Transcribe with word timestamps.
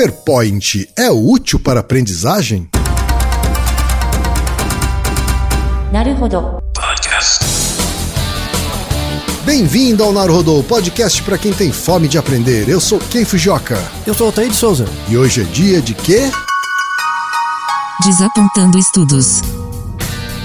PowerPoint 0.00 0.88
é 0.96 1.10
útil 1.10 1.60
para 1.60 1.80
aprendizagem? 1.80 2.70
Bem-vindo 9.44 10.02
ao 10.02 10.10
Naruhodo 10.10 10.62
podcast 10.62 11.22
para 11.22 11.36
quem 11.36 11.52
tem 11.52 11.70
fome 11.70 12.08
de 12.08 12.16
aprender. 12.16 12.66
Eu 12.66 12.80
sou 12.80 12.98
Ken 12.98 13.26
Fujioka. 13.26 13.78
Eu 14.06 14.14
sou 14.14 14.30
Otávio 14.30 14.50
de 14.50 14.56
Souza. 14.56 14.86
E 15.06 15.18
hoje 15.18 15.42
é 15.42 15.44
dia 15.44 15.82
de 15.82 15.92
quê? 15.92 16.30
Desapontando 18.02 18.78
estudos. 18.78 19.59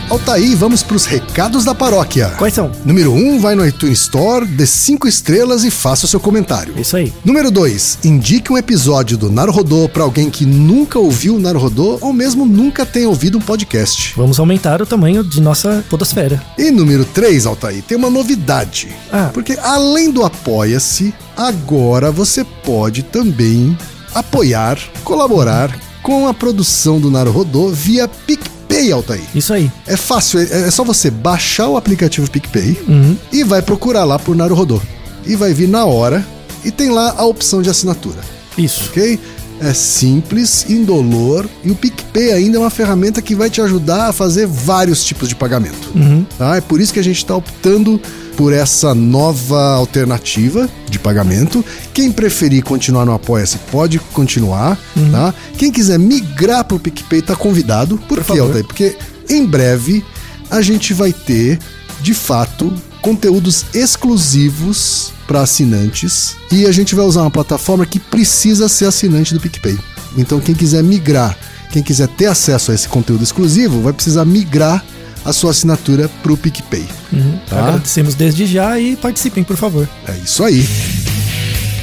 Altaí, 0.07 0.53
vamos 0.53 0.83
para 0.83 0.95
os 0.95 1.05
recados 1.05 1.65
da 1.65 1.73
paróquia. 1.73 2.29
Quais 2.37 2.53
são? 2.53 2.71
Número 2.85 3.11
1, 3.11 3.17
um, 3.17 3.39
vai 3.39 3.55
no 3.55 3.65
iTunes 3.65 4.01
Store, 4.01 4.45
dê 4.45 4.65
5 4.65 5.07
estrelas 5.07 5.63
e 5.63 5.71
faça 5.71 6.05
o 6.05 6.07
seu 6.07 6.19
comentário. 6.19 6.79
Isso 6.79 6.95
aí. 6.95 7.11
Número 7.23 7.49
2, 7.49 7.99
indique 8.03 8.53
um 8.53 8.57
episódio 8.57 9.17
do 9.17 9.31
Naruhodô 9.31 9.89
para 9.89 10.03
alguém 10.03 10.29
que 10.29 10.45
nunca 10.45 10.99
ouviu 10.99 11.35
o 11.35 11.39
Naruhodô 11.39 11.97
ou 12.01 12.13
mesmo 12.13 12.45
nunca 12.45 12.85
tenha 12.85 13.09
ouvido 13.09 13.39
um 13.39 13.41
podcast. 13.41 14.13
Vamos 14.15 14.39
aumentar 14.39 14.79
o 14.79 14.85
tamanho 14.85 15.23
de 15.23 15.41
nossa 15.41 15.83
podosfera. 15.89 16.39
E 16.55 16.69
número 16.69 17.03
3, 17.03 17.47
Altair, 17.47 17.81
tem 17.81 17.97
uma 17.97 18.09
novidade. 18.09 18.89
Ah. 19.11 19.31
Porque 19.33 19.57
além 19.59 20.11
do 20.11 20.23
Apoia-se, 20.23 21.15
agora 21.35 22.11
você 22.11 22.43
pode 22.43 23.01
também 23.01 23.75
apoiar, 24.13 24.77
colaborar 25.03 25.75
com 26.05 26.27
a 26.27 26.33
produção 26.35 26.99
do 26.99 27.09
Naruhodô 27.09 27.69
via 27.69 28.07
PicPay, 28.07 28.54
Altair. 28.91 29.21
Isso 29.33 29.53
aí. 29.53 29.71
É 29.85 29.95
fácil, 29.97 30.39
é, 30.39 30.67
é 30.67 30.71
só 30.71 30.83
você 30.83 31.09
baixar 31.11 31.67
o 31.69 31.77
aplicativo 31.77 32.29
PicPay 32.29 32.77
Uhum. 32.87 33.15
e 33.31 33.43
vai 33.43 33.61
procurar 33.61 34.03
lá 34.03 34.17
por 34.19 34.35
Naruhodô. 34.35 34.81
E 35.25 35.35
vai 35.35 35.53
vir 35.53 35.67
na 35.67 35.85
hora 35.85 36.25
e 36.63 36.71
tem 36.71 36.89
lá 36.89 37.13
a 37.17 37.25
opção 37.25 37.61
de 37.61 37.69
assinatura, 37.69 38.19
Isso. 38.57 38.89
ok? 38.89 39.19
É 39.61 39.73
simples, 39.73 40.65
indolor 40.69 41.47
e 41.63 41.71
o 41.71 41.75
PicPay 41.75 42.33
ainda 42.33 42.57
é 42.57 42.59
uma 42.59 42.69
ferramenta 42.69 43.21
que 43.21 43.33
vai 43.33 43.49
te 43.49 43.61
ajudar 43.61 44.09
a 44.09 44.13
fazer 44.13 44.45
vários 44.45 45.03
tipos 45.03 45.29
de 45.29 45.35
pagamento. 45.35 45.89
Uhum. 45.95 46.25
Tá? 46.37 46.57
É 46.57 46.61
por 46.61 46.81
isso 46.81 46.91
que 46.93 46.99
a 46.99 47.03
gente 47.03 47.17
está 47.17 47.35
optando 47.35 47.99
por 48.35 48.53
essa 48.53 48.93
nova 48.93 49.73
alternativa 49.73 50.69
de 50.89 50.99
pagamento. 50.99 51.63
Quem 51.93 52.11
preferir 52.11 52.63
continuar 52.63 53.05
no 53.05 53.13
Apoia-se 53.13 53.57
pode 53.71 53.99
continuar, 53.99 54.77
tá? 55.11 55.33
Quem 55.57 55.71
quiser 55.71 55.97
migrar 55.97 56.63
para 56.65 56.77
o 56.77 56.79
PicPay 56.79 57.21
tá 57.21 57.35
convidado. 57.35 57.97
Por, 57.97 58.17
quê, 58.17 58.23
favor. 58.23 58.43
Altair? 58.43 58.65
Porque 58.65 58.97
em 59.29 59.45
breve 59.45 60.03
a 60.49 60.61
gente 60.61 60.93
vai 60.93 61.11
ter, 61.11 61.59
de 62.01 62.13
fato, 62.13 62.73
conteúdos 63.01 63.65
exclusivos 63.73 65.13
para 65.27 65.41
assinantes 65.41 66.35
e 66.51 66.65
a 66.65 66.71
gente 66.71 66.95
vai 66.95 67.05
usar 67.05 67.21
uma 67.21 67.31
plataforma 67.31 67.85
que 67.85 67.99
precisa 67.99 68.69
ser 68.69 68.85
assinante 68.85 69.33
do 69.33 69.39
PicPay. 69.39 69.77
Então 70.17 70.39
quem 70.39 70.53
quiser 70.53 70.83
migrar, 70.83 71.37
quem 71.71 71.81
quiser 71.81 72.07
ter 72.09 72.27
acesso 72.27 72.71
a 72.71 72.75
esse 72.75 72.87
conteúdo 72.87 73.23
exclusivo, 73.23 73.81
vai 73.81 73.93
precisar 73.93 74.25
migrar 74.25 74.83
a 75.25 75.33
sua 75.33 75.51
assinatura 75.51 76.09
para 76.21 76.31
o 76.31 76.37
PicPay. 76.37 76.85
Uhum. 77.11 77.39
Tá. 77.49 77.59
Agradecemos 77.59 78.15
desde 78.15 78.45
já 78.45 78.79
e 78.79 78.95
participem, 78.95 79.43
por 79.43 79.57
favor. 79.57 79.89
É 80.07 80.15
isso 80.23 80.43
aí. 80.43 80.65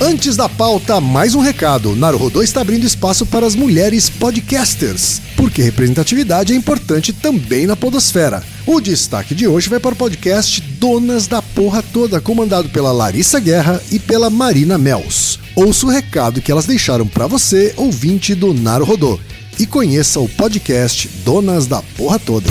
Antes 0.01 0.37
da 0.37 0.49
pauta, 0.49 1.01
mais 1.01 1.35
um 1.37 1.41
recado. 1.41 1.95
Naruhodô 1.95 2.43
está 2.43 2.61
abrindo 2.61 2.85
espaço 2.85 3.25
para 3.25 3.47
as 3.47 3.55
mulheres 3.55 4.11
podcasters, 4.11 5.21
porque 5.37 5.63
representatividade 5.63 6.53
é 6.53 6.57
importante 6.57 7.13
também 7.13 7.69
na 7.69 7.77
podosfera. 7.77 8.43
O 8.67 8.81
destaque 8.81 9.33
de 9.33 9.47
hoje 9.47 9.69
vai 9.69 9.79
para 9.79 9.93
o 9.93 9.97
podcast 9.97 10.61
Donas 10.61 11.29
da 11.29 11.41
Porra 11.41 11.85
Toda, 11.85 12.21
comandado 12.21 12.69
pela 12.71 12.91
Larissa 12.91 13.39
Guerra 13.39 13.81
e 13.93 13.99
pela 14.01 14.29
Marina 14.29 14.77
Mels. 14.77 15.39
Ouça 15.55 15.87
o 15.87 15.91
recado 15.91 16.43
que 16.43 16.51
elas 16.51 16.67
deixaram 16.67 17.07
para 17.07 17.29
você, 17.29 17.73
ouvinte 17.77 18.35
do 18.35 18.53
Naruhodô, 18.53 19.21
e 19.57 19.67
conheça 19.67 20.19
o 20.19 20.29
podcast 20.29 21.09
Donas 21.25 21.69
da 21.69 21.81
Porra 21.97 22.19
Toda. 22.19 22.51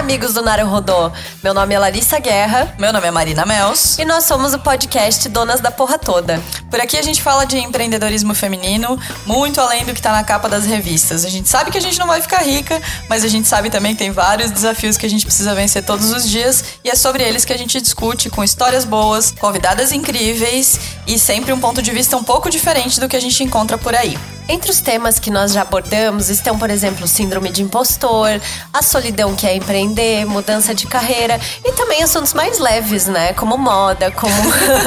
Amigos 0.00 0.32
do 0.32 0.40
Naruhodô. 0.40 1.12
Meu 1.44 1.52
nome 1.52 1.74
é 1.74 1.78
Larissa 1.78 2.18
Guerra 2.18 2.74
Meu 2.78 2.90
nome 2.90 3.06
é 3.06 3.10
Marina 3.10 3.44
Mels. 3.44 3.98
e 3.98 4.04
nós 4.06 4.24
somos 4.24 4.54
o 4.54 4.58
podcast 4.58 5.28
Donas 5.28 5.60
da 5.60 5.70
Porra 5.70 5.98
Toda. 5.98 6.42
Por 6.70 6.80
aqui 6.80 6.96
a 6.96 7.02
gente 7.02 7.20
fala 7.20 7.44
de 7.44 7.58
empreendedorismo 7.58 8.34
feminino, 8.34 8.98
muito 9.26 9.60
além 9.60 9.84
do 9.84 9.92
que 9.92 10.00
tá 10.00 10.10
na 10.12 10.24
capa 10.24 10.48
das 10.48 10.64
revistas. 10.64 11.26
A 11.26 11.28
gente 11.28 11.50
sabe 11.50 11.70
que 11.70 11.76
a 11.76 11.82
gente 11.82 11.98
não 11.98 12.06
vai 12.06 12.22
ficar 12.22 12.38
rica, 12.38 12.80
mas 13.10 13.24
a 13.24 13.28
gente 13.28 13.46
sabe 13.46 13.68
também 13.68 13.92
que 13.92 13.98
tem 13.98 14.10
vários 14.10 14.50
desafios 14.50 14.96
que 14.96 15.04
a 15.04 15.10
gente 15.10 15.26
precisa 15.26 15.54
vencer 15.54 15.84
todos 15.84 16.10
os 16.10 16.26
dias 16.26 16.64
e 16.82 16.88
é 16.88 16.94
sobre 16.94 17.22
eles 17.22 17.44
que 17.44 17.52
a 17.52 17.58
gente 17.58 17.78
discute 17.78 18.30
com 18.30 18.42
histórias 18.42 18.86
boas, 18.86 19.30
convidadas 19.32 19.92
incríveis 19.92 20.80
e 21.06 21.18
sempre 21.18 21.52
um 21.52 21.60
ponto 21.60 21.82
de 21.82 21.90
vista 21.90 22.16
um 22.16 22.24
pouco 22.24 22.48
diferente 22.48 22.98
do 22.98 23.06
que 23.06 23.16
a 23.16 23.20
gente 23.20 23.44
encontra 23.44 23.76
por 23.76 23.94
aí. 23.94 24.18
Entre 24.50 24.68
os 24.68 24.80
temas 24.80 25.20
que 25.20 25.30
nós 25.30 25.52
já 25.52 25.62
abordamos 25.62 26.28
estão, 26.28 26.58
por 26.58 26.70
exemplo, 26.70 27.06
síndrome 27.06 27.50
de 27.50 27.62
impostor, 27.62 28.40
a 28.72 28.82
solidão 28.82 29.36
que 29.36 29.46
é 29.46 29.54
empreender, 29.54 30.26
mudança 30.26 30.74
de 30.74 30.88
carreira 30.88 31.38
e 31.64 31.70
também 31.70 32.02
assuntos 32.02 32.34
mais 32.34 32.58
leves, 32.58 33.06
né? 33.06 33.32
Como 33.34 33.56
moda, 33.56 34.10
como. 34.10 34.34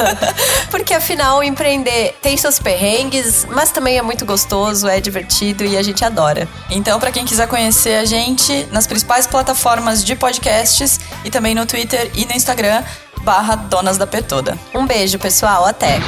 Porque 0.70 0.92
afinal, 0.92 1.42
empreender 1.42 2.14
tem 2.20 2.36
seus 2.36 2.58
perrengues, 2.58 3.46
mas 3.48 3.70
também 3.70 3.96
é 3.96 4.02
muito 4.02 4.26
gostoso, 4.26 4.86
é 4.86 5.00
divertido 5.00 5.64
e 5.64 5.78
a 5.78 5.82
gente 5.82 6.04
adora. 6.04 6.46
Então, 6.68 7.00
para 7.00 7.10
quem 7.10 7.24
quiser 7.24 7.48
conhecer 7.48 7.94
a 7.94 8.04
gente 8.04 8.68
nas 8.70 8.86
principais 8.86 9.26
plataformas 9.26 10.04
de 10.04 10.14
podcasts 10.14 11.00
e 11.24 11.30
também 11.30 11.54
no 11.54 11.64
Twitter 11.64 12.10
e 12.14 12.26
no 12.26 12.32
Instagram, 12.32 12.84
barra 13.22 13.54
Donas 13.56 13.96
da 13.96 14.06
Petoda. 14.06 14.58
Um 14.74 14.84
beijo, 14.84 15.18
pessoal. 15.18 15.64
Até! 15.64 16.00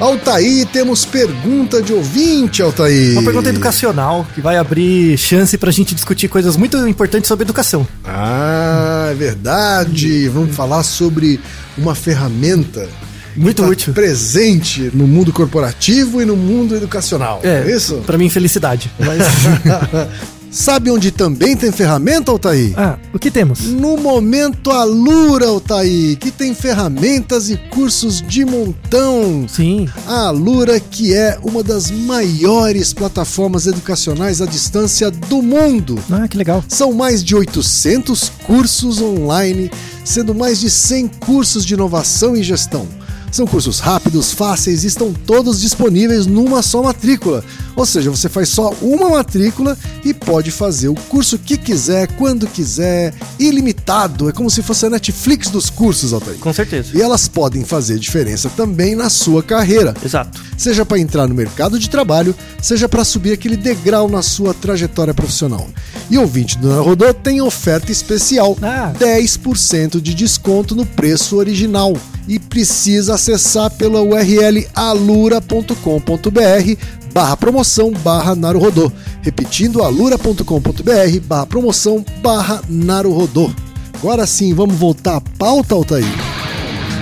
Altaí, 0.00 0.64
temos 0.72 1.04
pergunta 1.04 1.82
de 1.82 1.92
ouvinte, 1.92 2.62
Altaí. 2.62 3.12
Uma 3.12 3.22
pergunta 3.22 3.50
educacional 3.50 4.26
que 4.34 4.40
vai 4.40 4.56
abrir 4.56 5.18
chance 5.18 5.56
pra 5.58 5.70
gente 5.70 5.94
discutir 5.94 6.26
coisas 6.28 6.56
muito 6.56 6.76
importantes 6.88 7.28
sobre 7.28 7.44
educação. 7.44 7.86
Ah, 8.04 9.08
é 9.10 9.14
verdade. 9.14 10.28
Vamos 10.28 10.56
falar 10.56 10.82
sobre 10.84 11.38
uma 11.76 11.94
ferramenta 11.94 12.88
Muito 13.36 13.62
tá 13.62 13.68
útil. 13.68 13.92
presente 13.92 14.90
no 14.94 15.06
mundo 15.06 15.32
corporativo 15.32 16.22
e 16.22 16.24
no 16.24 16.34
mundo 16.36 16.74
educacional. 16.74 17.40
É, 17.42 17.70
isso? 17.70 17.96
Pra 18.06 18.16
mim, 18.16 18.30
felicidade. 18.30 18.90
Mas. 18.98 19.20
Sabe 20.50 20.90
onde 20.90 21.12
também 21.12 21.56
tem 21.56 21.70
ferramenta, 21.70 22.32
Altaí? 22.32 22.74
ah, 22.76 22.98
o 23.14 23.18
que 23.20 23.30
temos? 23.30 23.60
No 23.66 23.96
Momento 23.96 24.70
Alura, 24.72 25.46
Altaí, 25.46 26.16
que 26.16 26.30
tem 26.32 26.52
ferramentas 26.54 27.48
e 27.50 27.56
cursos 27.56 28.20
de 28.20 28.44
montão. 28.44 29.46
Sim. 29.48 29.88
A 30.08 30.26
Alura, 30.26 30.80
que 30.80 31.14
é 31.14 31.38
uma 31.42 31.62
das 31.62 31.90
maiores 31.90 32.92
plataformas 32.92 33.66
educacionais 33.68 34.42
à 34.42 34.46
distância 34.46 35.08
do 35.08 35.40
mundo. 35.40 36.02
Ah, 36.10 36.26
que 36.26 36.36
legal. 36.36 36.64
São 36.66 36.92
mais 36.92 37.22
de 37.22 37.36
800 37.36 38.32
cursos 38.44 39.00
online, 39.00 39.70
sendo 40.04 40.34
mais 40.34 40.58
de 40.58 40.68
100 40.68 41.08
cursos 41.20 41.64
de 41.64 41.74
inovação 41.74 42.36
e 42.36 42.42
gestão. 42.42 42.88
São 43.30 43.46
cursos 43.46 43.78
rápidos, 43.78 44.32
fáceis 44.32 44.82
e 44.82 44.88
estão 44.88 45.12
todos 45.12 45.60
disponíveis 45.60 46.26
numa 46.26 46.62
só 46.62 46.82
matrícula. 46.82 47.44
Ou 47.76 47.86
seja, 47.86 48.10
você 48.10 48.28
faz 48.28 48.48
só 48.48 48.74
uma 48.82 49.08
matrícula 49.08 49.78
e 50.04 50.12
pode 50.12 50.50
fazer 50.50 50.88
o 50.88 50.94
curso 50.94 51.38
que 51.38 51.56
quiser, 51.56 52.08
quando 52.16 52.46
quiser, 52.46 53.14
ilimitado. 53.38 54.28
É 54.28 54.32
como 54.32 54.50
se 54.50 54.62
fosse 54.62 54.86
a 54.86 54.90
Netflix 54.90 55.48
dos 55.48 55.70
cursos, 55.70 56.12
Altair. 56.12 56.38
Com 56.38 56.52
certeza. 56.52 56.90
E 56.92 57.00
elas 57.00 57.28
podem 57.28 57.64
fazer 57.64 57.98
diferença 57.98 58.50
também 58.50 58.94
na 58.94 59.08
sua 59.08 59.42
carreira 59.42 59.94
Exato. 60.04 60.40
seja 60.58 60.84
para 60.84 60.98
entrar 60.98 61.26
no 61.28 61.34
mercado 61.34 61.78
de 61.78 61.88
trabalho, 61.88 62.34
seja 62.60 62.88
para 62.88 63.04
subir 63.04 63.32
aquele 63.32 63.56
degrau 63.56 64.08
na 64.08 64.22
sua 64.22 64.52
trajetória 64.52 65.14
profissional. 65.14 65.68
E 66.10 66.18
ouvinte 66.18 66.58
do 66.58 66.68
Narodô 66.68 67.14
tem 67.14 67.40
oferta 67.40 67.92
especial: 67.92 68.56
Ah. 68.60 68.92
10% 68.98 70.00
de 70.00 70.14
desconto 70.14 70.74
no 70.74 70.84
preço 70.84 71.36
original. 71.36 71.96
E 72.28 72.38
precisa 72.38 73.16
acessar 73.20 73.70
pela 73.72 74.00
URL 74.00 74.66
alura.com.br 74.74 76.74
barra 77.12 77.36
promoção 77.36 77.92
barra 77.92 78.34
Naruhodô. 78.34 78.90
Repetindo, 79.20 79.82
alura.com.br 79.82 81.20
barra 81.26 81.46
promoção 81.46 82.02
barra 82.22 82.62
Naruhodô. 82.68 83.50
Agora 83.94 84.26
sim, 84.26 84.54
vamos 84.54 84.76
voltar 84.76 85.16
à 85.16 85.20
pauta, 85.20 85.74
Altair? 85.74 86.06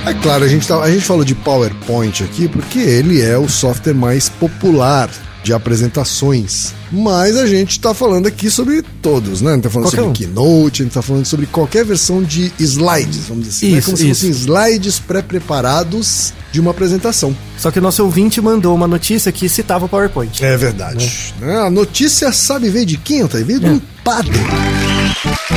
É 0.05 0.13
claro, 0.15 0.43
a 0.45 0.49
gente, 0.49 0.67
tá- 0.67 0.83
a 0.83 0.91
gente 0.91 1.05
falou 1.05 1.25
de 1.25 1.35
PowerPoint 1.37 2.25
aqui 2.25 2.49
porque 2.49 2.79
ele 2.81 3.21
é 3.23 3.39
o 3.39 3.49
software 3.49 3.95
mais 3.95 4.29
popular 4.29 5.09
de 5.43 5.53
apresentações. 5.53 6.73
Mas 6.91 7.37
a 7.37 7.47
gente 7.47 7.73
está 7.73 7.93
falando 7.95 8.27
aqui 8.27 8.51
sobre 8.51 8.83
todos, 9.03 9.41
né? 9.41 9.53
A 9.53 9.55
gente 9.55 9.65
tá 9.65 9.71
falando 9.71 9.87
Qualquer 9.91 9.97
sobre 10.05 10.11
um. 10.11 10.35
Keynote, 10.35 10.83
a 10.83 10.85
gente 10.85 10.95
tá 10.95 11.03
falando 11.03 11.27
sobre 11.27 11.47
qualquer 11.47 11.85
versão 11.85 12.23
de 12.23 12.53
slides, 12.59 13.27
vamos 13.29 13.45
dizer 13.45 13.57
assim. 13.67 13.73
né? 13.73 13.79
Isso, 13.79 13.87
Como 13.87 13.97
se 13.97 14.11
isso. 14.11 14.21
fossem 14.21 14.31
slides 14.31 14.99
pré-preparados 14.99 16.33
de 16.53 16.61
uma 16.61 16.71
apresentação. 16.71 17.37
Só 17.59 17.71
que 17.71 17.79
o 17.79 17.83
nosso 17.83 18.03
ouvinte 18.05 18.41
mandou 18.41 18.75
uma 18.75 18.87
notícia 18.89 19.31
que 19.31 19.49
citava 19.49 19.85
o 19.85 19.89
PowerPoint. 19.89 20.43
É 20.45 20.57
verdade. 20.57 21.35
Né? 21.41 21.57
A 21.59 21.71
notícia 21.71 22.33
sabe 22.33 22.71
veio 22.71 22.87
de 22.87 22.97
quem, 22.97 23.23
Otávio? 23.23 23.47
Veio 23.47 23.61
de 23.61 23.67
um 23.67 23.81
padre. 24.03 24.39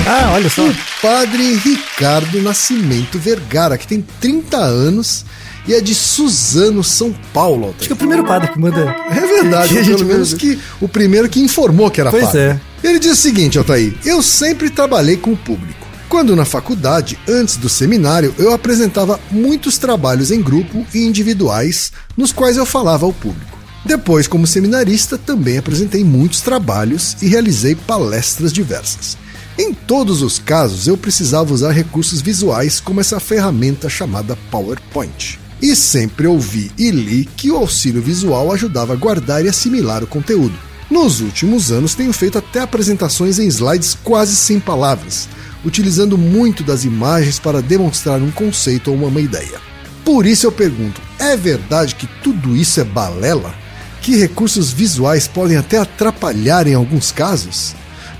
Ah, 0.07 0.31
olha 0.33 0.49
só. 0.49 0.67
O 0.67 0.75
padre 1.01 1.55
Ricardo 1.55 2.41
Nascimento 2.41 3.17
Vergara, 3.19 3.77
que 3.77 3.87
tem 3.87 4.03
30 4.19 4.57
anos 4.57 5.25
e 5.67 5.73
é 5.73 5.81
de 5.81 5.93
Suzano, 5.93 6.83
São 6.83 7.13
Paulo. 7.33 7.67
Altair. 7.67 7.75
Acho 7.79 7.87
que 7.87 7.93
é 7.93 7.95
o 7.95 7.97
primeiro 7.97 8.23
padre 8.25 8.51
que 8.51 8.59
manda. 8.59 8.95
É 9.09 9.19
verdade, 9.19 9.75
Que 9.83 9.83
pelo 9.85 10.05
menos 10.05 10.33
que 10.33 10.59
o 10.79 10.87
primeiro 10.87 11.29
que 11.29 11.39
informou 11.39 11.89
que 11.91 12.01
era 12.01 12.09
Pois 12.11 12.25
padre. 12.25 12.39
é. 12.41 12.59
Ele 12.83 12.99
diz 12.99 13.11
o 13.11 13.21
seguinte, 13.21 13.57
Altair, 13.57 13.93
eu 14.03 14.21
sempre 14.23 14.69
trabalhei 14.69 15.17
com 15.17 15.31
o 15.33 15.37
público. 15.37 15.79
Quando 16.09 16.35
na 16.35 16.43
faculdade, 16.43 17.17
antes 17.27 17.55
do 17.55 17.69
seminário, 17.69 18.35
eu 18.37 18.51
apresentava 18.51 19.19
muitos 19.31 19.77
trabalhos 19.77 20.29
em 20.29 20.41
grupo 20.41 20.85
e 20.93 21.05
individuais, 21.05 21.91
nos 22.17 22.33
quais 22.33 22.57
eu 22.57 22.65
falava 22.65 23.05
ao 23.05 23.13
público. 23.13 23.57
Depois, 23.85 24.27
como 24.27 24.45
seminarista, 24.45 25.17
também 25.17 25.57
apresentei 25.57 26.03
muitos 26.03 26.41
trabalhos 26.41 27.15
e 27.21 27.27
realizei 27.27 27.75
palestras 27.75 28.51
diversas. 28.51 29.17
Em 29.57 29.73
todos 29.73 30.21
os 30.21 30.37
casos, 30.37 30.87
eu 30.87 30.97
precisava 30.97 31.53
usar 31.53 31.71
recursos 31.71 32.21
visuais 32.21 32.79
como 32.79 32.99
essa 32.99 33.19
ferramenta 33.19 33.89
chamada 33.89 34.37
PowerPoint. 34.49 35.39
E 35.61 35.75
sempre 35.75 36.25
ouvi 36.25 36.71
e 36.77 36.89
li 36.89 37.25
que 37.37 37.51
o 37.51 37.57
auxílio 37.57 38.01
visual 38.01 38.51
ajudava 38.51 38.93
a 38.93 38.95
guardar 38.95 39.45
e 39.45 39.49
assimilar 39.49 40.03
o 40.03 40.07
conteúdo. 40.07 40.57
Nos 40.89 41.21
últimos 41.21 41.71
anos, 41.71 41.95
tenho 41.95 42.11
feito 42.11 42.37
até 42.37 42.59
apresentações 42.59 43.39
em 43.39 43.47
slides 43.47 43.97
quase 44.03 44.35
sem 44.35 44.59
palavras, 44.59 45.29
utilizando 45.63 46.17
muito 46.17 46.63
das 46.63 46.83
imagens 46.83 47.39
para 47.39 47.61
demonstrar 47.61 48.21
um 48.21 48.31
conceito 48.31 48.91
ou 48.91 48.97
uma 48.97 49.21
ideia. 49.21 49.61
Por 50.03 50.25
isso 50.25 50.47
eu 50.47 50.51
pergunto: 50.51 50.99
é 51.19 51.37
verdade 51.37 51.95
que 51.95 52.07
tudo 52.21 52.57
isso 52.57 52.81
é 52.81 52.83
balela? 52.83 53.53
Que 54.01 54.17
recursos 54.17 54.71
visuais 54.71 55.27
podem 55.27 55.57
até 55.57 55.77
atrapalhar 55.77 56.65
em 56.65 56.73
alguns 56.73 57.11
casos? 57.11 57.75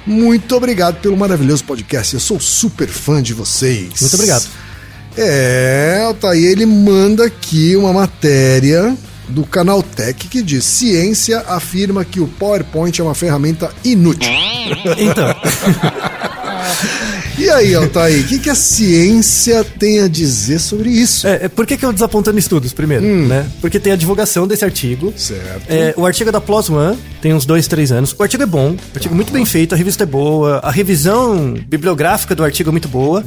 Muito 0.06 0.56
obrigado 0.56 1.02
pelo 1.02 1.18
maravilhoso 1.18 1.64
podcast. 1.64 2.14
Eu 2.14 2.20
sou 2.20 2.40
super 2.40 2.88
fã 2.88 3.22
de 3.22 3.34
vocês. 3.34 4.00
Muito 4.00 4.14
obrigado. 4.14 4.48
É, 5.18 6.02
Altair, 6.06 6.52
ele 6.52 6.66
manda 6.66 7.26
aqui 7.26 7.76
uma 7.76 7.92
matéria 7.92 8.96
do 9.28 9.46
Canaltech 9.46 10.28
que 10.28 10.42
diz: 10.42 10.64
Ciência 10.64 11.40
afirma 11.48 12.06
que 12.06 12.20
o 12.20 12.28
PowerPoint 12.28 13.00
é 13.00 13.04
uma 13.04 13.16
ferramenta 13.16 13.72
inútil. 13.84 14.32
Então, 14.98 15.36
E 17.42 17.50
aí, 17.50 17.74
Altair, 17.74 18.24
o 18.24 18.28
que, 18.28 18.38
que 18.38 18.52
a 18.52 18.56
ciência 18.56 19.64
tem 19.64 20.00
a 20.02 20.08
dizer 20.08 20.60
sobre 20.60 20.92
isso? 20.92 21.26
é, 21.26 21.46
é, 21.46 21.48
por 21.50 21.66
que, 21.66 21.76
que 21.76 21.84
eu 21.84 21.92
desapontando 21.92 22.38
estudos 22.38 22.72
primeiro? 22.72 23.04
Né? 23.04 23.50
Porque 23.60 23.80
tem 23.80 23.92
a 23.92 23.96
divulgação 23.96 24.46
desse 24.46 24.64
artigo. 24.64 25.12
Certo. 25.18 25.64
É, 25.68 25.92
o 25.98 26.06
artigo 26.06 26.30
é 26.30 26.32
da 26.32 26.40
PLOS 26.40 26.70
ONE, 26.70 27.00
tem 27.20 27.34
uns 27.34 27.44
dois, 27.44 27.68
três 27.68 27.92
anos. 27.92 28.16
O 28.18 28.22
artigo 28.22 28.44
é 28.44 28.46
bom, 28.46 28.74
o 28.74 28.78
artigo 28.94 29.16
é 29.16 29.16
muito 29.16 29.34
bem 29.34 29.44
feito, 29.44 29.74
a 29.74 29.78
revista 29.78 30.04
é 30.04 30.06
boa, 30.06 30.60
a 30.60 30.70
revisão 30.70 31.56
bibliográfica 31.68 32.36
do 32.36 32.44
artigo 32.44 32.70
é 32.70 32.72
muito 32.72 32.88
boa, 32.88 33.26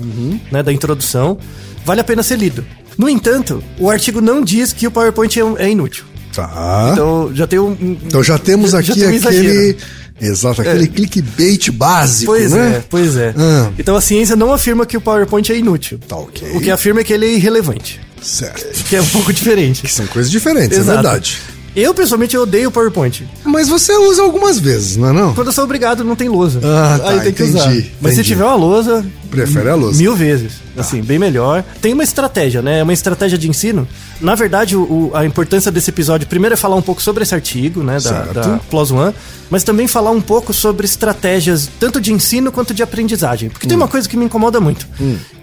né, 0.53 0.63
da 0.63 0.73
introdução. 0.73 1.37
Vale 1.85 2.01
a 2.01 2.05
pena 2.05 2.23
ser 2.23 2.39
lido. 2.39 2.65
No 2.97 3.09
entanto, 3.09 3.65
o 3.81 3.91
artigo 3.91 4.21
não 4.21 4.45
diz 4.45 4.73
que 4.73 4.87
o 4.87 4.93
PowerPoint 4.93 5.41
é, 5.41 5.65
é 5.65 5.71
inútil. 5.71 6.05
Tá. 6.35 6.91
Então 6.93 7.31
já 7.35 7.47
tem 7.47 7.59
um. 7.59 7.77
Então 8.07 8.23
já 8.23 8.39
temos 8.39 8.71
já- 8.73 8.79
aqui 8.79 8.89
já 8.89 8.95
tem 8.95 9.05
um 9.15 9.17
aquele. 9.29 9.77
Exato, 10.21 10.61
aquele 10.63 10.87
clickbait 10.87 11.71
básico, 11.73 12.33
Pois 12.33 12.53
né? 12.53 12.77
é, 12.77 12.85
pois 12.89 13.17
é. 13.17 13.35
Ah. 13.37 13.71
Então 13.77 13.97
a 13.97 14.01
ciência 14.01 14.37
não 14.37 14.53
afirma 14.53 14.87
que 14.87 14.97
o 14.97 15.01
PowerPoint 15.01 15.51
é 15.53 15.57
inútil. 15.57 15.99
Tá 16.07 16.17
ok. 16.17 16.53
O 16.55 16.61
que 16.61 16.71
afirma 16.71 17.01
é 17.01 17.05
que 17.05 17.13
ele 17.13 17.27
é 17.27 17.35
irrelevante. 17.35 18.01
Certo. 18.23 18.65
Que 18.89 18.97
é 18.97 19.03
um 19.03 19.07
pouco 19.07 19.33
diferente. 19.33 19.83
Que 19.83 19.93
são 19.93 20.07
coisas 20.07 20.31
diferentes, 20.31 20.79
é 20.79 20.81
Exato. 20.81 21.03
verdade. 21.03 21.39
Eu, 21.77 21.93
pessoalmente, 21.93 22.37
eu 22.37 22.43
odeio 22.43 22.69
o 22.69 22.73
PowerPoint. 22.73 23.27
Mas 23.45 23.69
você 23.69 23.93
usa 23.97 24.23
algumas 24.23 24.61
vezes, 24.61 24.97
não 24.97 25.09
é 25.09 25.13
não? 25.13 25.35
Quando 25.35 25.49
eu 25.49 25.53
sou 25.53 25.65
obrigado, 25.65 26.05
não 26.05 26.15
tem 26.15 26.29
lousa. 26.29 26.61
Ah, 26.63 27.01
tá, 27.03 27.11
Aí 27.11 27.21
tem 27.21 27.33
que 27.33 27.43
entendi, 27.43 27.59
usar. 27.59 27.69
Mas 28.01 28.15
se 28.15 28.21
entendi. 28.21 28.23
tiver 28.29 28.45
uma 28.45 28.55
lousa. 28.55 29.05
Prefere 29.35 29.69
a 29.69 29.75
lousa. 29.75 29.99
Mil 29.99 30.15
vezes. 30.17 30.55
Assim, 30.77 31.03
bem 31.03 31.19
melhor. 31.19 31.63
Tem 31.81 31.93
uma 31.93 32.03
estratégia, 32.05 32.61
né? 32.63 32.83
Uma 32.83 32.93
estratégia 32.93 33.37
de 33.39 33.49
ensino. 33.49 33.87
Na 34.21 34.35
verdade, 34.35 34.77
o- 34.77 35.11
a 35.15 35.25
importância 35.25 35.71
desse 35.71 35.91
episódio, 35.91 36.27
primeiro 36.27 36.55
é 36.55 36.57
falar 36.57 36.77
um 36.77 36.83
pouco 36.83 37.01
sobre 37.03 37.23
esse 37.23 37.35
artigo, 37.35 37.83
né? 37.83 37.99
Da, 38.01 38.23
da 38.33 38.59
PLOS 38.71 38.91
ONE, 38.91 39.15
mas 39.51 39.63
também 39.65 39.87
falar 39.87 40.11
um 40.11 40.21
pouco 40.21 40.53
sobre 40.53 40.85
estratégias 40.85 41.69
tanto 41.79 42.01
de 42.01 42.13
ensino 42.13 42.51
quanto 42.51 42.73
de 42.75 42.83
aprendizagem. 42.83 43.49
Porque 43.51 43.67
Hum. 43.67 43.69
tem 43.69 43.77
uma 43.77 43.89
coisa 43.89 44.09
que 44.09 44.17
me 44.17 44.25
incomoda 44.25 44.61
muito. 44.61 44.87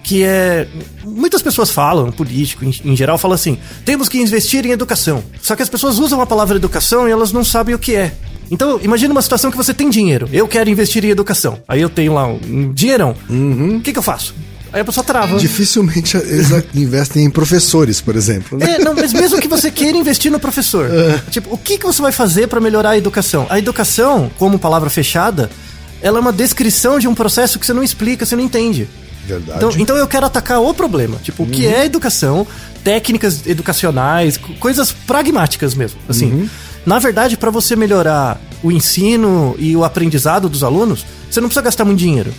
Que 0.03 0.23
é. 0.23 0.67
Muitas 1.03 1.41
pessoas 1.41 1.69
falam, 1.69 2.11
político 2.11 2.65
em, 2.65 2.73
em 2.83 2.95
geral, 2.95 3.17
fala 3.17 3.35
assim: 3.35 3.57
temos 3.85 4.09
que 4.09 4.17
investir 4.19 4.65
em 4.65 4.71
educação. 4.71 5.23
Só 5.41 5.55
que 5.55 5.61
as 5.61 5.69
pessoas 5.69 5.99
usam 5.99 6.19
a 6.21 6.25
palavra 6.25 6.55
educação 6.57 7.07
e 7.07 7.11
elas 7.11 7.31
não 7.31 7.43
sabem 7.43 7.75
o 7.75 7.79
que 7.79 7.95
é. 7.95 8.11
Então, 8.51 8.79
imagina 8.83 9.11
uma 9.13 9.21
situação 9.21 9.49
que 9.49 9.57
você 9.57 9.73
tem 9.73 9.89
dinheiro. 9.89 10.27
Eu 10.31 10.47
quero 10.47 10.69
investir 10.69 11.03
em 11.05 11.09
educação. 11.09 11.59
Aí 11.67 11.81
eu 11.81 11.89
tenho 11.89 12.13
lá 12.13 12.27
um, 12.27 12.39
um 12.47 12.71
dinheirão. 12.73 13.15
Uhum. 13.29 13.77
O 13.77 13.81
que, 13.81 13.93
que 13.93 13.97
eu 13.97 14.03
faço? 14.03 14.35
Aí 14.73 14.81
a 14.81 14.85
pessoa 14.85 15.03
trava. 15.03 15.37
Dificilmente 15.37 16.15
eles 16.27 16.49
investem 16.75 17.25
em 17.25 17.29
professores, 17.29 17.99
por 18.01 18.15
exemplo. 18.15 18.57
né? 18.57 18.75
É, 18.75 18.79
não, 18.79 18.93
mas 18.93 19.13
mesmo 19.13 19.39
que 19.41 19.47
você 19.47 19.71
queira 19.71 19.97
investir 19.97 20.31
no 20.31 20.39
professor, 20.39 20.89
É. 20.93 21.19
tipo, 21.31 21.53
o 21.53 21.57
que, 21.57 21.77
que 21.77 21.85
você 21.85 22.01
vai 22.01 22.11
fazer 22.11 22.47
para 22.47 22.59
melhorar 22.59 22.91
a 22.91 22.97
educação? 22.97 23.47
A 23.49 23.57
educação, 23.57 24.29
como 24.37 24.59
palavra 24.59 24.89
fechada, 24.89 25.49
ela 26.01 26.17
é 26.19 26.21
uma 26.21 26.31
descrição 26.33 26.99
de 26.99 27.07
um 27.07 27.13
processo 27.15 27.57
que 27.59 27.65
você 27.65 27.73
não 27.73 27.83
explica, 27.83 28.25
você 28.25 28.35
não 28.35 28.43
entende. 28.43 28.87
Verdade. 29.27 29.57
Então, 29.57 29.71
então 29.77 29.97
eu 29.97 30.07
quero 30.07 30.25
atacar 30.25 30.59
o 30.61 30.73
problema. 30.73 31.17
Tipo, 31.21 31.43
o 31.43 31.47
que 31.47 31.65
Uhum. 31.67 31.71
é 31.73 31.85
educação, 31.85 32.47
técnicas 32.83 33.45
educacionais, 33.45 34.35
co- 34.37 34.53
coisas 34.53 34.91
pragmáticas 34.91 35.75
mesmo. 35.75 35.99
Assim, 36.09 36.31
Uhum. 36.31 36.49
Na 36.85 36.99
verdade, 36.99 37.37
para 37.37 37.51
você 37.51 37.75
melhorar 37.75 38.39
o 38.63 38.71
ensino 38.71 39.55
e 39.57 39.75
o 39.75 39.83
aprendizado 39.83 40.49
dos 40.49 40.63
alunos, 40.63 41.05
você 41.29 41.39
não 41.39 41.47
precisa 41.47 41.63
gastar 41.63 41.85
muito 41.85 41.99
dinheiro. 41.99 42.33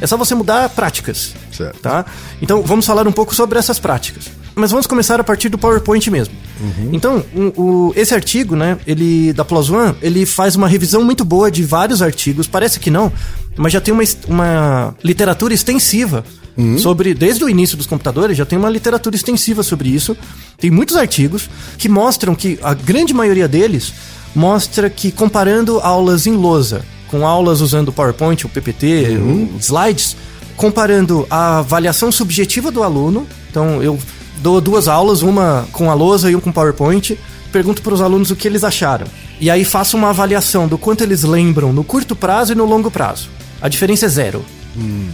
É 0.00 0.06
só 0.06 0.16
você 0.16 0.34
mudar 0.34 0.68
práticas. 0.70 1.28
Uhum. 1.34 1.52
Certo. 1.52 1.80
Tá? 1.80 2.04
Então, 2.40 2.62
vamos 2.62 2.86
falar 2.86 3.06
um 3.06 3.12
pouco 3.12 3.34
sobre 3.34 3.58
essas 3.58 3.78
práticas. 3.78 4.24
Mas 4.54 4.70
vamos 4.70 4.86
começar 4.86 5.18
a 5.20 5.24
partir 5.24 5.48
do 5.48 5.58
PowerPoint 5.58 6.08
mesmo. 6.10 6.34
Uhum. 6.60 6.90
Então, 6.92 7.24
o- 7.34 7.60
o- 7.88 7.92
esse 7.96 8.14
artigo, 8.14 8.54
né, 8.54 8.78
ele 8.86 9.32
da 9.32 9.44
Plus 9.44 9.68
One, 9.68 9.94
ele 10.00 10.24
faz 10.24 10.54
uma 10.54 10.68
revisão 10.68 11.02
muito 11.02 11.24
boa 11.24 11.50
de 11.50 11.62
vários 11.64 12.00
artigos. 12.00 12.46
Parece 12.46 12.78
que 12.78 12.88
não, 12.90 13.12
mas 13.56 13.72
já 13.72 13.80
tem 13.80 13.92
uma, 13.92 14.04
uma 14.28 14.94
literatura 15.02 15.52
extensiva 15.52 16.24
Uhum. 16.56 16.78
sobre, 16.78 17.14
desde 17.14 17.42
o 17.42 17.48
início 17.48 17.76
dos 17.76 17.86
computadores, 17.86 18.36
já 18.36 18.44
tem 18.46 18.56
uma 18.56 18.70
literatura 18.70 19.16
extensiva 19.16 19.64
sobre 19.64 19.88
isso. 19.88 20.16
Tem 20.56 20.70
muitos 20.70 20.96
artigos 20.96 21.50
que 21.76 21.88
mostram 21.88 22.32
que 22.36 22.56
a 22.62 22.72
grande 22.74 23.12
maioria 23.12 23.48
deles 23.48 23.92
mostra 24.36 24.88
que 24.88 25.10
comparando 25.10 25.80
aulas 25.80 26.26
em 26.28 26.32
lousa 26.36 26.84
com 27.08 27.26
aulas 27.26 27.60
usando 27.60 27.88
o 27.88 27.92
PowerPoint, 27.92 28.44
o 28.46 28.48
PPT, 28.48 29.18
os 29.56 29.64
slides, 29.66 30.16
comparando 30.56 31.26
a 31.30 31.58
avaliação 31.58 32.10
subjetiva 32.10 32.70
do 32.72 32.82
aluno, 32.82 33.26
então 33.50 33.80
eu 33.82 33.98
dou 34.44 34.60
duas 34.60 34.88
aulas, 34.88 35.22
uma 35.22 35.66
com 35.72 35.90
a 35.90 35.94
lousa 35.94 36.30
e 36.30 36.34
uma 36.34 36.42
com 36.42 36.52
PowerPoint, 36.52 37.18
pergunto 37.50 37.80
para 37.80 37.94
os 37.94 38.02
alunos 38.02 38.30
o 38.30 38.36
que 38.36 38.46
eles 38.46 38.62
acharam. 38.62 39.06
E 39.40 39.50
aí 39.50 39.64
faço 39.64 39.96
uma 39.96 40.10
avaliação 40.10 40.68
do 40.68 40.76
quanto 40.76 41.02
eles 41.02 41.22
lembram 41.22 41.72
no 41.72 41.82
curto 41.82 42.14
prazo 42.14 42.52
e 42.52 42.54
no 42.54 42.66
longo 42.66 42.90
prazo. 42.90 43.30
A 43.60 43.68
diferença 43.68 44.04
é 44.04 44.08
zero. 44.10 44.44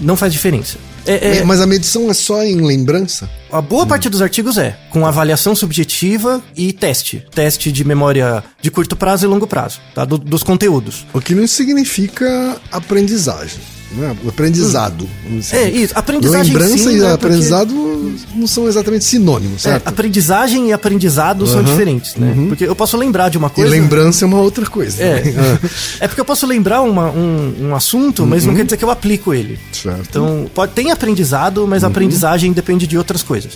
Não 0.00 0.16
faz 0.16 0.32
diferença. 0.32 0.78
É- 1.06 1.38
é- 1.38 1.44
Mas 1.44 1.60
a 1.60 1.66
medição 1.66 2.10
é 2.10 2.14
só 2.14 2.42
em 2.42 2.56
lembrança? 2.56 3.28
a 3.52 3.60
boa 3.60 3.86
parte 3.86 4.08
dos 4.08 4.20
artigos 4.22 4.56
é 4.58 4.76
com 4.90 5.06
avaliação 5.06 5.54
subjetiva 5.54 6.42
e 6.56 6.72
teste. 6.72 7.24
Teste 7.32 7.70
de 7.70 7.84
memória 7.84 8.42
de 8.60 8.70
curto 8.70 8.96
prazo 8.96 9.26
e 9.26 9.28
longo 9.28 9.46
prazo, 9.46 9.78
tá? 9.94 10.04
Do- 10.04 10.18
dos 10.18 10.42
conteúdos. 10.42 11.04
O 11.12 11.20
que 11.20 11.34
não 11.34 11.46
significa 11.46 12.56
aprendizagem. 12.72 13.60
Né? 13.92 14.16
Aprendizado. 14.28 15.08
dizer. 15.28 15.56
É, 15.56 15.68
isso. 15.70 15.92
Aprendizagem 15.96 16.52
Lembrança 16.52 16.76
sim, 16.78 16.90
e 16.90 16.98
né? 17.00 17.08
Porque- 17.10 17.26
aprendizado 17.26 18.14
não 18.36 18.46
são 18.46 18.68
exatamente 18.68 19.04
sinônimos, 19.04 19.66
É, 19.66 19.70
certo? 19.72 19.88
aprendizagem 19.88 20.68
e 20.68 20.72
aprendizado 20.72 21.46
são 21.46 21.62
diferentes, 21.62 22.14
né? 22.16 22.34
Porque 22.48 22.64
eu 22.64 22.76
posso 22.76 22.96
lembrar 22.96 23.28
de 23.30 23.38
uma 23.38 23.48
E 23.48 23.50
coisa. 23.50 23.70
lembrança 23.70 24.24
é 24.24 24.26
uma 24.26 24.38
outra 24.40 24.64
coisa. 24.66 25.02
É. 25.02 25.22
né? 25.24 25.58
é 26.00 26.06
porque 26.08 26.20
eu 26.20 26.24
posso 26.24 26.46
lembrar 26.46 26.82
uma- 26.82 27.10
um, 27.10 27.68
um 27.68 27.74
assunto, 27.74 28.24
mas 28.26 28.44
não 28.46 28.54
quer 28.54 28.64
dizer 28.64 28.76
que 28.76 28.84
eu 28.84 28.90
aplico 28.90 29.34
ele. 29.34 29.58
Certo. 29.72 30.00
Então, 30.08 30.50
pode, 30.54 30.72
tem 30.72 30.90
aprendizado, 30.90 31.66
mas 31.66 31.82
a 31.84 31.88
aprendizagem 31.88 32.52
depende 32.52 32.86
de 32.86 32.96
outras 32.96 33.22
coisas. 33.22 33.52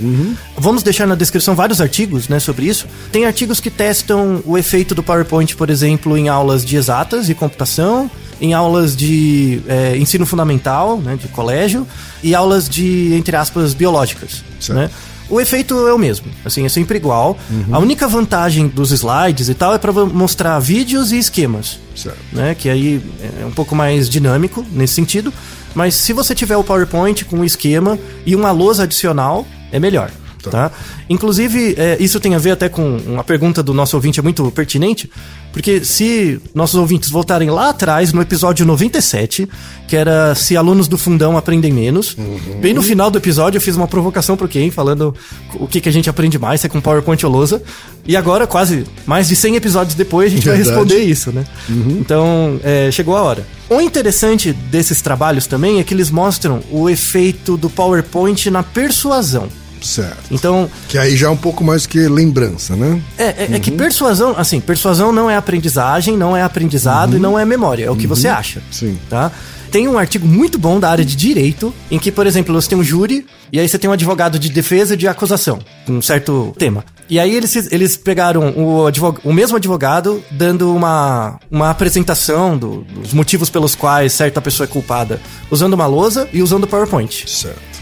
Vamos 0.57 0.83
deixar 0.83 1.07
na 1.07 1.15
descrição 1.15 1.55
vários 1.55 1.81
artigos 1.81 2.29
né, 2.29 2.41
sobre 2.41 2.67
isso. 2.67 2.87
Tem 3.13 3.25
artigos 3.25 3.61
que 3.61 3.71
testam 3.71 4.43
o 4.45 4.59
efeito 4.59 4.95
do 4.95 5.03
PowerPoint, 5.03 5.55
por 5.57 5.71
exemplo, 5.71 6.17
em 6.17 6.29
aulas 6.29 6.65
de 6.65 6.77
exatas 6.77 7.29
e 7.29 7.35
computação, 7.35 8.11
em 8.45 8.55
aulas 8.55 8.97
de 8.97 9.61
é, 9.67 9.97
ensino 9.97 10.27
fundamental, 10.27 10.99
né, 10.99 11.17
de 11.17 11.29
colégio, 11.29 11.87
e 12.23 12.35
aulas 12.35 12.69
de, 12.69 13.15
entre 13.15 13.37
aspas, 13.37 13.75
biológicas. 13.75 14.45
Certo. 14.61 14.79
Né? 14.79 14.91
O 15.29 15.41
efeito 15.41 15.75
é 15.89 15.95
o 15.95 15.99
mesmo, 15.99 16.27
assim, 16.45 16.67
é 16.67 16.69
sempre 16.69 16.99
igual. 16.99 17.37
A 17.73 17.79
única 17.79 18.07
vantagem 18.07 18.69
dos 18.69 18.93
slides 18.93 19.49
e 19.49 19.55
tal 19.55 19.75
é 19.75 19.79
para 19.79 19.91
mostrar 19.93 20.59
vídeos 20.59 21.13
e 21.13 21.19
esquemas 21.19 21.79
Certo. 21.97 22.19
né? 22.31 22.55
Que 22.55 22.69
aí 22.69 23.03
é 23.41 23.45
um 23.47 23.51
pouco 23.51 23.75
mais 23.75 24.09
dinâmico 24.09 24.65
nesse 24.71 24.95
sentido. 24.95 25.33
Mas 25.75 25.95
se 25.95 26.13
você 26.13 26.35
tiver 26.35 26.57
o 26.57 26.63
PowerPoint 26.63 27.25
com 27.25 27.37
um 27.39 27.45
esquema 27.45 27.99
e 28.27 28.37
uma 28.37 28.51
lousa 28.53 28.83
adicional, 28.85 29.47
é 29.73 29.81
melhor. 29.81 30.11
Tá. 30.51 30.71
Inclusive, 31.09 31.75
é, 31.79 31.97
isso 32.01 32.19
tem 32.21 32.35
a 32.35 32.39
ver 32.39 32.53
até 32.53 32.69
com 32.69 32.97
uma 33.07 33.25
pergunta 33.25 33.63
do 33.63 33.75
nosso 33.75 33.97
ouvinte, 33.97 34.21
é 34.21 34.23
muito 34.23 34.51
pertinente, 34.51 35.11
porque 35.53 35.85
se 35.85 36.41
nossos 36.55 36.77
ouvintes 36.77 37.11
voltarem 37.11 37.51
lá 37.51 37.71
atrás, 37.71 38.13
no 38.13 38.21
episódio 38.21 38.67
97, 38.67 39.49
que 39.87 39.97
era 39.97 40.35
se 40.35 40.57
alunos 40.57 40.89
do 40.89 40.99
fundão 40.99 41.37
aprendem 41.37 41.73
menos, 41.73 42.17
bem 42.61 42.75
no 42.75 42.83
final 42.83 43.11
do 43.11 43.19
episódio 43.19 43.59
eu 43.59 43.63
fiz 43.63 43.77
uma 43.77 43.87
provocação 43.87 44.37
pro 44.37 44.49
Ken, 44.49 44.71
falando 44.71 45.15
o 45.55 45.67
que, 45.67 45.81
que 45.81 45.89
a 45.89 45.93
gente 45.93 46.11
aprende 46.11 46.39
mais, 46.39 46.61
se 46.61 46.67
é 46.67 46.71
com 46.71 46.81
PowerPoint 46.81 47.25
ou 47.25 47.31
lousa. 47.31 47.63
E 48.07 48.17
agora, 48.17 48.47
quase 48.47 48.85
mais 49.07 49.29
de 49.29 49.37
100 49.37 49.57
episódios 49.57 49.95
depois, 49.95 50.31
a 50.31 50.35
gente 50.35 50.47
vai 50.47 50.57
Verdade. 50.57 50.77
responder 50.77 51.05
isso, 51.05 51.33
né? 51.33 51.45
Então, 51.71 52.61
é, 52.63 52.91
chegou 52.91 53.17
a 53.17 53.23
hora. 53.23 53.47
O 53.71 53.81
interessante 53.81 54.53
desses 54.53 55.01
trabalhos 55.01 55.47
também 55.47 55.81
é 55.81 55.85
que 55.85 55.95
eles 55.95 56.11
mostram 56.11 56.61
o 56.71 56.91
efeito 56.91 57.57
do 57.57 57.71
PowerPoint 57.71 58.51
na 58.51 58.63
persuasão. 58.63 59.49
Certo. 59.85 60.25
Então, 60.31 60.69
Que 60.89 60.97
aí 60.99 61.15
já 61.17 61.27
é 61.27 61.31
um 61.31 61.37
pouco 61.37 61.63
mais 61.63 61.87
que 61.87 61.99
lembrança, 62.09 62.75
né? 62.75 63.01
é, 63.19 63.25
é- 63.25 63.49
é 63.53 63.59
que 63.61 63.71
persuasão, 63.71 64.35
assim, 64.37 64.61
persuasão 64.61 65.13
não 65.13 65.31
é 65.31 65.37
aprendizagem, 65.37 66.17
não 66.17 66.37
é 66.37 66.43
aprendizado 66.43 67.17
e 67.17 67.21
não 67.21 67.39
é 67.39 67.45
memória, 67.45 67.85
é 67.85 67.91
o 67.91 67.97
que 67.97 68.07
você 68.07 68.29
acha. 68.29 68.63
Sim. 68.71 68.99
Tá? 69.11 69.31
Tem 69.71 69.89
um 69.89 69.99
artigo 69.99 70.25
muito 70.27 70.57
bom 70.57 70.79
da 70.79 70.89
área 70.89 71.05
de 71.05 71.17
direito, 71.17 71.75
em 71.91 71.99
que, 71.99 72.13
por 72.13 72.27
exemplo, 72.29 72.55
você 72.55 72.69
tem 72.69 72.79
um 72.79 72.85
júri, 72.85 73.27
e 73.53 73.59
aí 73.59 73.69
você 73.69 73.77
tem 73.77 73.91
um 73.91 73.93
advogado 73.93 74.39
de 74.39 74.49
defesa 74.49 74.95
e 74.95 74.97
de 74.97 75.09
acusação, 75.09 75.59
com 75.85 75.95
um 75.95 76.03
certo 76.03 76.55
tema. 76.57 76.85
E 77.11 77.19
aí 77.19 77.35
eles, 77.35 77.55
eles 77.73 77.97
pegaram 77.97 78.51
o, 78.57 78.87
advog- 78.87 79.19
o 79.25 79.33
mesmo 79.33 79.57
advogado 79.57 80.23
dando 80.31 80.73
uma, 80.75 81.39
uma 81.51 81.71
apresentação 81.71 82.57
do- 82.57 82.83
dos 83.03 83.13
motivos 83.13 83.51
pelos 83.51 83.75
quais 83.75 84.13
certa 84.13 84.41
pessoa 84.41 84.65
é 84.65 84.69
culpada, 84.69 85.21
usando 85.51 85.75
uma 85.75 85.87
lousa 85.87 86.29
e 86.33 86.41
usando 86.41 86.67
PowerPoint 86.69 87.29
Certo. 87.29 87.74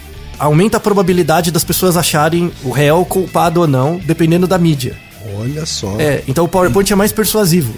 Aumenta 0.42 0.76
a 0.76 0.80
probabilidade 0.80 1.52
das 1.52 1.62
pessoas 1.62 1.96
acharem 1.96 2.50
o 2.64 2.70
réu 2.70 3.04
culpado 3.04 3.60
ou 3.60 3.68
não, 3.68 3.98
dependendo 3.98 4.44
da 4.44 4.58
mídia. 4.58 4.96
Olha 5.38 5.64
só. 5.64 5.94
É, 6.00 6.24
então 6.26 6.44
o 6.44 6.48
PowerPoint 6.48 6.92
é 6.92 6.96
mais 6.96 7.12
persuasivo. 7.12 7.72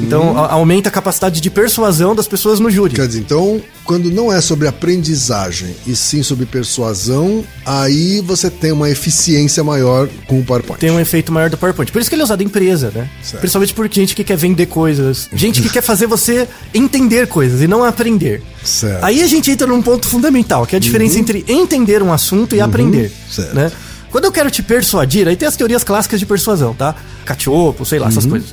Então 0.00 0.36
a- 0.36 0.52
aumenta 0.52 0.88
a 0.88 0.92
capacidade 0.92 1.40
de 1.40 1.50
persuasão 1.50 2.14
das 2.14 2.26
pessoas 2.26 2.58
no 2.60 2.70
júri. 2.70 2.94
Quer 2.94 3.06
dizer, 3.06 3.20
então, 3.20 3.60
quando 3.84 4.10
não 4.10 4.32
é 4.32 4.40
sobre 4.40 4.66
aprendizagem 4.66 5.74
e 5.86 5.94
sim 5.94 6.22
sobre 6.22 6.46
persuasão, 6.46 7.44
aí 7.64 8.20
você 8.20 8.50
tem 8.50 8.72
uma 8.72 8.90
eficiência 8.90 9.62
maior 9.62 10.08
com 10.26 10.40
o 10.40 10.44
PowerPoint. 10.44 10.80
Tem 10.80 10.90
um 10.90 10.98
efeito 11.00 11.30
maior 11.32 11.50
do 11.50 11.56
PowerPoint. 11.56 11.92
Por 11.92 12.00
isso 12.00 12.10
que 12.10 12.14
ele 12.16 12.22
é 12.22 12.24
usado 12.24 12.42
em 12.42 12.46
empresa, 12.46 12.90
né? 12.94 13.08
Certo. 13.22 13.40
Principalmente 13.40 13.74
por 13.74 13.88
gente 13.92 14.14
que 14.14 14.24
quer 14.24 14.36
vender 14.36 14.66
coisas. 14.66 15.28
Gente 15.34 15.60
que 15.62 15.68
quer 15.68 15.82
fazer 15.82 16.06
você 16.06 16.48
entender 16.72 17.26
coisas 17.26 17.60
e 17.60 17.66
não 17.68 17.84
aprender. 17.84 18.42
Certo. 18.64 19.04
Aí 19.04 19.22
a 19.22 19.26
gente 19.26 19.50
entra 19.50 19.66
num 19.66 19.82
ponto 19.82 20.06
fundamental, 20.08 20.66
que 20.66 20.74
é 20.74 20.78
a 20.78 20.80
diferença 20.80 21.18
entre 21.18 21.44
entender 21.46 22.02
um 22.02 22.12
assunto 22.12 22.54
e 22.56 22.60
aprender. 22.60 23.12
certo. 23.30 23.54
Né? 23.54 23.70
Quando 24.10 24.24
eu 24.24 24.32
quero 24.32 24.50
te 24.50 24.62
persuadir, 24.62 25.26
aí 25.28 25.36
tem 25.36 25.46
as 25.48 25.56
teorias 25.56 25.82
clássicas 25.84 26.18
de 26.20 26.26
persuasão, 26.26 26.72
tá? 26.72 26.94
Cachopo, 27.24 27.84
sei 27.84 27.98
lá, 27.98 28.08
essas 28.08 28.24
coisas. 28.26 28.48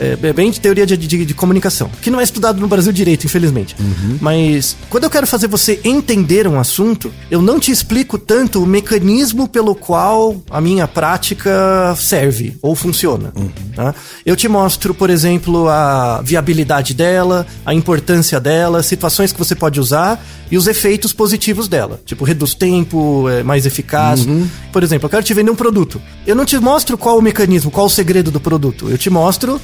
É 0.00 0.18
é 0.22 0.32
bem 0.32 0.50
de 0.50 0.60
teoria 0.60 0.86
de, 0.86 0.96
de- 0.96 1.24
de 1.24 1.34
comunicação, 1.34 1.88
que 2.02 2.10
não 2.10 2.20
é 2.20 2.24
estudado 2.24 2.60
no 2.60 2.66
Brasil 2.66 2.92
direito, 2.92 3.24
infelizmente. 3.26 3.76
Mas 4.20 4.76
quando 4.90 5.04
eu 5.04 5.10
quero 5.10 5.26
fazer 5.26 5.46
você 5.48 5.78
entender 5.84 6.48
um 6.48 6.58
assunto, 6.58 7.12
eu 7.30 7.40
não 7.42 7.60
te 7.60 7.70
explico 7.70 8.18
tanto 8.18 8.62
o 8.62 8.66
mecanismo 8.66 9.46
pelo 9.48 9.74
qual 9.74 10.36
a 10.50 10.60
minha 10.60 10.88
prática 10.88 11.94
serve 11.96 12.56
ou 12.62 12.74
funciona. 12.74 13.32
tá? 13.74 13.94
Eu 14.24 14.34
te 14.36 14.48
mostro, 14.48 14.94
por 14.94 15.10
exemplo, 15.10 15.68
a 15.68 16.20
viabilidade 16.22 16.94
dela, 16.94 17.46
a 17.64 17.74
importância 17.74 18.40
dela, 18.40 18.82
situações 18.82 19.32
que 19.32 19.38
você 19.38 19.54
pode 19.54 19.78
usar 19.80 20.24
e 20.50 20.56
os 20.56 20.66
efeitos 20.66 21.12
positivos 21.12 21.68
dela. 21.68 22.00
Tipo, 22.04 22.24
reduz 22.24 22.54
tempo, 22.54 23.28
é 23.28 23.42
mais 23.42 23.66
eficaz. 23.66 24.26
Por 24.72 24.82
exemplo, 24.82 25.06
eu 25.06 25.10
quero 25.10 25.22
te 25.22 25.34
vender 25.34 25.50
um 25.50 25.56
produto. 25.56 26.00
Eu 26.26 26.34
não 26.34 26.44
te 26.44 26.58
mostro 26.58 26.96
qual 26.98 27.18
o 27.18 27.22
mecanismo, 27.22 27.70
qual 27.70 27.86
o 27.86 27.90
segredo 27.90 28.30
do 28.30 28.40
produto. 28.40 28.88
Eu 28.90 28.98
te 28.98 29.08
mostro 29.10 29.60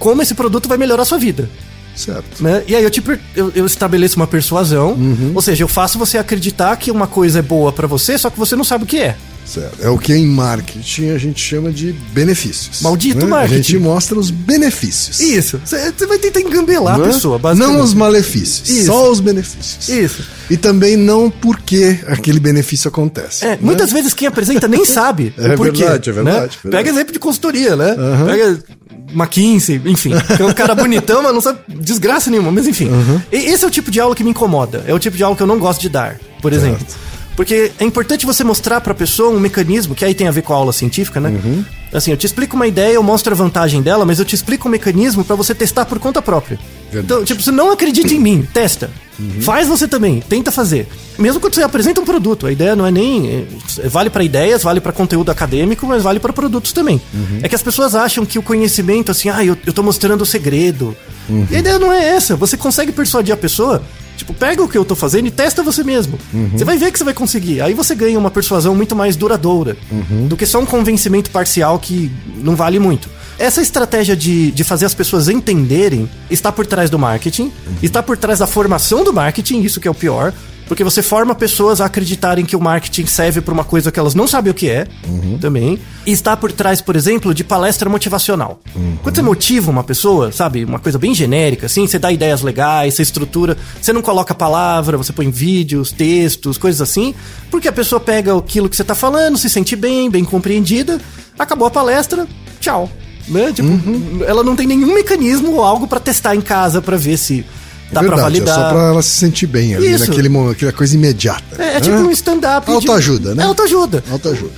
como 0.00 0.22
esse 0.22 0.34
produto 0.34 0.68
vai 0.68 0.76
melhorar 0.76 1.02
a 1.02 1.04
sua 1.04 1.18
vida. 1.18 1.48
Certo. 1.94 2.42
Né? 2.42 2.64
E 2.66 2.74
aí 2.74 2.82
eu, 2.82 2.90
te 2.90 3.02
eu, 3.36 3.52
eu 3.54 3.66
estabeleço 3.66 4.16
uma 4.16 4.26
persuasão, 4.26 4.96
ou 5.34 5.42
seja, 5.42 5.62
eu 5.62 5.68
faço 5.68 5.98
você 5.98 6.18
acreditar 6.18 6.74
que 6.76 6.90
uma 6.90 7.06
coisa 7.06 7.40
é 7.40 7.42
boa 7.42 7.70
pra 7.72 7.86
você, 7.86 8.16
só 8.16 8.30
que 8.30 8.38
você 8.38 8.56
não 8.56 8.64
sabe 8.64 8.84
o 8.84 8.86
que 8.86 8.98
é. 8.98 9.16
Certo. 9.50 9.78
É 9.84 9.88
o 9.88 9.98
que 9.98 10.14
em 10.14 10.26
marketing 10.26 11.10
a 11.10 11.18
gente 11.18 11.40
chama 11.40 11.72
de 11.72 11.92
benefícios. 12.12 12.82
Maldito 12.82 13.20
né? 13.20 13.26
marketing. 13.26 13.54
A 13.54 13.56
gente 13.56 13.78
mostra 13.78 14.18
os 14.18 14.30
benefícios. 14.30 15.18
Isso. 15.20 15.60
Você 15.64 16.06
vai 16.06 16.18
tentar 16.18 16.40
engambelar 16.40 16.96
Não 16.96 17.04
a 17.04 17.08
é? 17.08 17.12
pessoa, 17.12 17.38
basicamente. 17.38 17.76
Não 17.76 17.82
os 17.84 17.92
malefícios, 17.94 18.68
Isso. 18.68 18.86
só 18.86 19.10
os 19.10 19.18
benefícios. 19.18 19.88
Isso. 19.88 20.22
E 20.48 20.56
também 20.56 20.96
não 20.96 21.28
por 21.30 21.58
que 21.58 21.98
aquele 22.06 22.38
benefício 22.38 22.88
acontece. 22.88 23.44
É, 23.44 23.48
né? 23.50 23.58
muitas 23.60 23.90
vezes 23.90 24.14
quem 24.14 24.28
apresenta 24.28 24.68
nem 24.68 24.84
sabe 24.86 25.34
É 25.36 25.54
o 25.54 25.56
porquê. 25.56 25.78
verdade, 25.82 26.10
é 26.10 26.12
verdade, 26.12 26.36
né? 26.36 26.40
verdade. 26.40 26.58
Pega 26.70 26.90
exemplo 26.90 27.12
de 27.12 27.18
consultoria, 27.18 27.74
né? 27.74 27.96
Pega 28.26 28.58
McKinsey, 29.12 29.80
enfim. 29.86 30.12
Que 30.36 30.42
é 30.42 30.46
um 30.46 30.52
cara 30.52 30.74
bonitão, 30.74 31.22
mas 31.22 31.34
não 31.34 31.40
sabe 31.40 31.58
desgraça 31.68 32.30
nenhuma. 32.30 32.52
Mas 32.52 32.66
enfim. 32.68 32.88
E- 33.32 33.36
Esse 33.36 33.64
é 33.64 33.68
o 33.68 33.70
tipo 33.70 33.90
de 33.90 33.98
aula 34.00 34.14
que 34.14 34.22
me 34.22 34.30
incomoda. 34.30 34.84
É 34.86 34.94
o 34.94 34.98
tipo 34.98 35.16
de 35.16 35.24
aula 35.24 35.36
que 35.36 35.42
eu 35.42 35.46
não 35.46 35.58
gosto 35.58 35.80
de 35.80 35.88
dar, 35.88 36.18
por 36.40 36.52
exemplo. 36.52 36.86
Porque 37.40 37.72
é 37.78 37.84
importante 37.86 38.26
você 38.26 38.44
mostrar 38.44 38.82
pra 38.82 38.92
pessoa 38.92 39.30
um 39.30 39.40
mecanismo, 39.40 39.94
que 39.94 40.04
aí 40.04 40.12
tem 40.12 40.28
a 40.28 40.30
ver 40.30 40.42
com 40.42 40.52
a 40.52 40.56
aula 40.56 40.74
científica, 40.74 41.18
né? 41.18 41.30
Uhum. 41.30 41.64
Assim, 41.90 42.10
eu 42.10 42.16
te 42.18 42.26
explico 42.26 42.54
uma 42.54 42.66
ideia, 42.66 42.92
eu 42.92 43.02
mostro 43.02 43.32
a 43.32 43.34
vantagem 43.34 43.80
dela, 43.80 44.04
mas 44.04 44.18
eu 44.18 44.26
te 44.26 44.34
explico 44.34 44.68
um 44.68 44.70
mecanismo 44.70 45.24
pra 45.24 45.34
você 45.34 45.54
testar 45.54 45.86
por 45.86 45.98
conta 45.98 46.20
própria. 46.20 46.58
Verdade. 46.92 46.96
Uhum. 46.96 47.02
Então, 47.02 47.24
tipo, 47.24 47.40
você 47.40 47.50
não 47.50 47.72
acredita 47.72 48.12
em 48.12 48.18
mim, 48.20 48.46
testa. 48.52 48.90
Faz 49.40 49.66
você 49.66 49.88
também, 49.88 50.20
tenta 50.20 50.52
fazer. 50.52 50.86
Mesmo 51.18 51.40
quando 51.40 51.54
você 51.54 51.62
apresenta 51.62 51.98
um 51.98 52.04
produto, 52.04 52.46
a 52.46 52.52
ideia 52.52 52.76
não 52.76 52.84
é 52.84 52.90
nem. 52.90 53.46
é, 53.78 53.88
vale 53.88 54.10
pra 54.10 54.22
ideias, 54.22 54.62
vale 54.62 54.78
pra 54.78 54.92
conteúdo 54.92 55.30
acadêmico, 55.30 55.86
mas 55.86 56.02
vale 56.02 56.20
pra 56.20 56.34
produtos 56.34 56.74
também. 56.74 57.00
Uhum. 57.14 57.40
É 57.42 57.48
que 57.48 57.54
as 57.54 57.62
pessoas 57.62 57.94
acham 57.94 58.26
que 58.26 58.38
o 58.38 58.42
conhecimento, 58.42 59.10
assim, 59.10 59.30
ah, 59.30 59.42
eu, 59.42 59.56
eu 59.64 59.72
tô 59.72 59.82
mostrando 59.82 60.20
o 60.20 60.26
segredo. 60.26 60.94
Uhum. 61.26 61.46
E 61.50 61.56
a 61.56 61.58
ideia 61.58 61.78
não 61.78 61.90
é 61.90 62.04
essa. 62.04 62.36
Você 62.36 62.58
consegue 62.58 62.92
persuadir 62.92 63.32
a 63.32 63.36
pessoa. 63.36 63.82
Tipo, 64.20 64.34
pega 64.34 64.62
o 64.62 64.68
que 64.68 64.76
eu 64.76 64.84
tô 64.84 64.94
fazendo 64.94 65.28
e 65.28 65.30
testa 65.30 65.62
você 65.62 65.82
mesmo. 65.82 66.18
Uhum. 66.34 66.50
Você 66.52 66.62
vai 66.62 66.76
ver 66.76 66.92
que 66.92 66.98
você 66.98 67.04
vai 67.04 67.14
conseguir. 67.14 67.62
Aí 67.62 67.72
você 67.72 67.94
ganha 67.94 68.18
uma 68.18 68.30
persuasão 68.30 68.74
muito 68.74 68.94
mais 68.94 69.16
duradoura 69.16 69.78
Uhum. 69.90 70.26
do 70.28 70.36
que 70.36 70.44
só 70.44 70.60
um 70.60 70.66
convencimento 70.66 71.30
parcial 71.30 71.78
que 71.78 72.12
não 72.36 72.54
vale 72.54 72.78
muito. 72.78 73.08
Essa 73.38 73.62
estratégia 73.62 74.14
de, 74.14 74.50
de 74.50 74.62
fazer 74.62 74.84
as 74.84 74.92
pessoas 74.92 75.26
entenderem 75.30 76.06
está 76.30 76.52
por 76.52 76.66
trás 76.66 76.90
do 76.90 76.98
marketing, 76.98 77.50
está 77.82 78.02
por 78.02 78.18
trás 78.18 78.40
da 78.40 78.46
formação 78.46 79.02
do 79.02 79.10
marketing, 79.14 79.62
isso 79.62 79.80
que 79.80 79.88
é 79.88 79.90
o 79.90 79.94
pior. 79.94 80.34
Porque 80.70 80.84
você 80.84 81.02
forma 81.02 81.34
pessoas 81.34 81.80
a 81.80 81.86
acreditarem 81.86 82.44
que 82.44 82.54
o 82.54 82.60
marketing 82.60 83.04
serve 83.06 83.40
para 83.40 83.52
uma 83.52 83.64
coisa 83.64 83.90
que 83.90 83.98
elas 83.98 84.14
não 84.14 84.28
sabem 84.28 84.52
o 84.52 84.54
que 84.54 84.70
é, 84.70 84.86
também. 85.40 85.80
E 86.06 86.12
está 86.12 86.36
por 86.36 86.52
trás, 86.52 86.80
por 86.80 86.94
exemplo, 86.94 87.34
de 87.34 87.42
palestra 87.42 87.90
motivacional. 87.90 88.60
Quando 89.02 89.16
você 89.16 89.20
motiva 89.20 89.68
uma 89.68 89.82
pessoa, 89.82 90.30
sabe, 90.30 90.64
uma 90.64 90.78
coisa 90.78 90.96
bem 90.96 91.12
genérica, 91.12 91.66
assim, 91.66 91.88
você 91.88 91.98
dá 91.98 92.12
ideias 92.12 92.42
legais, 92.42 92.94
você 92.94 93.02
estrutura, 93.02 93.56
você 93.82 93.92
não 93.92 94.00
coloca 94.00 94.32
palavra, 94.32 94.96
você 94.96 95.12
põe 95.12 95.28
vídeos, 95.28 95.90
textos, 95.90 96.56
coisas 96.56 96.80
assim, 96.80 97.16
porque 97.50 97.66
a 97.66 97.72
pessoa 97.72 97.98
pega 97.98 98.38
aquilo 98.38 98.68
que 98.68 98.76
você 98.76 98.84
tá 98.84 98.94
falando, 98.94 99.36
se 99.36 99.50
sente 99.50 99.74
bem, 99.74 100.08
bem 100.08 100.24
compreendida, 100.24 101.00
acabou 101.36 101.66
a 101.66 101.70
palestra, 101.72 102.28
tchau. 102.60 102.88
Né? 103.26 103.52
Tipo, 103.52 103.68
ela 104.24 104.44
não 104.44 104.54
tem 104.54 104.68
nenhum 104.68 104.94
mecanismo 104.94 105.52
ou 105.52 105.64
algo 105.64 105.88
para 105.88 105.98
testar 105.98 106.36
em 106.36 106.40
casa 106.40 106.80
para 106.80 106.96
ver 106.96 107.16
se 107.16 107.44
dá 107.92 108.00
para 108.00 108.08
Verdade, 108.16 108.20
validar. 108.22 108.58
É 108.58 108.62
só 108.62 108.68
pra 108.70 108.82
ela 108.88 109.02
se 109.02 109.10
sentir 109.10 109.46
bem 109.46 109.74
ali, 109.74 109.92
Isso. 109.92 110.06
naquele 110.08 110.28
momento, 110.28 110.52
aquela 110.52 110.72
coisa 110.72 110.94
imediata. 110.94 111.42
É, 111.58 111.62
é 111.68 111.72
né? 111.74 111.80
tipo 111.80 111.96
um 111.96 112.10
stand-up. 112.10 112.66
de- 112.66 112.72
Autoajuda, 112.72 113.34
né? 113.34 113.42
É 113.42 113.46
autoajuda. 113.46 114.04
Autoajuda. 114.10 114.50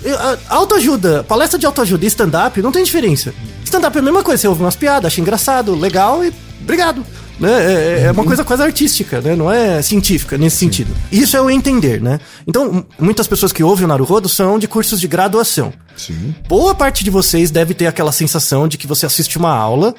Autoajuda, 0.48 1.24
palestra 1.24 1.58
de 1.58 1.66
autoajuda 1.66 2.04
e 2.04 2.08
stand-up 2.08 2.60
não 2.62 2.72
tem 2.72 2.84
diferença. 2.84 3.32
Stand-up 3.64 3.96
é 3.96 4.00
a 4.00 4.02
mesma 4.02 4.22
coisa, 4.22 4.40
você 4.42 4.48
ouve 4.48 4.62
umas 4.62 4.76
piadas, 4.76 5.06
acha 5.12 5.20
engraçado, 5.20 5.74
legal 5.74 6.24
e 6.24 6.32
obrigado. 6.62 7.04
Né? 7.40 7.50
É, 7.50 8.02
é 8.02 8.06
Uhum. 8.06 8.12
uma 8.12 8.24
coisa 8.24 8.44
quase 8.44 8.62
artística, 8.62 9.20
né? 9.20 9.34
não 9.34 9.50
é 9.50 9.82
científica 9.82 10.36
nesse 10.38 10.56
sentido. 10.58 10.94
Isso 11.10 11.36
é 11.36 11.40
o 11.40 11.50
entender, 11.50 12.00
né? 12.00 12.20
Então, 12.46 12.84
muitas 13.00 13.26
pessoas 13.26 13.52
que 13.52 13.64
ouvem 13.64 13.84
o 13.84 13.88
Naruhodo 13.88 14.28
são 14.28 14.58
de 14.58 14.68
cursos 14.68 15.00
de 15.00 15.08
graduação. 15.08 15.72
Sim. 15.96 16.34
Boa 16.48 16.74
parte 16.74 17.02
de 17.02 17.10
vocês 17.10 17.50
deve 17.50 17.74
ter 17.74 17.86
aquela 17.86 18.12
sensação 18.12 18.68
de 18.68 18.76
que 18.78 18.86
você 18.86 19.06
assiste 19.06 19.38
uma 19.38 19.52
aula, 19.52 19.94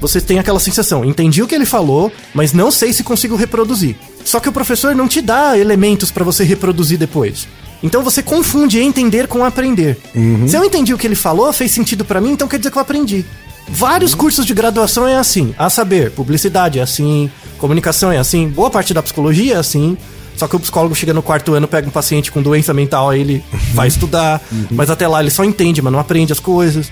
você 0.00 0.20
tem 0.20 0.38
aquela 0.38 0.58
sensação, 0.58 1.04
entendi 1.04 1.42
o 1.42 1.46
que 1.46 1.54
ele 1.54 1.66
falou, 1.66 2.10
mas 2.34 2.52
não 2.52 2.70
sei 2.70 2.92
se 2.92 3.04
consigo 3.04 3.36
reproduzir. 3.36 3.96
Só 4.24 4.40
que 4.40 4.48
o 4.48 4.52
professor 4.52 4.94
não 4.94 5.06
te 5.06 5.20
dá 5.20 5.58
elementos 5.58 6.10
pra 6.10 6.24
você 6.24 6.42
reproduzir 6.42 6.98
depois. 6.98 7.46
Então 7.82 8.02
você 8.02 8.22
confunde 8.22 8.80
entender 8.80 9.26
com 9.26 9.44
aprender. 9.44 9.98
Se 10.46 10.56
eu 10.56 10.64
entendi 10.64 10.92
o 10.92 10.98
que 10.98 11.06
ele 11.06 11.14
falou, 11.14 11.52
fez 11.52 11.70
sentido 11.70 12.04
pra 12.04 12.20
mim, 12.20 12.32
então 12.32 12.48
quer 12.48 12.58
dizer 12.58 12.70
que 12.70 12.78
eu 12.78 12.82
aprendi. 12.82 13.24
Vários 13.68 14.14
cursos 14.14 14.44
de 14.44 14.52
graduação 14.52 15.06
é 15.06 15.16
assim. 15.16 15.54
A 15.56 15.70
saber, 15.70 16.10
publicidade 16.10 16.78
é 16.78 16.82
assim, 16.82 17.30
comunicação 17.58 18.10
é 18.10 18.18
assim, 18.18 18.48
boa 18.48 18.70
parte 18.70 18.92
da 18.92 19.02
psicologia 19.02 19.54
é 19.54 19.58
assim. 19.58 19.96
Só 20.36 20.48
que 20.48 20.56
o 20.56 20.60
psicólogo 20.60 20.94
chega 20.94 21.12
no 21.12 21.22
quarto 21.22 21.52
ano, 21.52 21.68
pega 21.68 21.86
um 21.86 21.90
paciente 21.90 22.32
com 22.32 22.40
doença 22.40 22.72
mental, 22.72 23.10
aí 23.10 23.20
ele 23.20 23.44
vai 23.74 23.88
estudar, 23.88 24.40
mas 24.70 24.88
até 24.88 25.06
lá 25.06 25.20
ele 25.20 25.30
só 25.30 25.44
entende, 25.44 25.82
mas 25.82 25.92
não 25.92 26.00
aprende 26.00 26.32
as 26.32 26.40
coisas. 26.40 26.90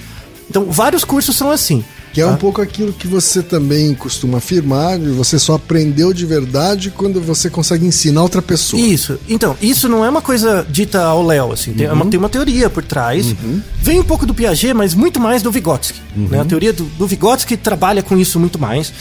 Então, 0.50 0.66
vários 0.70 1.02
cursos 1.02 1.34
são 1.34 1.50
assim. 1.50 1.82
Que 2.18 2.22
é 2.22 2.26
um 2.26 2.30
Tá. 2.32 2.36
pouco 2.36 2.60
aquilo 2.60 2.92
que 2.92 3.06
você 3.06 3.40
também 3.42 3.94
costuma 3.94 4.38
afirmar, 4.38 4.98
você 4.98 5.38
só 5.38 5.54
aprendeu 5.54 6.12
de 6.12 6.26
verdade 6.26 6.90
quando 6.90 7.20
você 7.20 7.48
consegue 7.48 7.86
ensinar 7.86 8.22
outra 8.22 8.42
pessoa. 8.42 8.82
Isso. 8.82 9.20
Então, 9.28 9.56
isso 9.62 9.88
não 9.88 10.04
é 10.04 10.08
uma 10.10 10.20
coisa 10.20 10.66
dita 10.68 11.00
ao 11.00 11.24
Léo, 11.24 11.52
assim. 11.52 11.72
Tem, 11.72 11.86
é 11.86 11.92
uma, 11.92 12.06
tem 12.06 12.18
uma 12.18 12.28
teoria 12.28 12.68
por 12.68 12.82
trás. 12.82 13.34
Vem 13.80 14.00
um 14.00 14.02
pouco 14.02 14.26
do 14.26 14.34
Piaget, 14.34 14.74
mas 14.74 14.94
muito 14.94 15.20
mais 15.20 15.42
do 15.42 15.52
Vygotsky. 15.52 16.00
Né? 16.16 16.40
A 16.40 16.44
teoria 16.44 16.72
do, 16.72 16.82
do 16.84 17.06
Vygotsky 17.06 17.56
trabalha 17.56 18.02
com 18.02 18.18
isso 18.18 18.40
muito 18.40 18.58
mais. 18.58 18.92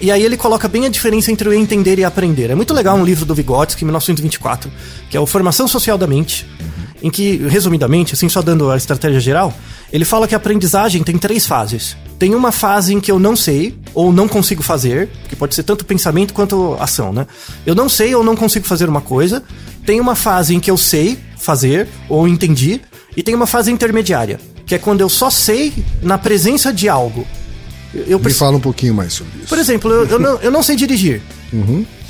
E 0.00 0.12
aí 0.12 0.22
ele 0.22 0.36
coloca 0.36 0.68
bem 0.68 0.86
a 0.86 0.88
diferença 0.88 1.32
entre 1.32 1.48
o 1.48 1.52
entender 1.52 1.98
e 1.98 2.04
aprender. 2.04 2.50
É 2.50 2.54
muito 2.54 2.72
legal 2.72 2.96
um 2.96 3.04
livro 3.04 3.26
do 3.26 3.34
Vygotsky, 3.34 3.84
1924, 3.84 4.70
que 5.10 5.16
é 5.16 5.20
o 5.20 5.26
Formação 5.26 5.66
Social 5.66 5.98
da 5.98 6.06
Mente, 6.06 6.46
em 7.02 7.10
que, 7.10 7.36
resumidamente, 7.48 8.14
assim, 8.14 8.28
só 8.28 8.40
dando 8.40 8.70
a 8.70 8.76
estratégia 8.76 9.18
geral, 9.18 9.52
ele 9.92 10.04
fala 10.04 10.28
que 10.28 10.34
a 10.34 10.38
aprendizagem 10.38 11.02
tem 11.02 11.18
três 11.18 11.46
fases. 11.46 11.96
Tem 12.20 12.34
uma 12.34 12.52
fase 12.52 12.92
em 12.92 13.00
que 13.00 13.10
eu 13.10 13.18
não 13.18 13.34
sei 13.34 13.74
ou 13.94 14.12
não 14.12 14.28
consigo 14.28 14.62
fazer, 14.62 15.08
que 15.26 15.34
pode 15.34 15.54
ser 15.54 15.62
tanto 15.62 15.86
pensamento 15.86 16.34
quanto 16.34 16.76
ação, 16.78 17.14
né? 17.14 17.26
Eu 17.64 17.74
não 17.74 17.88
sei 17.88 18.14
ou 18.14 18.22
não 18.22 18.36
consigo 18.36 18.66
fazer 18.66 18.90
uma 18.90 19.00
coisa. 19.00 19.42
Tem 19.86 19.98
uma 19.98 20.14
fase 20.14 20.54
em 20.54 20.60
que 20.60 20.70
eu 20.70 20.76
sei 20.76 21.18
fazer 21.38 21.88
ou 22.10 22.28
entendi, 22.28 22.82
e 23.16 23.22
tem 23.22 23.34
uma 23.34 23.46
fase 23.46 23.72
intermediária, 23.72 24.38
que 24.66 24.74
é 24.74 24.78
quando 24.78 25.00
eu 25.00 25.08
só 25.08 25.30
sei 25.30 25.72
na 26.02 26.18
presença 26.18 26.70
de 26.74 26.90
algo. 26.90 27.26
Eu, 28.06 28.20
Me 28.20 28.34
fala 28.34 28.58
um 28.58 28.60
pouquinho 28.60 28.92
mais 28.92 29.14
sobre 29.14 29.38
isso. 29.38 29.48
por 29.48 29.58
exemplo, 29.58 29.90
eu, 29.90 30.06
eu 30.06 30.18
não, 30.18 30.36
eu 30.42 30.50
não 30.50 30.62
sei 30.62 30.76
dirigir. 30.76 31.22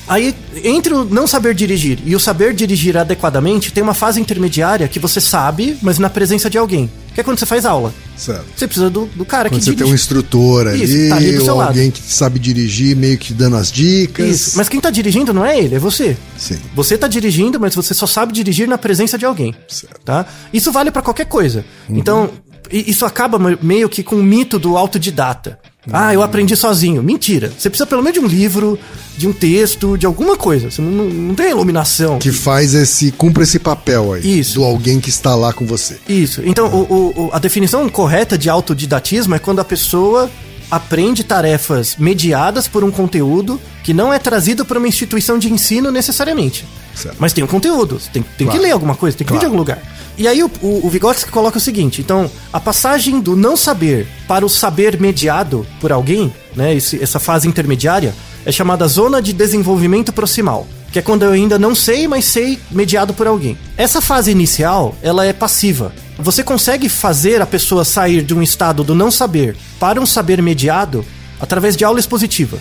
Aí, 0.09 0.35
entre 0.65 0.93
o 0.93 1.05
não 1.05 1.25
saber 1.25 1.55
dirigir 1.55 2.01
e 2.05 2.17
o 2.17 2.21
saber 2.21 2.53
dirigir 2.53 2.97
adequadamente, 2.97 3.73
tem 3.73 3.81
uma 3.81 3.95
fase 3.95 4.21
intermediária 4.21 4.89
que 4.89 4.99
você 4.99 5.21
sabe, 5.21 5.79
mas 5.81 6.01
na 6.01 6.11
presença 6.11 6.51
de 6.51 6.59
alguém. 6.59 6.91
Que 7.21 7.23
é 7.23 7.25
quando 7.25 7.39
você 7.39 7.45
faz 7.45 7.67
aula. 7.67 7.93
Certo. 8.17 8.47
Você 8.57 8.67
precisa 8.67 8.89
do, 8.89 9.05
do 9.15 9.27
cara 9.27 9.51
Quando 9.51 9.59
que 9.59 9.65
você 9.65 9.71
dirige. 9.73 9.85
tem 9.85 9.93
um 9.93 9.95
instrutor 9.95 10.67
ali, 10.69 10.83
Isso, 10.85 11.09
tá 11.11 11.17
ali 11.17 11.39
ou 11.39 11.57
lado. 11.57 11.69
alguém 11.69 11.91
que 11.91 12.01
sabe 12.01 12.39
dirigir, 12.39 12.97
meio 12.97 13.19
que 13.19 13.35
dando 13.35 13.57
as 13.57 13.71
dicas. 13.71 14.27
Isso. 14.27 14.57
Mas 14.57 14.71
quem 14.71 14.81
tá 14.81 14.89
dirigindo 14.89 15.35
não 15.35 15.45
é 15.45 15.59
ele, 15.59 15.75
é 15.75 15.79
você. 15.79 16.17
Sim. 16.39 16.59
Você 16.75 16.97
tá 16.97 17.07
dirigindo, 17.07 17.61
mas 17.61 17.75
você 17.75 17.93
só 17.93 18.07
sabe 18.07 18.33
dirigir 18.33 18.67
na 18.67 18.79
presença 18.79 19.19
de 19.19 19.27
alguém. 19.27 19.55
Certo. 19.69 20.01
Tá? 20.03 20.25
Isso 20.51 20.73
vale 20.73 20.91
pra 20.91 21.03
qualquer 21.03 21.27
coisa. 21.27 21.63
Então, 21.91 22.31
i- 22.73 22.91
isso 22.91 23.05
acaba 23.05 23.39
me- 23.39 23.59
meio 23.61 23.87
que 23.89 24.03
com 24.03 24.17
o 24.17 24.23
mito 24.23 24.59
do 24.59 24.79
autodidata. 24.79 25.59
Ah, 25.91 26.13
eu 26.13 26.23
aprendi 26.23 26.55
sozinho. 26.57 27.03
Mentira. 27.03 27.51
Você 27.57 27.71
precisa 27.71 27.87
pelo 27.87 28.03
menos 28.03 28.19
de 28.19 28.25
um 28.25 28.29
livro, 28.29 28.79
de 29.17 29.27
um 29.27 29.33
texto, 29.33 29.97
de 29.97 30.05
alguma 30.07 30.37
coisa. 30.37 30.71
Você 30.71 30.83
não, 30.83 30.91
não- 31.07 31.35
tem 31.35 31.51
iluminação. 31.51 32.19
Que 32.19 32.31
faz 32.33 32.75
esse. 32.75 33.11
cumpre 33.13 33.45
esse 33.45 33.59
papel 33.59 34.13
aí. 34.13 34.41
Isso. 34.41 34.55
Do 34.57 34.65
alguém 34.65 35.01
que 35.01 35.09
está 35.09 35.35
lá 35.35 35.53
com 35.53 35.65
você. 35.67 35.97
Isso. 36.09 36.43
Então, 36.45 36.67
o- 36.69 36.93
o- 36.93 37.27
o- 37.27 37.31
a 37.33 37.39
definição 37.39 37.89
correta 37.89 38.37
de 38.37 38.51
autodidatismo 38.51 39.35
é 39.35 39.39
quando 39.39 39.61
a 39.61 39.65
pessoa 39.65 40.31
aprende 40.71 41.25
tarefas 41.25 41.97
mediadas 41.99 42.69
por 42.69 42.85
um 42.85 42.91
conteúdo 42.91 43.61
que 43.83 43.93
não 43.95 44.13
é 44.13 44.19
trazido 44.19 44.65
por 44.65 44.77
uma 44.77 44.87
instituição 44.89 45.39
de 45.39 45.53
ensino 45.53 45.91
necessariamente. 45.91 46.65
Certo. 46.95 47.17
Mas 47.19 47.33
tem 47.33 47.43
um 47.43 47.47
conteúdo, 47.47 47.99
tem, 48.13 48.23
tem 48.37 48.47
Claro. 48.47 48.59
que 48.61 48.67
ler 48.67 48.73
alguma 48.73 48.95
coisa, 48.95 49.17
tem 49.17 49.27
que 49.27 49.33
vir 49.33 49.39
de 49.39 49.47
Claro. 49.47 49.55
algum 49.55 49.59
lugar. 49.59 49.79
E 50.19 50.29
aí 50.29 50.43
o, 50.43 50.51
o, 50.61 50.87
o 50.87 50.91
Vygotsky 50.91 51.31
coloca 51.31 51.57
o 51.57 51.61
seguinte, 51.61 52.01
então, 52.03 52.31
a 52.53 52.61
passagem 52.61 53.21
do 53.21 53.35
não 53.35 53.57
saber 53.57 54.07
para 54.29 54.45
o 54.45 54.49
saber 54.51 55.01
mediado 55.01 55.67
por 55.81 55.91
alguém, 55.93 56.33
né, 56.55 56.75
esse- 56.75 57.03
essa 57.03 57.19
fase 57.19 57.49
intermediária, 57.49 58.15
é 58.45 58.53
chamada 58.53 58.87
zona 58.87 59.23
de 59.23 59.33
desenvolvimento 59.33 60.13
proximal, 60.13 60.67
que 60.93 60.99
é 60.99 61.03
quando 61.03 61.23
eu 61.25 61.31
ainda 61.33 61.59
não 61.59 61.75
sei, 61.75 62.07
mas 62.07 62.25
sei 62.27 62.59
mediado 62.71 63.15
por 63.15 63.27
alguém. 63.27 63.57
Essa 63.77 64.01
fase 64.01 64.31
inicial, 64.31 64.95
ela 65.03 65.25
é 65.25 65.33
passiva. 65.33 65.93
Você 66.21 66.45
consegue 66.45 66.89
fazer 66.89 67.41
a 67.41 67.47
pessoa 67.47 67.83
sair 67.83 68.23
de 68.23 68.35
um 68.35 68.43
estado 68.43 68.85
do 68.85 68.95
não 68.95 69.11
saber 69.11 69.57
para 69.79 69.99
um 69.99 70.05
saber 70.05 70.43
mediado 70.43 71.05
através 71.41 71.77
de 71.77 71.85
aula 71.85 71.99
expositiva. 71.99 72.59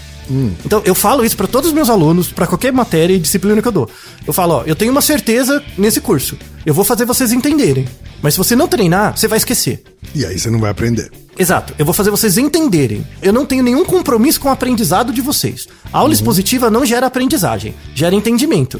Então, 0.66 0.82
eu 0.86 0.94
falo 0.94 1.24
isso 1.26 1.36
para 1.36 1.48
todos 1.48 1.70
os 1.70 1.74
meus 1.74 1.90
alunos, 1.90 2.32
para 2.32 2.46
qualquer 2.48 2.72
matéria 2.72 3.14
e 3.16 3.20
disciplina 3.20 3.62
que 3.62 3.68
eu 3.68 3.72
dou. 3.72 3.90
Eu 4.28 4.34
falo, 4.34 4.56
ó, 4.56 4.64
eu 4.66 4.76
tenho 4.76 4.92
uma 4.92 5.02
certeza 5.02 5.64
nesse 5.78 6.00
curso. 6.00 6.38
Eu 6.66 6.74
vou 6.74 6.84
fazer 6.86 7.06
vocês 7.06 7.32
entenderem. 7.32 7.88
Mas 8.22 8.34
se 8.34 8.38
você 8.38 8.56
não 8.56 8.68
treinar, 8.68 9.18
você 9.18 9.28
vai 9.28 9.38
esquecer. 9.38 9.82
E 10.14 10.26
aí 10.26 10.38
você 10.38 10.50
não 10.50 10.60
vai 10.60 10.70
aprender. 10.70 11.10
Exato. 11.38 11.74
Eu 11.80 11.86
vou 11.86 11.94
fazer 11.94 12.12
vocês 12.12 12.38
entenderem. 12.38 13.08
Eu 13.22 13.32
não 13.32 13.46
tenho 13.46 13.64
nenhum 13.64 13.86
compromisso 13.86 14.42
com 14.42 14.50
o 14.50 14.52
aprendizado 14.52 15.14
de 15.14 15.22
vocês. 15.22 15.68
A 15.92 16.00
aula 16.00 16.14
expositiva 16.14 16.70
não 16.70 16.86
gera 16.86 17.08
aprendizagem, 17.08 17.74
gera 17.96 18.14
entendimento. 18.14 18.80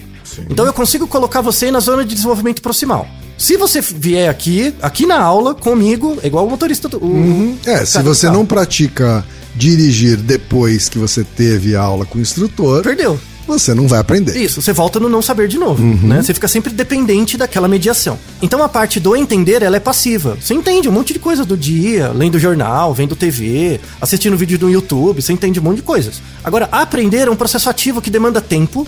Então 0.50 0.66
eu 0.66 0.74
consigo 0.74 1.08
colocar 1.08 1.40
você 1.40 1.72
na 1.72 1.80
zona 1.80 2.04
de 2.04 2.14
desenvolvimento 2.14 2.62
proximal. 2.62 3.08
Se 3.38 3.56
você 3.56 3.80
vier 3.80 4.30
aqui, 4.30 4.74
aqui 4.82 5.06
na 5.06 5.22
aula, 5.22 5.56
comigo, 5.56 6.18
é 6.22 6.28
igual 6.28 6.46
o 6.46 6.50
motorista 6.50 6.90
do. 6.90 6.98
o- 6.98 7.58
É, 7.66 7.86
se 7.86 8.02
você 8.04 8.30
não 8.30 8.46
pratica 8.46 9.24
dirigir 9.56 10.18
depois 10.18 10.90
que 10.90 10.98
você 10.98 11.24
teve 11.24 11.76
aula 11.76 12.06
com 12.06 12.18
o 12.18 12.22
instrutor, 12.22 12.84
Perdeu. 12.84 13.20
você 13.48 13.74
não 13.74 13.88
vai 13.88 14.00
aprender. 14.00 14.38
Isso, 14.38 14.62
você 14.62 14.72
volta 14.72 15.00
no 15.00 15.10
não 15.10 15.22
saber 15.22 15.48
de 15.48 15.58
novo, 15.58 15.84
né? 16.06 16.22
Você 16.22 16.34
fica 16.34 16.48
sempre 16.48 16.72
dependente 16.72 17.36
daquela 17.38 17.68
mediação. 17.68 18.18
Então 18.42 18.64
a 18.64 18.70
parte 18.70 19.00
do 19.00 19.16
entender, 19.16 19.64
ela 19.64 19.76
é 19.76 19.80
passiva. 19.80 20.38
Você 20.40 20.54
entende 20.54 20.88
um 20.88 20.92
monte 20.92 21.14
de 21.14 21.20
coisa 21.20 21.44
do 21.44 21.58
dia, 21.58 22.10
lendo 22.10 22.38
jornal, 22.38 22.94
vendo 22.94 23.16
TV, 23.16 23.80
assistindo 24.00 24.38
vídeo 24.38 24.60
no 24.62 24.70
YouTube, 24.72 25.22
você 25.22 25.34
entende 25.34 25.60
um 25.60 25.64
monte 25.64 25.78
de 25.78 25.84
coisas. 25.84 26.22
Agora, 26.44 26.70
aprender 26.72 27.28
é 27.28 27.32
um 27.32 27.36
processo 27.36 27.70
ativo 27.70 28.02
que 28.02 28.10
demanda 28.10 28.40
tempo 28.40 28.88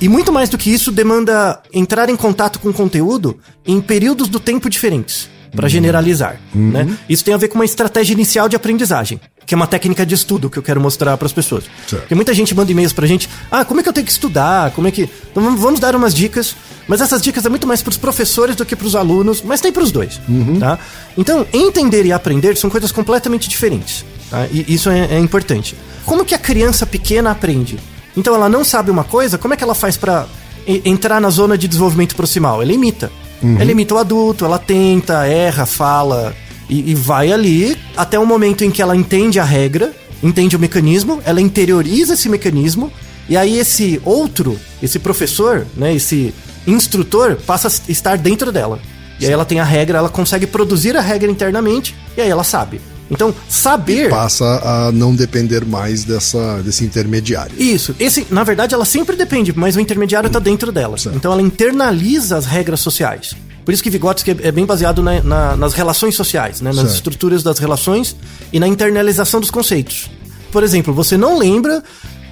e 0.00 0.08
muito 0.08 0.32
mais 0.32 0.48
do 0.48 0.58
que 0.58 0.70
isso, 0.70 0.92
demanda 0.92 1.60
entrar 1.72 2.08
em 2.10 2.16
contato 2.16 2.58
com 2.58 2.68
o 2.68 2.72
conteúdo 2.74 3.38
em 3.66 3.80
períodos 3.80 4.28
do 4.28 4.38
tempo 4.38 4.68
diferentes. 4.68 5.28
Pra 5.54 5.68
generalizar, 5.68 6.38
né? 6.54 6.86
Isso 7.08 7.24
tem 7.24 7.32
a 7.32 7.38
ver 7.38 7.48
com 7.48 7.54
uma 7.54 7.64
estratégia 7.64 8.12
inicial 8.12 8.46
de 8.46 8.56
aprendizagem, 8.56 9.18
que 9.46 9.54
é 9.54 9.56
uma 9.56 9.66
técnica 9.68 10.04
de 10.04 10.14
estudo 10.14 10.50
que 10.50 10.58
eu 10.58 10.62
quero 10.62 10.80
mostrar 10.80 11.16
pras 11.16 11.32
pessoas. 11.32 11.64
Certo. 11.86 12.00
Porque 12.02 12.14
muita 12.16 12.34
gente 12.34 12.52
manda 12.54 12.70
e-mails 12.72 12.92
pra 12.92 13.06
gente, 13.06 13.28
ah, 13.50 13.64
como 13.64 13.78
é 13.78 13.82
que 13.82 13.88
eu 13.88 13.92
tenho 13.92 14.04
que 14.04 14.10
estudar? 14.12 14.72
Como 14.72 14.88
é 14.88 14.90
que. 14.90 15.08
Então 15.30 15.56
vamos- 15.56 15.78
dar 15.78 15.94
umas 15.94 16.12
dicas, 16.12 16.56
mas 16.88 17.00
essas 17.00 17.22
dicas 17.22 17.46
é 17.46 17.48
muito 17.48 17.66
mais 17.66 17.80
pros 17.80 17.96
professores 17.96 18.56
do 18.56 18.64
que 18.66 18.74
pros 18.74 18.96
alunos, 18.96 19.40
mas 19.42 19.60
tem 19.60 19.70
pros 19.70 19.92
dois, 19.92 20.20
tá? 20.58 20.78
Então, 21.16 21.46
entender 21.52 22.04
e 22.04 22.12
aprender 22.12 22.56
são 22.56 22.68
coisas 22.68 22.90
completamente 22.90 23.48
diferentes, 23.48 24.04
tá? 24.30 24.46
E 24.50 24.64
isso 24.74 24.90
é, 24.90 25.14
é 25.14 25.18
importante. 25.20 25.76
Como 26.04 26.24
que 26.24 26.34
a 26.34 26.38
criança 26.38 26.84
pequena 26.84 27.30
aprende? 27.30 27.78
Então 28.16 28.34
ela 28.34 28.48
não 28.48 28.64
sabe 28.64 28.90
uma 28.90 29.04
coisa, 29.04 29.36
como 29.38 29.54
é 29.54 29.56
que 29.56 29.62
ela 29.62 29.74
faz 29.74 29.96
pra 29.96 30.26
e- 30.66 30.82
entrar 30.84 31.20
na 31.20 31.30
zona 31.30 31.56
de 31.56 31.68
desenvolvimento 31.68 32.16
proximal? 32.16 32.60
Ela 32.62 32.72
imita. 32.72 33.12
Ela 33.60 33.70
imita 33.70 33.94
o 33.94 33.98
adulto, 33.98 34.44
ela 34.46 34.58
tenta, 34.58 35.26
erra, 35.26 35.66
fala 35.66 36.34
e, 36.68 36.90
e 36.90 36.94
vai 36.94 37.32
ali 37.32 37.76
até 37.96 38.18
o 38.18 38.26
momento 38.26 38.64
em 38.64 38.70
que 38.70 38.82
ela 38.82 38.96
entende 38.96 39.38
a 39.38 39.44
regra, 39.44 39.92
entende 40.22 40.56
o 40.56 40.58
mecanismo, 40.58 41.20
ela 41.24 41.40
interioriza 41.40 42.14
esse 42.14 42.28
mecanismo 42.28 42.92
e 43.28 43.36
aí 43.36 43.58
esse 43.58 44.00
outro, 44.04 44.58
esse 44.82 44.98
professor, 44.98 45.66
né, 45.76 45.94
esse 45.94 46.32
instrutor 46.66 47.36
passa 47.36 47.68
a 47.68 47.90
estar 47.90 48.16
dentro 48.18 48.50
dela. 48.52 48.78
E 49.18 49.26
aí 49.26 49.32
ela 49.32 49.44
tem 49.44 49.60
a 49.60 49.64
regra, 49.64 49.98
ela 49.98 50.08
consegue 50.08 50.46
produzir 50.46 50.96
a 50.96 51.00
regra 51.00 51.30
internamente 51.30 51.94
e 52.16 52.20
aí 52.20 52.28
ela 52.28 52.44
sabe. 52.44 52.80
Então, 53.10 53.32
saber 53.48 54.10
Passa 54.10 54.44
a 54.88 54.92
não 54.92 55.14
depender 55.14 55.64
mais 55.64 56.04
dessa, 56.04 56.60
desse 56.62 56.84
intermediário. 56.84 57.54
isso. 57.56 57.94
Esse, 58.00 58.26
na 58.30 58.42
verdade, 58.42 58.74
ela 58.74 58.84
sempre 58.84 59.14
depende, 59.14 59.52
mas 59.56 59.76
o 59.76 59.80
intermediário 59.80 60.28
tá 60.28 60.40
dentro 60.40 60.72
dela. 60.72 60.98
Certo. 60.98 61.14
Então 61.16 61.32
ela 61.32 61.40
internaliza 61.40 62.36
as 62.36 62.46
regras 62.46 62.80
sociais. 62.80 63.36
Por 63.66 63.74
isso 63.74 63.82
que 63.82 63.90
Vygotsky 63.90 64.30
é 64.30 64.36
é 64.48 64.52
bem 64.52 64.64
baseado 64.64 65.02
na- 65.02 65.20
na- 65.22 65.56
nas 65.56 65.74
relações 65.74 66.14
sociais, 66.14 66.60
né? 66.62 66.70
nas 66.70 66.76
Certo. 66.76 66.94
estruturas 66.94 67.42
das 67.42 67.58
relações 67.58 68.16
e 68.52 68.58
na 68.60 68.66
internalização 68.68 69.40
dos 69.40 69.50
conceitos. 69.50 70.08
Por 70.52 70.62
exemplo, 70.62 70.94
você 70.94 71.16
não 71.18 71.36
lembra, 71.36 71.82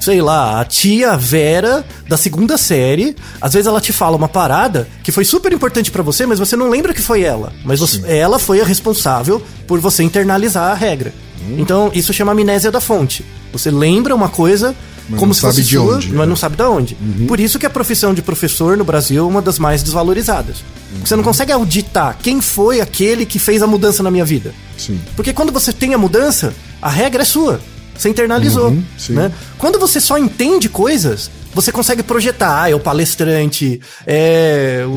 sei 0.01 0.23
lá, 0.23 0.61
a 0.61 0.65
tia 0.65 1.17
Vera 1.17 1.85
da 2.09 2.17
segunda 2.17 2.57
série, 2.57 3.17
às 3.41 3.53
vezes 3.53 3.67
ela 3.67 3.81
te 3.81 3.93
fala 3.93 4.17
uma 4.17 4.29
parada 4.29 4.89
que 5.03 5.11
foi 5.13 5.25
super 5.25 5.53
importante 5.53 5.91
pra 5.91 6.03
você, 6.05 6.25
mas 6.25 6.39
você 6.39 6.55
não 6.57 6.71
lembra 6.71 6.95
que 6.95 7.03
foi 7.03 7.23
ela. 7.23 7.53
Mas 7.65 7.81
você- 7.81 8.01
ela 8.07 8.39
foi 8.39 8.61
a 8.61 8.65
responsável 8.65 9.43
por 9.67 9.81
você 9.81 10.03
internalizar 10.05 10.71
a 10.71 10.75
regra. 10.75 11.13
Hum. 11.47 11.57
Então, 11.59 11.91
isso 11.93 12.13
chama 12.13 12.31
amnésia 12.33 12.71
da 12.71 12.81
fonte. 12.81 13.25
Você 13.53 13.71
lembra 13.71 14.15
uma 14.15 14.29
coisa 14.29 14.75
Mas 15.09 15.19
como 15.19 15.29
não 15.31 15.35
se 15.35 15.41
sabe 15.41 15.53
fosse 15.55 15.65
de 15.67 15.77
sua, 15.77 15.97
onde, 15.97 16.13
mas 16.13 16.29
não 16.29 16.37
sabe 16.37 16.57
de 16.57 16.63
onde. 16.63 16.97
Por 17.29 17.39
isso 17.39 17.59
que 17.59 17.67
a 17.67 17.71
profissão 17.71 18.15
de 18.15 18.23
professor 18.23 18.77
no 18.77 18.85
Brasil 18.85 19.23
é 19.25 19.27
uma 19.27 19.43
das 19.43 19.59
mais 19.59 19.83
desvalorizadas. 19.83 20.59
Porque 20.93 21.09
Você 21.09 21.17
não 21.17 21.23
consegue 21.25 21.53
auditar 21.53 22.17
quem 22.23 22.41
foi 22.41 22.81
aquele 22.81 23.27
que 23.27 23.39
fez 23.39 23.63
a 23.63 23.67
mudança 23.67 24.03
na 24.03 24.11
minha 24.11 24.25
vida. 24.25 24.55
Sim. 24.79 24.99
Porque 25.17 25.33
quando 25.33 25.53
você 25.53 25.73
tem 25.73 25.93
a 25.95 25.99
mudança, 25.99 26.55
a 26.81 26.89
regra 26.89 27.23
é 27.23 27.25
sua. 27.25 27.61
Você 27.97 28.09
internalizou. 28.09 28.69
Uhum, 28.71 28.83
né? 29.11 29.31
Quando 29.59 29.79
você 29.79 30.01
só 30.01 30.19
entende 30.19 30.69
coisas, 30.69 31.31
você 31.55 31.71
consegue 31.71 32.03
projetar. 32.03 32.63
Ah, 32.65 32.71
é 32.71 32.75
o 32.75 32.81
palestrante, 32.81 33.81
é 34.05 34.85
o- 34.87 34.97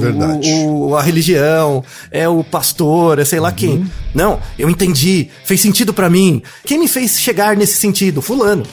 o- 0.89 0.95
a 0.95 1.01
religião, 1.03 1.83
é 2.11 2.27
o 2.27 2.43
pastor, 2.43 3.19
é 3.19 3.25
sei 3.25 3.39
lá 3.39 3.51
quem. 3.51 3.69
Uhum. 3.77 3.87
Não, 4.15 4.39
eu 4.57 4.69
entendi, 4.69 5.27
fez 5.45 5.61
sentido 5.61 5.93
pra 5.93 6.09
mim. 6.09 6.41
Quem 6.65 6.79
me 6.79 6.87
fez 6.87 7.19
chegar 7.19 7.55
nesse 7.55 7.77
sentido? 7.77 8.21
Fulano. 8.21 8.63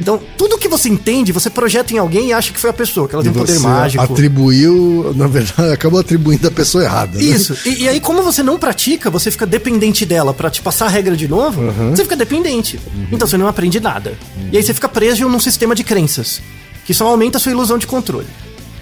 Então, 0.00 0.20
tudo 0.36 0.58
que 0.58 0.66
você 0.66 0.88
entende, 0.88 1.30
você 1.30 1.48
projeta 1.48 1.94
em 1.94 1.98
alguém 1.98 2.28
e 2.28 2.32
acha 2.32 2.52
que 2.52 2.58
foi 2.58 2.70
a 2.70 2.72
pessoa, 2.72 3.06
que 3.08 3.14
ela 3.14 3.22
E 3.22 3.28
tem 3.28 3.32
um 3.32 3.44
poder 3.46 3.60
mágico. 3.60 4.02
atribuiu, 4.02 5.12
na 5.16 5.26
verdade, 5.28 5.70
acabou 5.72 6.00
atribuindo 6.00 6.48
a 6.48 6.50
pessoa 6.50 6.82
errada. 6.84 7.16
né? 7.18 7.24
Isso. 7.24 7.56
E, 7.64 7.82
e 7.84 7.88
aí, 7.88 8.00
como 8.00 8.22
você 8.22 8.42
não 8.42 8.58
pratica, 8.58 9.08
você 9.10 9.30
fica 9.30 9.46
dependente 9.46 10.04
dela 10.04 10.34
pra 10.34 10.50
te 10.50 10.60
passar 10.60 10.86
a 10.86 10.88
regra 10.88 11.16
de 11.16 11.28
novo, 11.28 11.62
você 11.94 12.02
fica 12.02 12.16
dependente. 12.16 12.80
Então 13.12 13.26
você 13.28 13.36
não 13.36 13.46
aprende 13.46 13.78
nada. 13.80 14.14
E 14.50 14.56
aí 14.56 14.62
você 14.62 14.74
fica 14.74 14.88
preso 14.88 15.28
num 15.28 15.38
sistema 15.40 15.74
de 15.74 15.84
crenças, 15.84 16.42
que 16.84 16.92
só 16.92 17.06
aumenta 17.06 17.38
a 17.38 17.40
sua 17.40 17.52
ilusão 17.52 17.78
de 17.78 17.86
controle. 17.86 18.26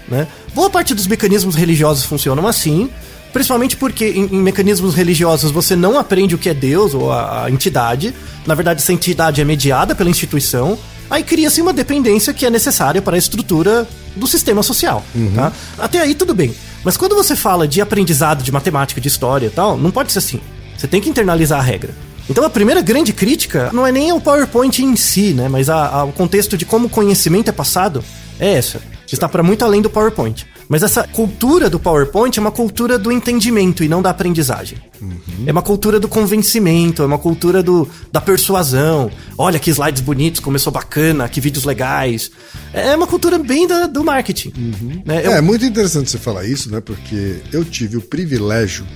Né? 0.08 0.26
Boa 0.54 0.68
parte 0.70 0.94
dos 0.94 1.06
mecanismos 1.06 1.54
religiosos 1.54 2.04
funcionam 2.04 2.46
assim, 2.48 2.90
principalmente 3.32 3.76
porque 3.76 4.06
em, 4.06 4.26
em 4.26 4.40
mecanismos 4.42 4.94
religiosos 4.94 5.50
você 5.50 5.74
não 5.76 5.98
aprende 5.98 6.34
o 6.34 6.38
que 6.38 6.48
é 6.48 6.54
Deus 6.54 6.94
ou 6.94 7.12
a, 7.12 7.44
a 7.44 7.50
entidade. 7.50 8.14
Na 8.46 8.54
verdade, 8.54 8.80
essa 8.82 8.92
entidade 8.92 9.40
é 9.40 9.44
mediada 9.44 9.94
pela 9.94 10.10
instituição. 10.10 10.78
Aí 11.08 11.22
cria-se 11.24 11.60
uma 11.60 11.72
dependência 11.72 12.32
que 12.32 12.46
é 12.46 12.50
necessária 12.50 13.02
para 13.02 13.16
a 13.16 13.18
estrutura 13.18 13.86
do 14.14 14.26
sistema 14.26 14.62
social. 14.62 15.04
Tá? 15.34 15.52
Até 15.78 16.00
aí 16.00 16.14
tudo 16.14 16.32
bem. 16.34 16.54
Mas 16.84 16.96
quando 16.96 17.14
você 17.14 17.34
fala 17.36 17.66
de 17.68 17.80
aprendizado 17.80 18.42
de 18.42 18.52
matemática, 18.52 19.00
de 19.00 19.08
história 19.08 19.46
e 19.46 19.50
tal, 19.50 19.76
não 19.76 19.90
pode 19.90 20.12
ser 20.12 20.18
assim. 20.20 20.40
Você 20.76 20.86
tem 20.86 21.00
que 21.00 21.08
internalizar 21.10 21.58
a 21.58 21.62
regra. 21.62 21.92
Então 22.28 22.44
a 22.44 22.50
primeira 22.50 22.80
grande 22.80 23.12
crítica 23.12 23.70
não 23.72 23.84
é 23.86 23.90
nem 23.90 24.12
o 24.12 24.20
PowerPoint 24.20 24.82
em 24.82 24.94
si, 24.94 25.34
né? 25.34 25.48
Mas 25.48 25.68
a- 25.68 25.88
a- 25.88 26.04
o 26.04 26.12
contexto 26.12 26.56
de 26.56 26.64
como 26.64 26.86
o 26.86 26.90
conhecimento 26.90 27.48
é 27.48 27.52
passado 27.52 28.04
é 28.38 28.52
essa. 28.54 28.80
Está 29.10 29.28
para 29.28 29.42
muito 29.42 29.64
além 29.64 29.82
do 29.82 29.90
PowerPoint. 29.90 30.46
Mas 30.70 30.84
essa 30.84 31.02
cultura 31.08 31.68
do 31.68 31.80
PowerPoint 31.80 32.38
é 32.38 32.40
uma 32.40 32.52
cultura 32.52 32.96
do 32.96 33.10
entendimento 33.10 33.82
e 33.82 33.88
não 33.88 34.00
da 34.00 34.10
aprendizagem. 34.10 34.78
É 35.44 35.50
uma 35.50 35.62
cultura 35.62 35.98
do 35.98 36.06
convencimento, 36.06 37.02
é 37.02 37.06
uma 37.06 37.18
cultura 37.18 37.60
do, 37.60 37.88
da 38.12 38.20
persuasão. 38.20 39.10
Olha 39.36 39.58
que 39.58 39.68
slides 39.68 40.00
bonitos, 40.00 40.38
começou 40.40 40.72
bacana, 40.72 41.28
que 41.28 41.40
vídeos 41.40 41.64
legais. 41.64 42.30
É 42.72 42.94
uma 42.94 43.06
cultura 43.08 43.36
bem 43.36 43.66
da- 43.66 43.88
do 43.88 44.04
marketing. 44.04 44.52
né? 45.04 45.26
Eu- 45.26 45.32
É 45.32 45.40
muito 45.40 45.64
interessante 45.64 46.08
você 46.08 46.18
falar 46.18 46.44
isso, 46.44 46.70
né? 46.70 46.80
Porque 46.80 47.38
eu 47.52 47.64
tive 47.64 47.96
o 47.96 48.00
privilégio 48.00 48.86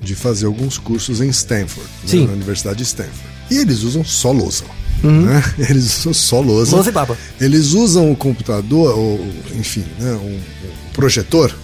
de 0.00 0.14
fazer 0.14 0.46
alguns 0.46 0.78
cursos 0.78 1.20
em 1.20 1.28
Stanford, 1.30 1.88
né, 2.20 2.26
na 2.26 2.32
Universidade 2.34 2.76
de 2.78 2.84
Stanford. 2.84 3.18
E 3.50 3.56
eles 3.58 3.82
usam 3.82 4.04
só 4.04 4.30
lousa. 4.30 4.62
Né? 5.02 5.42
Eles 5.58 5.84
só 6.12 6.40
lousa. 6.40 6.72
Lousa 6.74 6.90
e 6.90 6.92
baba. 6.92 7.16
Eles 7.40 7.72
usam 7.72 8.10
o 8.12 8.16
computador, 8.16 8.98
ou, 8.98 9.20
enfim, 9.58 9.84
né, 9.98 10.12
um, 10.12 10.34
um 10.36 10.92
projetor, 10.92 11.54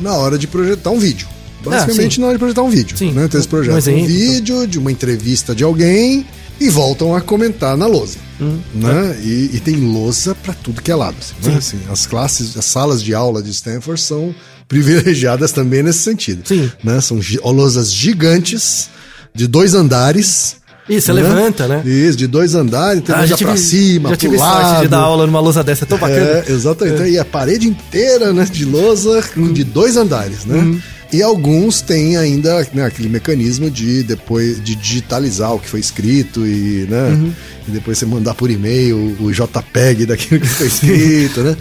na 0.00 0.12
hora 0.14 0.38
de 0.38 0.46
projetar 0.46 0.90
um 0.90 0.98
vídeo. 0.98 1.28
Basicamente, 1.64 2.02
Uhum. 2.04 2.10
sim. 2.10 2.20
na 2.20 2.26
hora 2.26 2.34
de 2.34 2.38
projetar 2.38 2.62
um 2.62 2.70
vídeo. 2.70 2.96
Sim. 2.96 3.12
Né? 3.12 3.24
Então, 3.24 3.38
eles 3.38 3.46
projetam 3.46 3.94
um, 3.94 4.06
vídeo 4.06 4.66
de 4.66 4.78
uma 4.78 4.92
entrevista 4.92 5.54
de 5.54 5.64
alguém 5.64 6.24
e 6.60 6.68
voltam 6.70 7.14
a 7.14 7.20
comentar 7.20 7.76
na 7.76 7.86
lousa. 7.86 8.18
Hum. 8.40 8.58
Né? 8.74 9.18
E, 9.22 9.50
e 9.54 9.60
tem 9.60 9.74
lousa 9.76 10.34
para 10.34 10.52
tudo 10.54 10.80
que 10.82 10.90
é 10.92 10.94
lado. 10.94 11.16
Assim, 11.20 11.50
né? 11.50 11.56
Assim, 11.56 11.78
as 11.90 12.06
classes, 12.06 12.56
as 12.56 12.64
salas 12.66 13.02
de 13.02 13.14
aula 13.14 13.42
de 13.42 13.50
Stanford 13.50 14.00
são 14.00 14.34
privilegiadas 14.68 15.50
também 15.52 15.82
nesse 15.82 16.00
sentido. 16.00 16.46
Sim. 16.46 16.70
Né? 16.84 17.00
São 17.00 17.20
gi- 17.20 17.40
lousas 17.42 17.92
gigantes 17.92 18.88
de 19.34 19.46
dois 19.46 19.74
andares. 19.74 20.56
Isso, 20.88 21.06
você 21.06 21.12
levanta, 21.12 21.66
né? 21.66 21.82
Isso, 21.84 22.16
de 22.16 22.26
dois 22.26 22.54
andares, 22.54 23.02
tem 23.02 23.14
Ah, 23.14 23.26
já 23.26 23.36
pra 23.36 23.56
cima, 23.56 24.10
Já 24.10 24.16
pro 24.16 24.28
tive 24.28 24.38
sorte 24.38 24.82
de 24.82 24.88
dar 24.88 24.98
aula 24.98 25.26
numa 25.26 25.40
lousa 25.40 25.64
dessa, 25.64 25.84
é 25.84 25.86
tão 25.86 25.98
bacana. 25.98 26.20
É, 26.20 26.44
exatamente. 26.48 27.02
E 27.10 27.18
a 27.18 27.24
parede 27.24 27.66
inteira, 27.66 28.32
né, 28.32 28.44
de 28.50 28.64
lousa 28.64 29.22
Uhum. 29.36 29.52
de 29.52 29.64
dois 29.64 29.96
andares, 29.96 30.44
né? 30.44 30.80
E 31.12 31.22
alguns 31.22 31.80
têm 31.80 32.16
ainda 32.16 32.66
né, 32.74 32.84
aquele 32.84 33.08
mecanismo 33.08 33.70
de 33.70 34.02
depois 34.02 34.62
de 34.62 34.74
digitalizar 34.74 35.54
o 35.54 35.58
que 35.58 35.68
foi 35.68 35.80
escrito 35.80 36.46
e, 36.46 36.86
né, 36.90 37.08
Uhum. 37.10 37.32
e 37.68 37.70
depois 37.70 37.96
você 37.98 38.06
mandar 38.06 38.34
por 38.34 38.50
e-mail 38.50 39.16
o 39.20 39.30
JPEG 39.32 40.06
daquilo 40.06 40.40
que 40.40 40.46
foi 40.48 40.66
escrito, 40.68 41.40
né? 41.42 41.56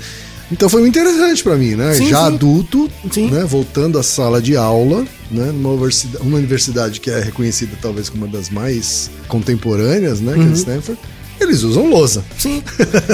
Então 0.52 0.70
foi 0.70 0.82
muito 0.82 0.98
interessante 0.98 1.44
pra 1.44 1.56
mim, 1.56 1.76
né? 1.76 1.94
Sim, 1.96 2.08
Já 2.10 2.20
sim. 2.28 2.36
adulto, 2.36 2.90
Sim. 3.12 3.30
né, 3.32 3.44
voltando 3.46 3.98
à 3.98 4.04
sala 4.04 4.42
de 4.42 4.56
aula, 4.56 5.04
né, 5.32 5.52
numa 5.52 5.70
universidade, 5.72 6.24
uma 6.28 6.38
universidade 6.38 7.00
que 7.00 7.10
é 7.10 7.20
reconhecida 7.20 7.72
talvez 7.82 8.10
como 8.10 8.26
uma 8.26 8.32
das 8.32 8.50
mais 8.50 9.10
contemporâneas, 9.28 10.20
né, 10.22 10.34
que 10.34 10.40
Uhum. 10.40 10.50
é 10.52 10.54
Stanford, 10.54 11.00
eles 11.40 11.64
usam 11.64 11.90
lousa. 11.90 12.24
Sim. 12.38 12.64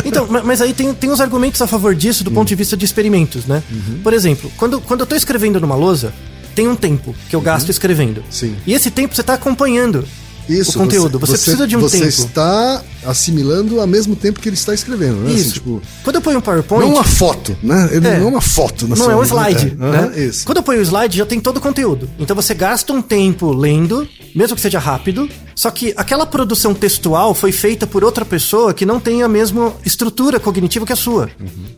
Então, 0.06 0.28
ma- 0.28 0.44
mas 0.44 0.62
aí 0.62 0.74
tem, 0.74 0.94
tem 0.94 1.10
uns 1.10 1.20
argumentos 1.22 1.62
a 1.62 1.67
favor 1.67 1.96
disso 1.96 2.24
do 2.24 2.32
ponto 2.32 2.48
de 2.48 2.56
vista 2.56 2.76
de 2.78 2.86
experimentos, 2.86 3.46
né? 3.46 3.63
Por 4.04 4.13
exemplo, 4.13 4.52
quando, 4.58 4.80
quando 4.82 5.00
eu 5.02 5.06
tô 5.08 5.15
escrevendo 5.15 5.60
numa 5.60 5.76
lousa, 5.76 6.13
tem 6.54 6.67
um 6.67 6.76
tempo 6.76 7.15
que 7.30 7.36
eu 7.36 7.41
gasto 7.41 7.70
escrevendo. 7.70 8.24
Sim. 8.30 8.56
E 8.67 8.74
esse 8.74 8.91
tempo 8.91 9.15
você 9.15 9.24
tá 9.24 9.34
acompanhando 9.34 10.06
Isso, 10.49 10.77
o 10.77 10.82
conteúdo. 10.82 11.19
Você, 11.19 11.32
precisa 11.34 11.67
de 11.67 11.77
um 11.77 11.80
você 11.80 11.97
tempo. 11.99 12.10
está 12.10 12.84
assimilando 13.06 13.80
ao 13.80 13.88
mesmo 13.88 14.15
tempo 14.15 14.39
que 14.39 14.49
ele 14.49 14.56
está 14.56 14.73
escrevendo, 14.73 15.17
né? 15.23 15.32
Isso. 15.32 15.41
Assim, 15.41 15.51
tipo, 15.54 15.82
Quando 16.04 16.15
eu 16.17 16.21
ponho 16.21 16.38
um 16.38 16.41
PowerPoint. 16.41 16.86
não 16.86 16.93
uma 16.95 17.04
foto, 17.04 17.56
né? 17.63 17.89
Ele 17.91 18.08
É. 18.08 18.17
não 18.19 18.25
é 18.27 18.30
uma 18.30 18.41
foto. 18.41 18.88
na 18.88 18.95
Não 18.95 19.04
sua- 19.06 19.13
é 19.13 19.15
um 19.15 19.23
slide, 19.23 19.75
É, 19.80 19.86
né? 19.86 19.97
aham, 19.99 20.12
Isso. 20.17 20.45
Quando 20.45 20.58
eu 20.58 20.63
ponho 20.63 20.80
o 20.80 20.82
slide, 20.84 21.17
já 21.17 21.25
tem 21.25 21.39
todo 21.39 21.58
o 21.58 21.62
conteúdo. 21.62 22.10
Então 22.19 22.36
você 22.36 22.54
gasta 22.54 22.91
um 22.93 23.01
tempo 23.01 23.51
lendo, 23.54 24.08
mesmo 24.36 24.56
que 24.56 24.62
seja 24.62 24.80
rápido, 24.80 25.30
só 25.56 25.70
que 25.70 25.94
aquela 25.98 26.26
produção 26.26 26.74
textual 26.74 27.34
foi 27.34 27.52
feita 27.52 27.86
por 27.86 28.04
outra 28.04 28.26
pessoa 28.26 28.74
que 28.74 28.86
não 28.86 29.00
tem 29.00 29.24
a 29.24 29.28
mesma 29.28 29.74
estrutura 29.86 30.40
cognitiva 30.40 30.86
que 30.86 30.94
a 30.94 30.96
sua, 30.96 31.30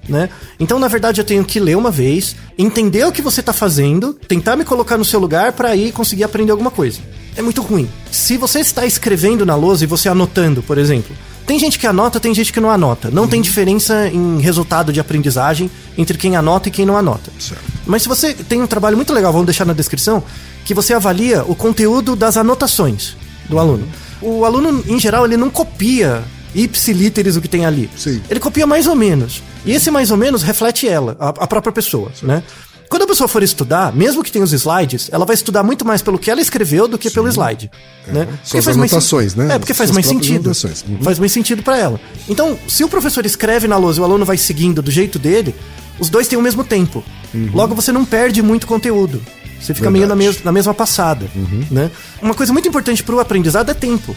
né? 0.08 0.30
Então, 0.60 0.80
na 0.80 0.88
verdade, 0.88 1.22
eu 1.22 1.26
tenho 1.26 1.44
que 1.44 1.60
ler 1.60 1.76
uma 1.76 1.92
vez, 1.92 2.36
entender 2.58 3.06
o 3.06 3.12
que 3.12 3.22
você 3.22 3.42
tá 3.42 3.54
fazendo, 3.54 4.14
tentar 4.14 4.56
me 4.56 4.66
colocar 4.66 4.98
no 4.98 5.06
seu 5.06 5.20
lugar 5.20 5.54
para 5.54 5.70
aí 5.70 5.92
conseguir 5.92 6.24
aprender 6.24 6.52
alguma 6.52 6.72
coisa. 6.72 7.00
É 7.36 7.42
muito 7.42 7.62
ruim. 7.62 7.90
Se 8.12 8.38
você 8.38 8.60
está 8.60 8.86
escrevendo 8.86 9.46
na 9.46 9.56
lousa 9.56 9.84
e 9.84 9.88
você 9.88 10.08
anotando, 10.08 10.62
por 10.62 10.78
exemplo, 10.78 11.16
tem 11.46 11.60
gente 11.60 11.78
que 11.78 11.88
anota, 11.88 12.20
tem 12.20 12.34
gente 12.34 12.54
que 12.54 12.60
não 12.60 12.70
anota. 12.70 13.10
Não 13.12 13.28
tem 13.28 13.42
diferença 13.42 14.08
em 14.08 14.40
resultado 14.40 14.94
de 14.94 15.00
aprendizagem 15.00 15.70
entre 15.98 16.18
quem 16.18 16.36
anota 16.36 16.70
e 16.70 16.72
quem 16.72 16.86
não 16.86 16.96
anota. 16.96 17.32
Certo. 17.40 17.64
Mas 17.86 18.04
se 18.04 18.08
você 18.08 18.34
tem 18.34 18.62
um 18.62 18.68
trabalho 18.68 18.96
muito 18.96 19.14
legal, 19.14 19.32
vamos 19.32 19.48
deixar 19.48 19.66
na 19.66 19.74
descrição, 19.74 20.24
que 20.64 20.74
você 20.74 20.94
avalia 20.94 21.44
o 21.44 21.56
conteúdo 21.56 22.16
das 22.16 22.38
anotações 22.38 23.16
do 23.50 23.60
aluno. 23.60 23.88
O 24.22 24.46
aluno, 24.46 24.84
em 24.88 25.00
geral, 25.00 25.26
ele 25.26 25.38
não 25.38 25.50
copia 25.50 26.24
ipsilíteres 26.56 27.36
o 27.36 27.42
que 27.42 27.48
tem 27.48 27.66
ali. 27.66 27.90
Sim. 27.98 28.22
Ele 28.30 28.40
copia 28.40 28.66
mais 28.66 28.88
ou 28.88 28.96
menos. 28.96 29.42
E 29.66 29.72
esse 29.72 29.90
mais 29.92 30.12
ou 30.12 30.18
menos 30.18 30.44
reflete 30.44 30.88
ela, 30.88 31.16
a, 31.20 31.30
a 31.30 31.48
própria 31.48 31.72
pessoa, 31.74 32.12
né? 32.22 32.44
Quando 32.90 33.04
a 33.04 33.08
pessoa 33.08 33.28
for 33.28 33.42
estudar, 33.42 33.92
mesmo 33.96 34.24
que 34.24 34.32
tenha 34.32 34.46
os 34.46 34.54
slides, 34.54 35.10
ela 35.12 35.26
vai 35.26 35.34
estudar 35.34 35.64
muito 35.64 35.84
mais 35.84 36.04
pelo 36.04 36.20
que 36.20 36.30
ela 36.30 36.40
escreveu 36.40 36.88
do 36.88 36.96
que 36.96 37.10
pelo 37.10 37.28
slide. 37.28 37.72
Né? 38.06 38.26
Porque 38.26 38.34
É. 38.36 38.40
Suas 38.44 38.66
faz 38.66 38.78
mais 38.78 38.92
anotações, 38.94 39.34
né? 39.34 39.56
É, 39.56 39.58
porque 39.60 39.74
faz 39.74 39.90
Suas 39.90 39.96
mais 39.96 40.06
sentido. 40.06 40.36
anotações. 40.46 40.86
Uhum. 40.88 41.00
Faz 41.02 41.18
mais 41.18 41.32
sentido 41.32 41.64
pra 41.64 41.76
ela. 41.76 42.00
Então, 42.30 42.56
se 42.68 42.84
o 42.84 42.88
professor 42.88 43.26
escreve 43.26 43.68
na 43.68 43.78
lousa 43.78 44.00
e 44.00 44.02
o 44.02 44.04
aluno 44.04 44.24
vai 44.26 44.38
seguindo 44.38 44.80
do 44.80 44.92
jeito 44.92 45.18
dele, 45.18 45.56
os 45.98 46.08
dois 46.10 46.28
têm 46.28 46.38
o 46.38 46.42
mesmo 46.42 46.64
tempo. 46.64 47.04
Logo, 47.52 47.74
você 47.74 47.92
não 47.92 48.06
perde 48.06 48.44
muito 48.44 48.68
conteúdo. 48.68 49.20
Você 49.64 49.74
fica 49.74 49.90
meio 49.90 50.06
na, 50.08 50.14
Uhum. 50.14 50.18
Verdade. 50.20 50.30
Uhum. 50.30 50.36
mes 50.40 50.44
na 50.46 50.52
mesma 50.52 50.74
passada. 50.74 51.26
Né? 51.72 51.90
Uma 52.22 52.34
coisa 52.34 52.52
muito 52.52 52.68
importante 52.68 53.02
pro 53.04 53.20
aprendizado 53.20 53.70
é 53.70 53.74
tempo. 53.74 54.16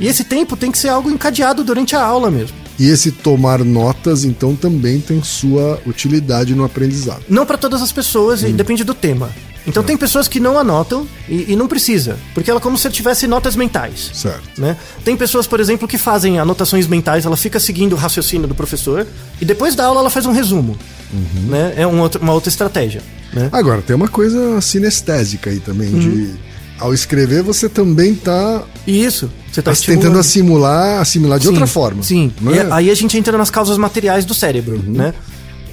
E 0.00 0.06
esse 0.06 0.24
tempo 0.24 0.56
tem 0.56 0.70
que 0.72 0.78
ser 0.78 0.88
algo 0.88 1.10
encadeado 1.10 1.62
durante 1.62 1.94
a 1.94 2.02
aula 2.02 2.30
mesmo. 2.30 2.56
E 2.78 2.88
esse 2.88 3.10
tomar 3.12 3.64
notas, 3.64 4.24
então, 4.24 4.54
também 4.54 5.00
tem 5.00 5.22
sua 5.22 5.80
utilidade 5.86 6.54
no 6.54 6.64
aprendizado. 6.64 7.22
Não 7.28 7.44
pra 7.44 7.56
todas 7.58 7.82
as 7.82 7.90
pessoas, 7.92 8.42
Hum. 8.42 8.48
e 8.48 8.52
depende 8.52 8.84
do 8.84 8.94
tema. 8.94 9.30
Então 9.66 9.82
tem 9.82 9.96
pessoas 9.98 10.26
que 10.28 10.40
não 10.40 10.58
anotam 10.58 11.06
e, 11.28 11.52
e 11.52 11.56
não 11.56 11.68
precisa, 11.68 12.16
porque 12.32 12.48
ela 12.50 12.58
é 12.58 12.62
como 12.62 12.78
se 12.78 12.88
tivesse 12.88 13.26
notas 13.26 13.54
mentais. 13.54 14.10
Certo. 14.14 14.40
Né? 14.58 14.76
Tem 15.04 15.14
pessoas, 15.16 15.46
por 15.46 15.60
exemplo, 15.60 15.86
que 15.86 15.98
fazem 15.98 16.38
anotações 16.38 16.86
mentais, 16.86 17.26
ela 17.26 17.36
fica 17.36 17.60
seguindo 17.60 17.92
o 17.92 17.96
raciocínio 17.96 18.48
do 18.48 18.54
professor 18.54 19.06
e 19.40 19.44
depois 19.44 19.74
da 19.74 19.84
aula 19.84 20.00
ela 20.00 20.08
faz 20.10 20.24
um 20.24 20.32
resumo. 20.32 20.74
Uhum. 21.12 21.48
Né? 21.48 21.74
É 21.76 21.86
um 21.86 22.00
outro- 22.00 22.20
uma 22.22 22.32
outra 22.32 22.48
estratégia. 22.48 23.02
Né? 23.32 23.48
Agora, 23.52 23.82
tem 23.82 23.94
uma 23.94 24.08
coisa 24.08 24.60
sinestésica 24.60 25.50
aí 25.50 25.60
também, 25.60 25.88
Uhum. 25.92 25.98
de. 25.98 26.48
Ao 26.78 26.94
escrever, 26.94 27.42
você 27.42 27.68
também 27.68 28.12
está 28.12 28.62
isso, 28.86 29.28
você 29.52 29.58
está 29.58 29.72
tentando 29.74 30.16
assimilar, 30.16 31.00
assimilar 31.00 31.38
de 31.40 31.48
outra 31.48 31.66
forma. 31.66 32.04
Sim. 32.04 32.30
Né? 32.40 32.52
E 32.68 32.72
aí 32.72 32.90
a 32.90 32.94
gente 32.94 33.18
entra 33.18 33.36
nas 33.36 33.50
causas 33.50 33.76
materiais 33.76 34.24
do 34.24 34.32
cérebro, 34.32 34.76
Uhum. 34.76 34.92
né? 34.92 35.12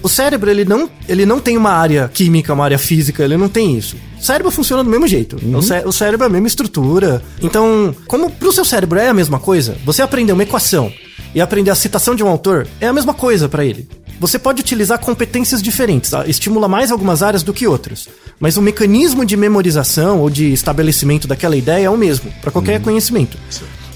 O 0.02 0.10
cérebro, 0.10 0.50
ele 0.50 0.66
não, 0.66 0.90
ele 1.08 1.24
não 1.26 1.40
tem 1.40 1.58
uma 1.58 1.72
área 1.72 2.10
química, 2.12 2.54
uma 2.54 2.64
área 2.64 2.78
física, 2.80 3.24
ele 3.24 3.38
não 3.38 3.48
tem 3.50 3.78
isso. 3.78 3.96
O 4.20 4.24
cérebro 4.24 4.52
funciona 4.52 4.84
do 4.84 4.90
mesmo 4.90 5.08
jeito. 5.08 5.38
Uhum. 5.44 5.58
O, 5.58 5.62
cé- 5.62 5.84
o 5.86 5.92
cérebro 5.92 6.26
é 6.26 6.28
a 6.28 6.32
mesma 6.32 6.48
estrutura. 6.48 7.22
Então, 7.42 7.96
como 8.08 8.30
pro 8.32 8.52
seu 8.52 8.66
cérebro 8.66 8.98
é 9.00 9.08
a 9.10 9.14
mesma 9.14 9.40
coisa, 9.40 9.76
você 9.86 10.02
aprender 10.02 10.32
uma 10.34 10.44
equação 10.44 10.92
e 11.36 11.42
aprender 11.42 11.70
a 11.72 11.76
citação 11.76 12.16
de 12.16 12.24
um 12.24 12.28
autor 12.28 12.68
é 12.82 12.88
a 12.88 12.94
mesma 12.94 13.14
coisa 13.14 13.48
para 13.50 13.64
ele. 13.66 13.88
Você 14.26 14.40
pode 14.40 14.60
utilizar 14.60 14.98
competências 14.98 15.62
diferentes, 15.62 16.10
tá? 16.10 16.26
estimula 16.26 16.68
mais 16.68 16.92
algumas 16.92 17.22
áreas 17.22 17.44
do 17.44 17.54
que 17.54 17.68
outras. 17.68 18.10
Mas 18.40 18.58
o 18.58 18.62
mecanismo 18.62 19.24
de 19.24 19.38
memorização 19.38 20.20
ou 20.20 20.32
de 20.32 20.52
estabelecimento 20.52 21.28
daquela 21.28 21.56
ideia 21.56 21.86
é 21.86 21.90
o 21.92 21.96
mesmo, 21.96 22.34
para 22.42 22.50
qualquer 22.50 22.82
conhecimento. 22.82 23.38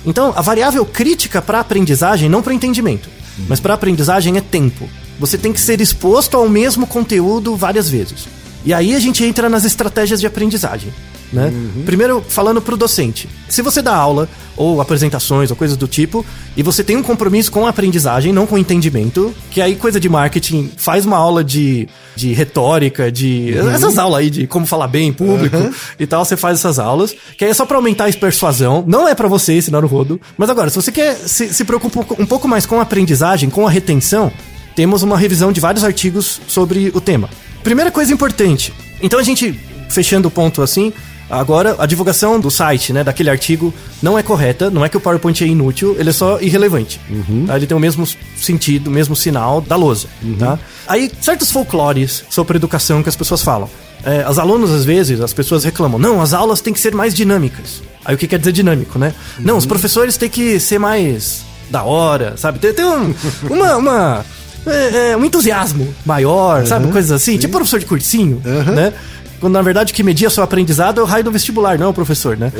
Então, 0.05 0.31
a 0.35 0.41
variável 0.43 0.85
crítica 0.85 1.41
para 1.41 1.59
aprendizagem, 1.59 2.29
não 2.29 2.43
para 2.43 2.53
entendimento, 2.53 3.09
mas 3.47 3.59
para 3.59 3.73
aprendizagem 3.73 4.37
é 4.37 4.41
tempo. 4.41 4.87
Você 5.19 5.35
tem 5.35 5.51
que 5.51 5.59
ser 5.59 5.81
exposto 5.81 6.37
ao 6.37 6.47
mesmo 6.47 6.85
conteúdo 6.85 7.55
várias 7.55 7.89
vezes. 7.89 8.27
E 8.63 8.71
aí 8.71 8.93
a 8.93 8.99
gente 8.99 9.23
entra 9.23 9.49
nas 9.49 9.65
estratégias 9.65 10.19
de 10.19 10.27
aprendizagem. 10.27 10.93
Né? 11.31 11.53
Primeiro, 11.85 12.23
falando 12.27 12.61
pro 12.61 12.75
docente. 12.75 13.29
Se 13.47 13.61
você 13.61 13.81
dá 13.81 13.95
aula, 13.95 14.27
ou 14.57 14.81
apresentações, 14.81 15.49
ou 15.49 15.55
coisas 15.55 15.77
do 15.77 15.87
tipo, 15.87 16.25
e 16.57 16.63
você 16.63 16.83
tem 16.83 16.97
um 16.97 17.03
compromisso 17.03 17.51
com 17.51 17.65
a 17.65 17.69
aprendizagem, 17.69 18.33
não 18.33 18.47
com 18.47 18.55
o 18.55 18.57
entendimento, 18.57 19.33
que 19.51 19.61
aí 19.61 19.75
coisa 19.75 19.99
de 19.99 20.09
marketing 20.09 20.71
faz 20.75 21.05
uma 21.05 21.17
aula 21.17 21.43
de, 21.43 21.87
de 22.15 22.33
retórica, 22.33 23.11
de. 23.11 23.53
Essas 23.73 23.97
aulas 23.97 24.19
aí 24.19 24.29
de 24.29 24.47
como 24.47 24.65
falar 24.65 24.87
bem 24.87 25.09
em 25.09 25.13
público 25.13 25.57
e 25.99 26.07
tal, 26.07 26.25
você 26.25 26.35
faz 26.35 26.59
essas 26.59 26.79
aulas, 26.79 27.15
que 27.37 27.45
aí 27.45 27.51
é 27.51 27.53
só 27.53 27.65
pra 27.65 27.77
aumentar 27.77 28.09
a 28.09 28.13
persuasão. 28.13 28.83
Não 28.87 29.07
é 29.07 29.13
pra 29.13 29.27
você 29.27 29.57
ensinar 29.57 29.83
o 29.83 29.87
rodo. 29.87 30.19
Mas 30.37 30.49
agora, 30.49 30.69
se 30.69 30.75
você 30.75 30.91
quer 30.91 31.15
se, 31.15 31.53
se 31.53 31.63
preocupar 31.63 32.05
um 32.19 32.25
pouco 32.25 32.47
mais 32.47 32.65
com 32.65 32.79
a 32.79 32.81
aprendizagem, 32.81 33.49
com 33.49 33.67
a 33.67 33.69
retenção, 33.69 34.31
temos 34.75 35.03
uma 35.03 35.17
revisão 35.17 35.51
de 35.51 35.59
vários 35.59 35.83
artigos 35.83 36.41
sobre 36.47 36.91
o 36.93 37.01
tema. 37.01 37.29
Primeira 37.63 37.91
coisa 37.91 38.13
importante. 38.13 38.73
Então 39.01 39.19
a 39.19 39.23
gente, 39.23 39.57
fechando 39.89 40.27
o 40.27 40.31
ponto 40.31 40.61
assim, 40.61 40.91
agora 41.29 41.75
a 41.77 41.85
divulgação 41.85 42.39
do 42.39 42.49
site, 42.49 42.91
né, 42.91 43.03
daquele 43.03 43.29
artigo, 43.29 43.73
não 44.01 44.17
é 44.17 44.23
correta, 44.23 44.69
não 44.69 44.83
é 44.83 44.89
que 44.89 44.97
o 44.97 44.99
PowerPoint 44.99 45.43
é 45.43 45.47
inútil, 45.47 45.95
ele 45.99 46.09
é 46.09 46.13
só 46.13 46.39
irrelevante. 46.41 46.99
tá? 47.45 47.55
Ele 47.55 47.67
tem 47.67 47.77
o 47.77 47.79
mesmo 47.79 48.07
sentido, 48.37 48.87
o 48.87 48.91
mesmo 48.91 49.15
sinal 49.15 49.61
da 49.61 49.75
lousa. 49.75 50.07
Tá? 50.37 50.57
Aí, 50.87 51.11
certos 51.21 51.51
folclores 51.51 52.23
sobre 52.29 52.57
educação 52.57 53.03
que 53.03 53.09
as 53.09 53.15
pessoas 53.15 53.41
falam. 53.41 53.69
É, 54.03 54.23
as 54.25 54.37
alunos, 54.39 54.71
às 54.71 54.85
vezes, 54.85 55.19
as 55.19 55.33
pessoas 55.33 55.63
reclamam, 55.63 55.99
não, 55.99 56.21
as 56.21 56.33
aulas 56.33 56.61
têm 56.61 56.73
que 56.73 56.79
ser 56.79 56.95
mais 56.95 57.13
dinâmicas. 57.13 57.81
Aí 58.05 58.15
o 58.15 58.17
que 58.17 58.27
quer 58.27 58.39
dizer 58.39 58.53
dinâmico, 58.53 58.97
né? 58.97 59.13
Não, 59.39 59.57
os 59.57 59.65
professores 59.65 60.15
têm 60.15 60.29
que 60.29 60.59
ser 60.59 60.79
mais 60.79 61.43
da 61.69 61.83
hora, 61.83 62.35
sabe? 62.37 62.59
Tem, 62.59 62.73
tem 62.73 62.85
um, 62.85 63.13
uma, 63.51 63.75
uma 63.75 64.25
é, 64.65 65.11
é, 65.11 65.17
um 65.17 65.23
entusiasmo 65.25 65.93
maior, 66.05 66.65
sabe? 66.65 66.91
Coisas 66.91 67.11
assim, 67.11 67.37
tipo 67.37 67.53
professor 67.53 67.79
de 67.79 67.85
cursinho, 67.85 68.41
né? 68.73 68.93
Quando 69.39 69.53
na 69.53 69.61
verdade 69.61 69.91
o 69.91 69.95
que 69.95 70.03
media 70.03 70.29
seu 70.29 70.43
aprendizado 70.43 70.99
é 70.99 71.03
o 71.03 71.05
raio 71.05 71.23
do 71.23 71.31
vestibular, 71.31 71.77
não 71.77 71.87
é 71.87 71.89
o 71.89 71.93
professor, 71.93 72.35
né? 72.37 72.51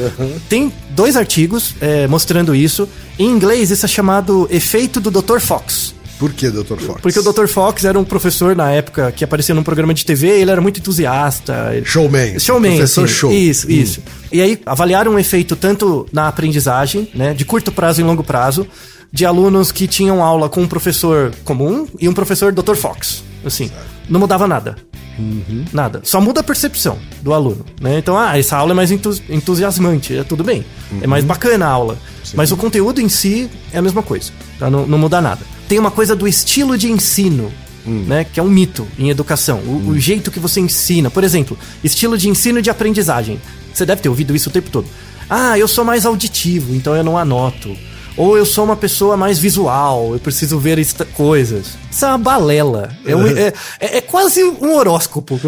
Tem 0.47 0.71
dois 0.91 1.15
artigos 1.17 1.75
é, 1.81 2.07
mostrando 2.07 2.55
isso. 2.55 2.87
Em 3.17 3.27
inglês, 3.29 3.69
isso 3.71 3.85
é 3.85 3.89
chamado 3.89 4.47
efeito 4.49 4.99
do 5.01 5.11
Dr. 5.11 5.39
Fox. 5.39 5.93
Por 6.19 6.33
que, 6.33 6.49
Dr. 6.49 6.77
Fox? 6.77 7.01
Porque 7.01 7.17
o 7.17 7.23
Dr. 7.23 7.47
Fox 7.47 7.85
era 7.85 7.97
um 7.97 8.03
professor 8.03 8.53
na 8.53 8.69
época 8.71 9.09
que 9.09 9.23
aparecia 9.23 9.55
num 9.55 9.63
programa 9.63 9.93
de 9.93 10.05
TV 10.05 10.27
ele 10.27 10.51
era 10.51 10.59
muito 10.59 10.77
entusiasta. 10.81 11.81
Showman. 11.85 12.37
Showman. 12.37 12.71
Professor 12.75 13.05
assim. 13.05 13.13
show. 13.13 13.31
Isso, 13.31 13.67
Hum. 13.67 13.71
isso. 13.71 14.01
E 14.29 14.41
aí 14.41 14.59
avaliaram 14.65 15.13
um 15.13 15.19
efeito 15.19 15.55
tanto 15.55 16.05
na 16.11 16.27
aprendizagem, 16.27 17.07
né, 17.15 17.33
de 17.33 17.45
curto 17.45 17.71
prazo 17.71 18.01
e 18.01 18.03
longo 18.03 18.21
prazo, 18.21 18.67
de 19.13 19.25
alunos 19.25 19.71
que 19.71 19.87
tinham 19.87 20.21
aula 20.21 20.49
com 20.49 20.61
um 20.61 20.67
professor 20.67 21.31
comum 21.45 21.87
e 21.97 22.09
um 22.09 22.13
professor 22.13 22.51
Dr. 22.51 22.75
Fox. 22.75 23.23
Assim, 23.45 23.71
não 24.09 24.19
mudava 24.19 24.45
nada. 24.45 24.75
Uhum. 25.19 25.65
Nada. 25.73 26.01
Só 26.03 26.21
muda 26.21 26.39
a 26.39 26.43
percepção 26.43 26.97
do 27.21 27.33
aluno, 27.33 27.65
né? 27.81 27.97
Então, 27.99 28.17
ah, 28.17 28.37
essa 28.37 28.55
aula 28.57 28.71
é 28.71 28.75
mais 28.75 28.91
entus- 28.91 29.21
entusiasmante, 29.29 30.15
é 30.15 30.23
tudo 30.23 30.43
bem. 30.43 30.63
É 31.01 31.07
mais 31.07 31.23
Uhum. 31.23 31.27
bacana 31.27 31.65
a 31.65 31.69
aula. 31.69 31.97
Mas 32.33 32.51
o 32.51 32.57
conteúdo 32.57 33.01
em 33.01 33.09
si 33.09 33.49
é 33.73 33.79
a 33.79 33.81
mesma 33.81 34.01
coisa, 34.01 34.31
tá? 34.57 34.69
Não, 34.69 34.85
não 34.87 34.97
muda 34.97 35.19
nada. 35.19 35.41
Tem 35.67 35.77
uma 35.79 35.91
coisa 35.91 36.15
do 36.15 36.27
estilo 36.27 36.77
de 36.77 36.89
ensino, 36.91 37.51
Hum. 37.85 38.05
né? 38.07 38.23
Que 38.23 38.39
é 38.39 38.43
um 38.43 38.49
mito 38.49 38.87
em 38.97 39.09
educação. 39.09 39.59
O, 39.59 39.89
o 39.89 39.99
jeito 39.99 40.31
que 40.31 40.39
você 40.39 40.59
ensina. 40.59 41.09
Por 41.09 41.23
exemplo, 41.23 41.57
estilo 41.83 42.17
de 42.17 42.29
ensino 42.29 42.61
de 42.61 42.69
aprendizagem. 42.69 43.39
Você 43.73 43.85
deve 43.85 44.01
ter 44.01 44.09
ouvido 44.09 44.35
isso 44.35 44.49
o 44.49 44.51
tempo 44.51 44.69
todo. 44.69 44.87
Ah, 45.29 45.57
eu 45.57 45.67
sou 45.67 45.85
mais 45.85 46.05
auditivo, 46.05 46.73
então 46.75 46.95
eu 46.95 47.03
não 47.03 47.17
anoto. 47.17 47.75
Ou 48.19 48.37
eu 48.37 48.45
sou 48.45 48.65
uma 48.65 48.75
pessoa 48.75 49.15
mais 49.15 49.39
visual, 49.39 50.11
eu 50.13 50.19
preciso 50.19 50.59
ver 50.59 50.77
coisas. 51.13 51.67
Isso 51.89 52.03
é 52.03 52.09
uma 52.09 52.17
balela. 52.17 52.89
É, 53.05 53.15
um- 53.15 53.25
é- 53.27 53.53
é- 53.79 53.97
é 53.97 54.01
quase 54.01 54.43
um 54.43 54.75
horóscopo. 54.75 55.39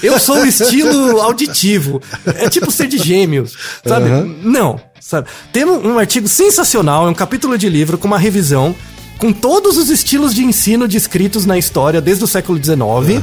Eu 0.00 0.16
sou 0.20 0.36
o 0.36 0.46
estilo 0.46 1.20
auditivo. 1.20 2.00
É 2.36 2.48
tipo 2.48 2.70
ser 2.70 2.86
de 2.86 2.98
gêmeos, 2.98 3.56
sabe? 3.84 4.08
Não, 4.44 4.80
sabe? 5.00 5.26
Tem 5.52 5.64
um, 5.64 5.94
um 5.94 5.98
artigo 5.98 6.28
sensacional, 6.28 7.06
é 7.08 7.10
um 7.10 7.14
capítulo 7.14 7.58
de 7.58 7.68
livro 7.68 7.98
com 7.98 8.06
uma 8.06 8.18
revisão 8.18 8.74
com 9.18 9.32
todos 9.32 9.76
os 9.76 9.90
estilos 9.90 10.32
de 10.32 10.44
ensino 10.44 10.86
descritos 10.88 11.44
na 11.44 11.58
história 11.58 12.00
desde 12.00 12.22
o 12.24 12.26
século 12.28 12.62
XIX 12.62 13.20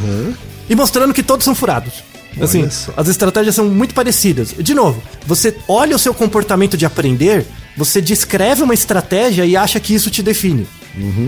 e 0.70 0.76
mostrando 0.76 1.13
que 1.13 1.24
todos 1.24 1.46
são 1.46 1.56
furados. 1.56 1.93
Assim, 2.41 2.67
as 2.96 3.08
estratégias 3.08 3.56
são 3.56 3.65
muito 3.65 3.96
parecidas. 3.96 4.54
De 4.60 4.74
novo, 4.76 5.02
você 5.26 5.56
olha 5.67 5.96
o 5.96 6.00
seu 6.00 6.13
comportamento 6.13 6.78
de 6.78 6.86
aprender, 6.86 7.48
você 7.77 8.01
descreve 8.01 8.63
uma 8.63 8.73
estratégia 8.73 9.45
e 9.45 9.55
acha 9.55 9.79
que 9.79 9.93
isso 9.93 10.09
te 10.09 10.23
define. 10.23 10.67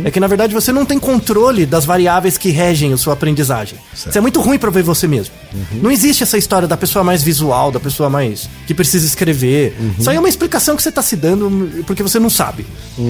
É 0.04 0.10
que 0.10 0.20
na 0.20 0.26
verdade 0.26 0.52
você 0.52 0.72
não 0.72 0.84
tem 0.84 0.98
controle 0.98 1.64
das 1.64 1.86
variáveis 1.86 2.40
que 2.40 2.50
regem 2.50 2.92
a 2.92 2.98
sua 2.98 3.14
aprendizagem. 3.14 3.78
Isso 3.94 4.18
é 4.18 4.20
muito 4.20 4.42
ruim 4.42 4.58
pra 4.58 4.72
ver 4.72 4.82
você 4.82 5.08
mesmo. 5.08 5.34
Não 5.82 5.92
existe 5.92 6.24
essa 6.24 6.40
história 6.40 6.68
da 6.68 6.76
pessoa 6.76 7.04
mais 7.04 7.22
visual, 7.22 7.72
da 7.72 7.80
pessoa 7.80 8.10
mais 8.10 8.50
que 8.66 8.74
precisa 8.74 9.06
escrever. 9.06 9.76
Isso 9.98 10.10
aí 10.10 10.16
é 10.16 10.20
uma 10.20 10.28
explicação 10.28 10.76
que 10.76 10.82
você 10.82 10.92
tá 10.92 11.04
se 11.04 11.16
dando 11.16 11.84
porque 11.86 12.02
você 12.02 12.20
não 12.20 12.32
sabe 12.32 12.66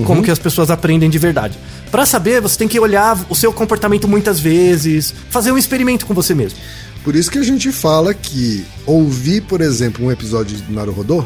como 0.06 0.22
que 0.22 0.32
as 0.32 0.40
pessoas 0.40 0.70
aprendem 0.70 1.10
de 1.10 1.18
verdade. 1.18 1.58
Pra 1.90 2.06
saber, 2.06 2.42
você 2.42 2.58
tem 2.58 2.68
que 2.68 2.80
olhar 2.80 3.18
o 3.30 3.36
seu 3.36 3.54
comportamento 3.54 4.08
muitas 4.08 4.40
vezes, 4.40 5.14
fazer 5.30 5.52
um 5.52 5.58
experimento 5.58 6.06
com 6.06 6.14
você 6.14 6.36
mesmo. 6.36 6.60
Por 7.04 7.16
isso 7.16 7.32
que 7.32 7.38
a 7.38 7.44
gente 7.44 7.72
fala 7.72 8.14
que 8.14 8.66
ouvir, 8.86 9.42
por 9.42 9.62
exemplo, 9.62 10.06
um 10.06 10.12
episódio 10.12 10.58
de 10.58 10.72
Naruhodô, 10.72 11.24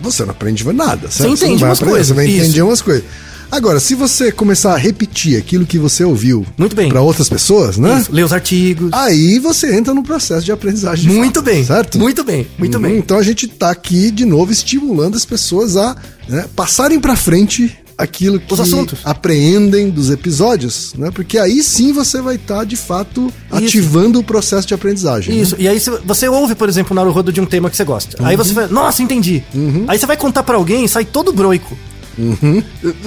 você 0.00 0.22
não 0.24 0.30
aprende 0.32 0.64
nada. 0.72 1.10
certo? 1.10 1.30
Você 1.36 1.46
entende 1.46 1.64
umas 1.64 1.78
aprender, 1.78 1.90
coisas, 1.92 2.06
Você 2.08 2.14
vai 2.14 2.26
isso. 2.26 2.42
entender 2.44 2.62
umas 2.62 2.82
coisas. 2.82 3.04
Agora, 3.52 3.78
se 3.78 3.94
você 3.94 4.32
começar 4.32 4.74
a 4.74 4.76
repetir 4.76 5.38
aquilo 5.38 5.64
que 5.64 5.78
você 5.78 6.02
ouviu 6.02 6.44
Muito 6.58 6.74
bem. 6.74 6.88
para 6.88 7.00
outras 7.00 7.28
pessoas, 7.28 7.76
né? 7.76 8.00
Isso, 8.00 8.10
ler 8.12 8.24
os 8.24 8.32
artigos. 8.32 8.90
Aí 8.92 9.38
você 9.38 9.72
entra 9.76 9.94
no 9.94 10.02
processo 10.02 10.44
de 10.44 10.50
aprendizagem. 10.50 11.08
de 11.08 11.14
muito 11.14 11.36
fato, 11.36 11.44
bem. 11.44 11.64
Certo? 11.64 11.98
Muito 11.98 12.24
bem, 12.24 12.46
muito 12.58 12.76
Uhum, 12.76 12.82
bem. 12.82 12.98
Então 12.98 13.16
a 13.16 13.22
gente 13.22 13.46
tá 13.46 13.70
aqui 13.70 14.10
de 14.10 14.24
novo 14.24 14.50
estimulando 14.50 15.14
as 15.16 15.24
pessoas 15.24 15.76
a 15.76 15.94
né, 16.28 16.46
passarem 16.56 16.98
pra 16.98 17.14
frente 17.14 17.76
aquilo 17.96 18.40
que 18.40 18.52
Os 18.52 18.60
assuntos. 18.60 18.98
apreendem 19.04 19.90
dos 19.90 20.10
episódios, 20.10 20.92
né? 20.96 21.10
Porque 21.12 21.38
aí 21.38 21.62
sim 21.62 21.92
você 21.92 22.20
vai 22.20 22.36
estar 22.36 22.64
de 22.64 22.76
fato 22.76 23.32
ativando 23.50 24.18
o 24.18 24.24
processo 24.24 24.66
de 24.66 24.74
aprendizagem. 24.74 25.34
né? 25.34 25.40
Isso, 25.42 25.56
e 25.58 25.68
aí 25.68 25.80
você- 26.04 26.28
ouve, 26.28 26.54
por 26.54 26.68
exemplo, 26.68 26.92
o 26.92 26.94
Naruhodo 26.94 27.32
de 27.32 27.40
um 27.40 27.46
tema 27.46 27.70
que 27.70 27.76
você 27.76 27.84
gosta. 27.84 28.16
Aí 28.26 28.36
você 28.36 28.52
vai, 28.52 28.66
nossa, 28.68 29.02
entendi. 29.02 29.42
Aí 29.86 29.98
você 29.98 30.06
vai 30.06 30.16
contar 30.16 30.42
pra 30.42 30.56
alguém 30.56 30.84
e 30.84 30.88
sai 30.88 31.04
todo 31.04 31.32
broico. 31.32 31.76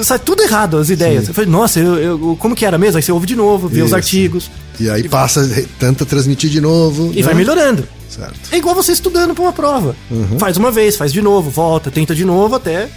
Sai 0.03 0.19
tudo 0.19 0.43
errado 0.43 0.77
as 0.77 0.89
ideias. 0.89 1.25
Você 1.25 1.33
fala, 1.33 1.47
nossa, 1.47 1.79
eu, 1.79 1.95
eu- 1.97 2.37
como 2.39 2.55
que 2.55 2.65
era 2.65 2.77
mesmo? 2.77 2.97
Aí 2.97 3.03
você 3.03 3.11
ouve 3.11 3.25
de 3.25 3.35
novo, 3.35 3.67
vê 3.67 3.81
os 3.81 3.87
Isso. 3.87 3.95
artigos. 3.95 4.51
E 4.79 4.89
aí 4.89 5.07
passa, 5.07 5.47
tenta 5.79 6.05
transmitir 6.05 6.49
de 6.49 6.61
novo. 6.61 7.11
E 7.13 7.17
né? 7.17 7.23
vai 7.23 7.33
melhorando. 7.33 7.87
Certo. 8.09 8.37
É 8.51 8.57
igual 8.57 8.73
você 8.75 8.91
estudando 8.91 9.33
pra 9.33 9.43
uma 9.43 9.53
prova. 9.53 9.95
Faz 10.37 10.57
uma 10.57 10.71
vez, 10.71 10.95
faz 10.95 11.11
de 11.13 11.21
novo, 11.21 11.49
volta, 11.49 11.89
tenta 11.91 12.13
de 12.15 12.23
novo 12.25 12.55
até 12.55 12.89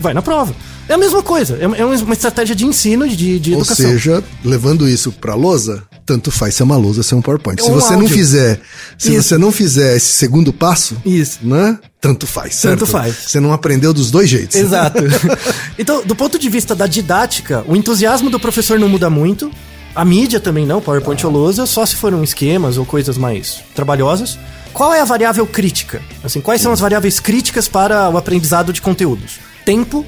vai 0.00 0.14
na 0.14 0.22
prova. 0.22 0.54
É 0.88 0.94
a 0.94 0.98
mesma 0.98 1.22
coisa. 1.22 1.58
É 1.60 1.80
é 1.80 1.84
uma 1.84 2.12
estratégia 2.12 2.54
de 2.54 2.64
ensino, 2.64 3.08
de, 3.08 3.38
de 3.38 3.52
Ou 3.52 3.60
educação. 3.60 3.86
seja, 3.86 4.22
levando 4.44 4.88
isso 4.88 5.10
pra 5.10 5.34
lousa, 5.34 5.82
tanto 6.04 6.30
faz 6.30 6.54
ser 6.54 6.62
uma 6.62 6.76
lousa 6.76 7.02
ser 7.02 7.16
um 7.16 7.22
PowerPoint. 7.22 7.60
É 7.60 7.64
se 7.64 7.70
um 7.70 7.74
você 7.74 7.92
não 7.94 8.02
áudio. 8.02 8.16
fizer, 8.16 8.60
se 8.96 9.12
Isso. 9.14 9.28
você 9.28 9.38
não 9.38 9.50
fizer 9.50 9.96
esse 9.96 10.12
segundo 10.12 10.52
passo, 10.52 10.96
Isso. 11.04 11.40
né? 11.42 11.78
Tanto 12.00 12.26
faz, 12.26 12.54
certo? 12.54 12.78
Tanto 12.80 12.90
faz. 12.90 13.16
Você 13.26 13.40
não 13.40 13.52
aprendeu 13.52 13.92
dos 13.92 14.10
dois 14.12 14.28
jeitos. 14.30 14.54
Exato. 14.54 15.02
então, 15.76 16.04
do 16.04 16.14
ponto 16.14 16.38
de 16.38 16.48
vista 16.48 16.74
da 16.74 16.86
didática, 16.86 17.64
o 17.66 17.74
entusiasmo 17.74 18.30
do 18.30 18.38
professor 18.38 18.78
não 18.78 18.88
muda 18.88 19.10
muito. 19.10 19.50
A 19.94 20.04
mídia 20.04 20.38
também 20.38 20.66
não, 20.66 20.80
PowerPoint 20.80 21.26
ou 21.26 21.32
lousa, 21.32 21.66
só 21.66 21.84
se 21.84 21.96
foram 21.96 22.22
esquemas 22.22 22.76
ou 22.76 22.84
coisas 22.84 23.18
mais 23.18 23.60
trabalhosas. 23.74 24.38
Qual 24.72 24.92
é 24.92 25.00
a 25.00 25.04
variável 25.04 25.46
crítica? 25.46 26.02
Assim, 26.22 26.40
quais 26.40 26.60
são 26.60 26.70
as 26.70 26.80
variáveis 26.80 27.18
críticas 27.18 27.66
para 27.66 28.10
o 28.10 28.18
aprendizado 28.18 28.74
de 28.74 28.82
conteúdos? 28.82 29.38
Tempo 29.66 30.06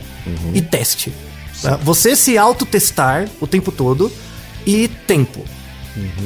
e 0.54 0.62
teste. 0.62 1.12
Tá? 1.60 1.76
Você 1.76 2.16
se 2.16 2.38
autotestar 2.38 3.28
o 3.40 3.46
tempo 3.46 3.70
todo 3.70 4.10
e 4.66 4.88
tempo. 4.88 5.44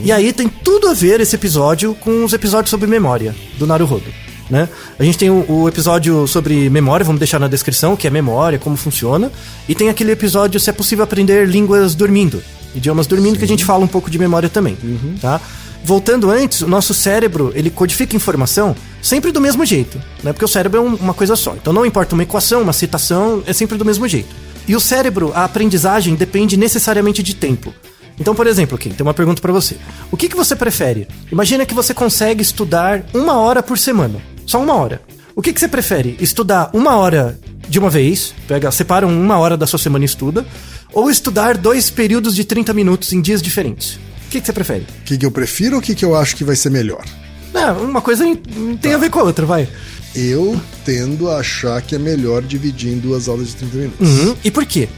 E 0.04 0.12
aí 0.12 0.32
tem 0.32 0.48
tudo 0.48 0.88
a 0.88 0.94
ver 0.94 1.20
esse 1.20 1.34
episódio 1.34 1.94
com 1.94 2.24
os 2.24 2.32
episódios 2.32 2.70
sobre 2.70 2.86
memória 2.86 3.34
do 3.58 3.66
Naruhodo. 3.66 4.12
Né? 4.50 4.68
A 4.98 5.04
gente 5.04 5.16
tem 5.16 5.30
o, 5.30 5.50
o 5.50 5.68
episódio 5.68 6.26
sobre 6.28 6.68
memória, 6.68 7.04
vamos 7.04 7.18
deixar 7.18 7.38
na 7.38 7.48
descrição, 7.48 7.96
que 7.96 8.06
é 8.06 8.10
memória, 8.10 8.58
como 8.58 8.76
funciona. 8.76 9.32
E 9.66 9.74
tem 9.74 9.88
aquele 9.88 10.12
episódio 10.12 10.60
se 10.60 10.68
é 10.68 10.72
possível 10.72 11.02
aprender 11.02 11.48
línguas 11.48 11.94
dormindo. 11.94 12.42
Idiomas 12.74 13.06
dormindo, 13.06 13.38
que 13.38 13.44
a 13.44 13.48
gente 13.48 13.64
fala 13.64 13.84
um 13.84 13.88
pouco 13.88 14.10
de 14.10 14.18
memória 14.18 14.48
também. 14.48 14.76
Tá? 15.20 15.40
Voltando 15.84 16.30
antes, 16.30 16.60
o 16.60 16.68
nosso 16.68 16.94
cérebro, 16.94 17.52
ele 17.54 17.68
codifica 17.68 18.14
informação 18.14 18.74
sempre 19.02 19.32
do 19.32 19.40
mesmo 19.40 19.64
jeito, 19.66 20.00
né? 20.22 20.32
Porque 20.32 20.44
o 20.44 20.48
cérebro 20.48 20.78
é 20.78 20.80
um- 20.82 20.94
uma 20.94 21.12
coisa 21.12 21.34
só. 21.34 21.54
Então 21.54 21.72
não 21.72 21.84
importa 21.84 22.14
uma 22.14 22.22
equação, 22.22 22.62
uma 22.62 22.72
citação, 22.72 23.42
é 23.46 23.52
sempre 23.52 23.76
do 23.76 23.84
mesmo 23.84 24.06
jeito. 24.06 24.28
E 24.68 24.76
o 24.76 24.80
cérebro, 24.80 25.32
a 25.34 25.42
aprendizagem 25.44 26.14
depende 26.14 26.56
necessariamente 26.56 27.20
de 27.22 27.34
tempo. 27.34 27.74
Então, 28.20 28.32
por 28.34 28.46
exemplo, 28.46 28.76
aqui, 28.76 28.90
tem 28.90 29.02
uma 29.04 29.12
pergunta 29.14 29.42
pra 29.42 29.50
você. 29.52 29.76
O 30.10 30.16
que, 30.16 30.28
que 30.28 30.36
você 30.36 30.54
prefere? 30.54 31.08
Imagina 31.32 31.66
que 31.66 31.74
você 31.74 31.92
consegue 31.92 32.42
estudar 32.42 33.02
uma 33.12 33.38
hora 33.38 33.60
por 33.62 33.76
semana. 33.76 34.20
Só 34.46 34.60
uma 34.62 34.74
hora. 34.74 35.02
O 35.34 35.42
que, 35.42 35.52
que 35.52 35.58
você 35.58 35.66
prefere? 35.66 36.16
Estudar 36.20 36.70
uma 36.72 36.94
hora 36.96 37.36
de 37.68 37.78
uma 37.78 37.90
vez, 37.90 38.34
pega, 38.46 38.70
separa 38.70 39.06
uma 39.06 39.38
hora 39.38 39.56
da 39.56 39.66
sua 39.66 39.78
semana 39.78 40.04
e 40.04 40.06
estuda, 40.06 40.44
ou 40.92 41.10
estudar 41.10 41.56
dois 41.56 41.90
períodos 41.90 42.34
de 42.34 42.44
30 42.44 42.72
minutos 42.74 43.12
em 43.12 43.20
dias 43.20 43.40
diferentes? 43.42 43.94
O 44.26 44.30
que, 44.30 44.40
que 44.40 44.46
você 44.46 44.52
prefere? 44.52 44.86
O 45.00 45.04
que, 45.04 45.18
que 45.18 45.26
eu 45.26 45.30
prefiro 45.30 45.76
ou 45.76 45.80
o 45.80 45.82
que, 45.84 45.94
que 45.94 46.04
eu 46.04 46.14
acho 46.16 46.34
que 46.36 46.44
vai 46.44 46.56
ser 46.56 46.70
melhor? 46.70 47.04
Não, 47.52 47.84
uma 47.84 48.00
coisa 48.00 48.26
em- 48.26 48.36
tem 48.80 48.94
a 48.94 48.98
ver 48.98 49.10
com 49.10 49.20
a 49.20 49.24
outra, 49.24 49.44
vai. 49.44 49.68
Eu 50.14 50.60
tendo 50.84 51.30
a 51.30 51.38
achar 51.38 51.80
que 51.82 51.94
é 51.94 51.98
melhor 51.98 52.42
dividir 52.42 52.92
em 52.92 52.98
duas 52.98 53.28
aulas 53.28 53.48
de 53.48 53.54
30 53.56 53.76
minutos. 53.76 54.08
Uhum. 54.08 54.36
E 54.44 54.50
por 54.50 54.64
quê? 54.64 54.88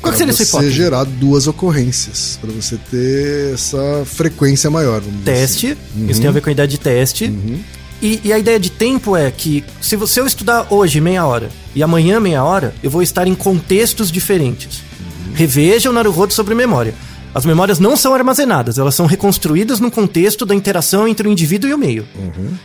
Qual 0.00 0.12
que 0.12 0.18
seria 0.18 0.32
essa 0.32 0.44
você 0.44 0.50
hipótese? 0.50 0.70
gerar 0.72 1.04
duas 1.04 1.46
ocorrências, 1.46 2.38
para 2.38 2.50
você 2.50 2.76
ter 2.90 3.54
essa 3.54 4.04
frequência 4.04 4.68
maior. 4.70 5.02
Teste, 5.24 5.68
assim. 5.94 6.10
isso 6.10 6.20
tem 6.20 6.28
a 6.28 6.32
ver 6.32 6.42
com 6.42 6.50
a 6.50 6.52
ideia 6.52 6.68
de 6.68 6.78
teste. 6.78 7.32
E, 8.02 8.20
e 8.22 8.30
a 8.32 8.38
ideia 8.38 8.60
de 8.60 8.70
tempo 8.70 9.16
é 9.16 9.30
que 9.30 9.64
se 9.80 9.96
você 9.96 10.20
eu 10.20 10.26
estudar 10.26 10.66
hoje 10.68 11.00
meia 11.00 11.24
hora 11.24 11.48
e 11.74 11.82
amanhã 11.82 12.20
meia 12.20 12.44
hora, 12.44 12.74
eu 12.82 12.90
vou 12.90 13.02
estar 13.02 13.26
em 13.26 13.34
contextos 13.34 14.12
diferentes. 14.12 14.82
Reveja 15.34 15.90
o 15.90 15.92
Naruhodo 15.92 16.32
sobre 16.32 16.54
memória. 16.54 16.94
As 17.34 17.44
memórias 17.44 17.80
não 17.80 17.96
são 17.96 18.14
armazenadas, 18.14 18.78
elas 18.78 18.94
são 18.94 19.06
reconstruídas 19.06 19.80
no 19.80 19.90
contexto 19.90 20.46
da 20.46 20.54
interação 20.54 21.08
entre 21.08 21.26
o 21.26 21.32
indivíduo 21.32 21.68
e 21.68 21.74
o 21.74 21.78
meio. 21.78 22.06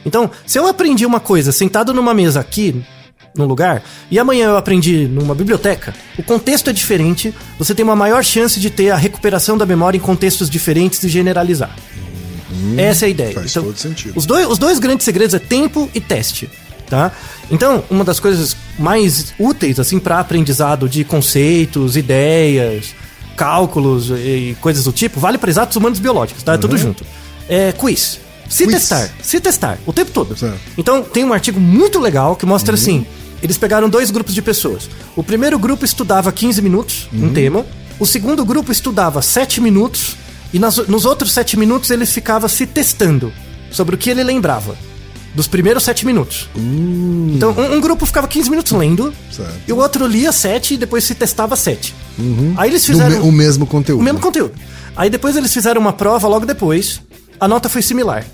Então, 0.05 0.29
se 0.45 0.59
eu 0.59 0.67
aprendi 0.67 1.05
uma 1.05 1.19
coisa 1.19 1.51
sentado 1.51 1.91
numa 1.91 2.13
mesa 2.13 2.39
aqui, 2.39 2.83
num 3.35 3.45
lugar, 3.45 3.81
e 4.11 4.19
amanhã 4.19 4.49
eu 4.49 4.57
aprendi 4.57 5.07
numa 5.07 5.33
biblioteca, 5.33 5.93
o 6.19 6.23
contexto 6.23 6.69
é 6.69 6.73
diferente, 6.73 7.33
você 7.57 7.73
tem 7.73 7.83
uma 7.83 7.95
maior 7.95 8.23
chance 8.23 8.59
de 8.59 8.69
ter 8.69 8.91
a 8.91 8.95
recuperação 8.95 9.57
da 9.57 9.65
memória 9.65 9.97
em 9.97 10.01
contextos 10.01 10.47
diferentes 10.47 11.01
e 11.03 11.09
generalizar. 11.09 11.75
Essa 12.77 13.05
é 13.05 13.07
a 13.07 13.09
ideia. 13.09 13.33
faz 13.33 13.53
todo 13.53 13.75
sentido. 13.75 14.13
Os 14.15 14.27
dois, 14.27 14.47
os 14.47 14.59
dois 14.59 14.77
grandes 14.77 15.03
segredos 15.03 15.33
é 15.33 15.39
tempo 15.39 15.89
e 15.95 15.99
teste. 15.99 16.49
Tá? 16.87 17.11
Então, 17.51 17.83
uma 17.89 18.03
das 18.03 18.19
coisas 18.19 18.55
mais 18.77 19.33
úteis 19.39 19.79
assim 19.79 19.99
para 19.99 20.19
aprendizado 20.19 20.87
de 20.87 21.03
conceitos, 21.03 21.97
ideias, 21.97 22.93
cálculos 23.35 24.09
e 24.11 24.55
coisas 24.61 24.83
do 24.83 24.91
tipo, 24.91 25.19
vale 25.19 25.37
para 25.37 25.49
exatos 25.49 25.75
humanos 25.77 25.99
biológicos, 25.99 26.43
tá? 26.43 26.53
É 26.53 26.57
tudo 26.57 26.77
junto. 26.77 27.05
É 27.47 27.71
quiz. 27.71 28.19
Se 28.49 28.65
Quiz. 28.65 28.75
testar, 28.77 29.09
se 29.21 29.39
testar, 29.39 29.77
o 29.85 29.93
tempo 29.93 30.11
todo. 30.11 30.35
Certo. 30.37 30.59
Então, 30.77 31.03
tem 31.03 31.23
um 31.23 31.31
artigo 31.33 31.59
muito 31.59 31.99
legal 31.99 32.35
que 32.35 32.45
mostra 32.45 32.73
assim: 32.73 33.05
eles 33.43 33.57
pegaram 33.57 33.87
dois 33.87 34.09
grupos 34.11 34.33
de 34.33 34.41
pessoas. 34.41 34.89
O 35.15 35.23
primeiro 35.23 35.57
grupo 35.59 35.85
estudava 35.85 36.31
15 36.31 36.61
minutos, 36.61 37.07
um 37.13 37.31
tema. 37.31 37.65
O 37.99 38.05
segundo 38.07 38.43
grupo 38.45 38.71
estudava 38.71 39.21
7 39.21 39.61
minutos. 39.61 40.15
E 40.51 40.57
nas- 40.57 40.77
nos 40.87 41.05
outros 41.05 41.31
7 41.31 41.57
minutos 41.59 41.91
ele 41.91 42.07
ficava 42.07 42.49
se 42.49 42.65
testando 42.65 43.31
sobre 43.69 43.93
o 43.93 43.97
que 43.99 44.09
ele 44.09 44.23
lembrava. 44.23 44.75
Dos 45.35 45.47
primeiros 45.47 45.83
7 45.83 46.05
minutos. 46.05 46.49
Então, 47.35 47.51
um, 47.51 47.75
um 47.75 47.81
grupo 47.81 48.05
ficava 48.05 48.27
15 48.27 48.49
minutos 48.49 48.71
lendo. 48.71 49.13
Certo. 49.31 49.53
E 49.67 49.71
o 49.71 49.77
outro 49.77 50.05
lia 50.07 50.31
7 50.31 50.73
e 50.73 50.77
depois 50.77 51.03
se 51.03 51.13
testava 51.15 51.55
7. 51.55 51.93
Aí 52.57 52.69
eles 52.69 52.85
fizeram. 52.85 53.21
me- 53.23 53.29
o 53.29 53.31
mesmo 53.31 53.65
conteúdo. 53.67 53.99
O 54.01 54.03
mesmo 54.03 54.19
conteúdo. 54.19 54.53
Aí 54.95 55.09
depois 55.09 55.35
eles 55.35 55.53
fizeram 55.53 55.79
uma 55.79 55.93
prova 55.93 56.27
logo 56.27 56.45
depois. 56.45 57.01
A 57.39 57.47
nota 57.47 57.69
foi 57.69 57.81
similar. 57.81 58.25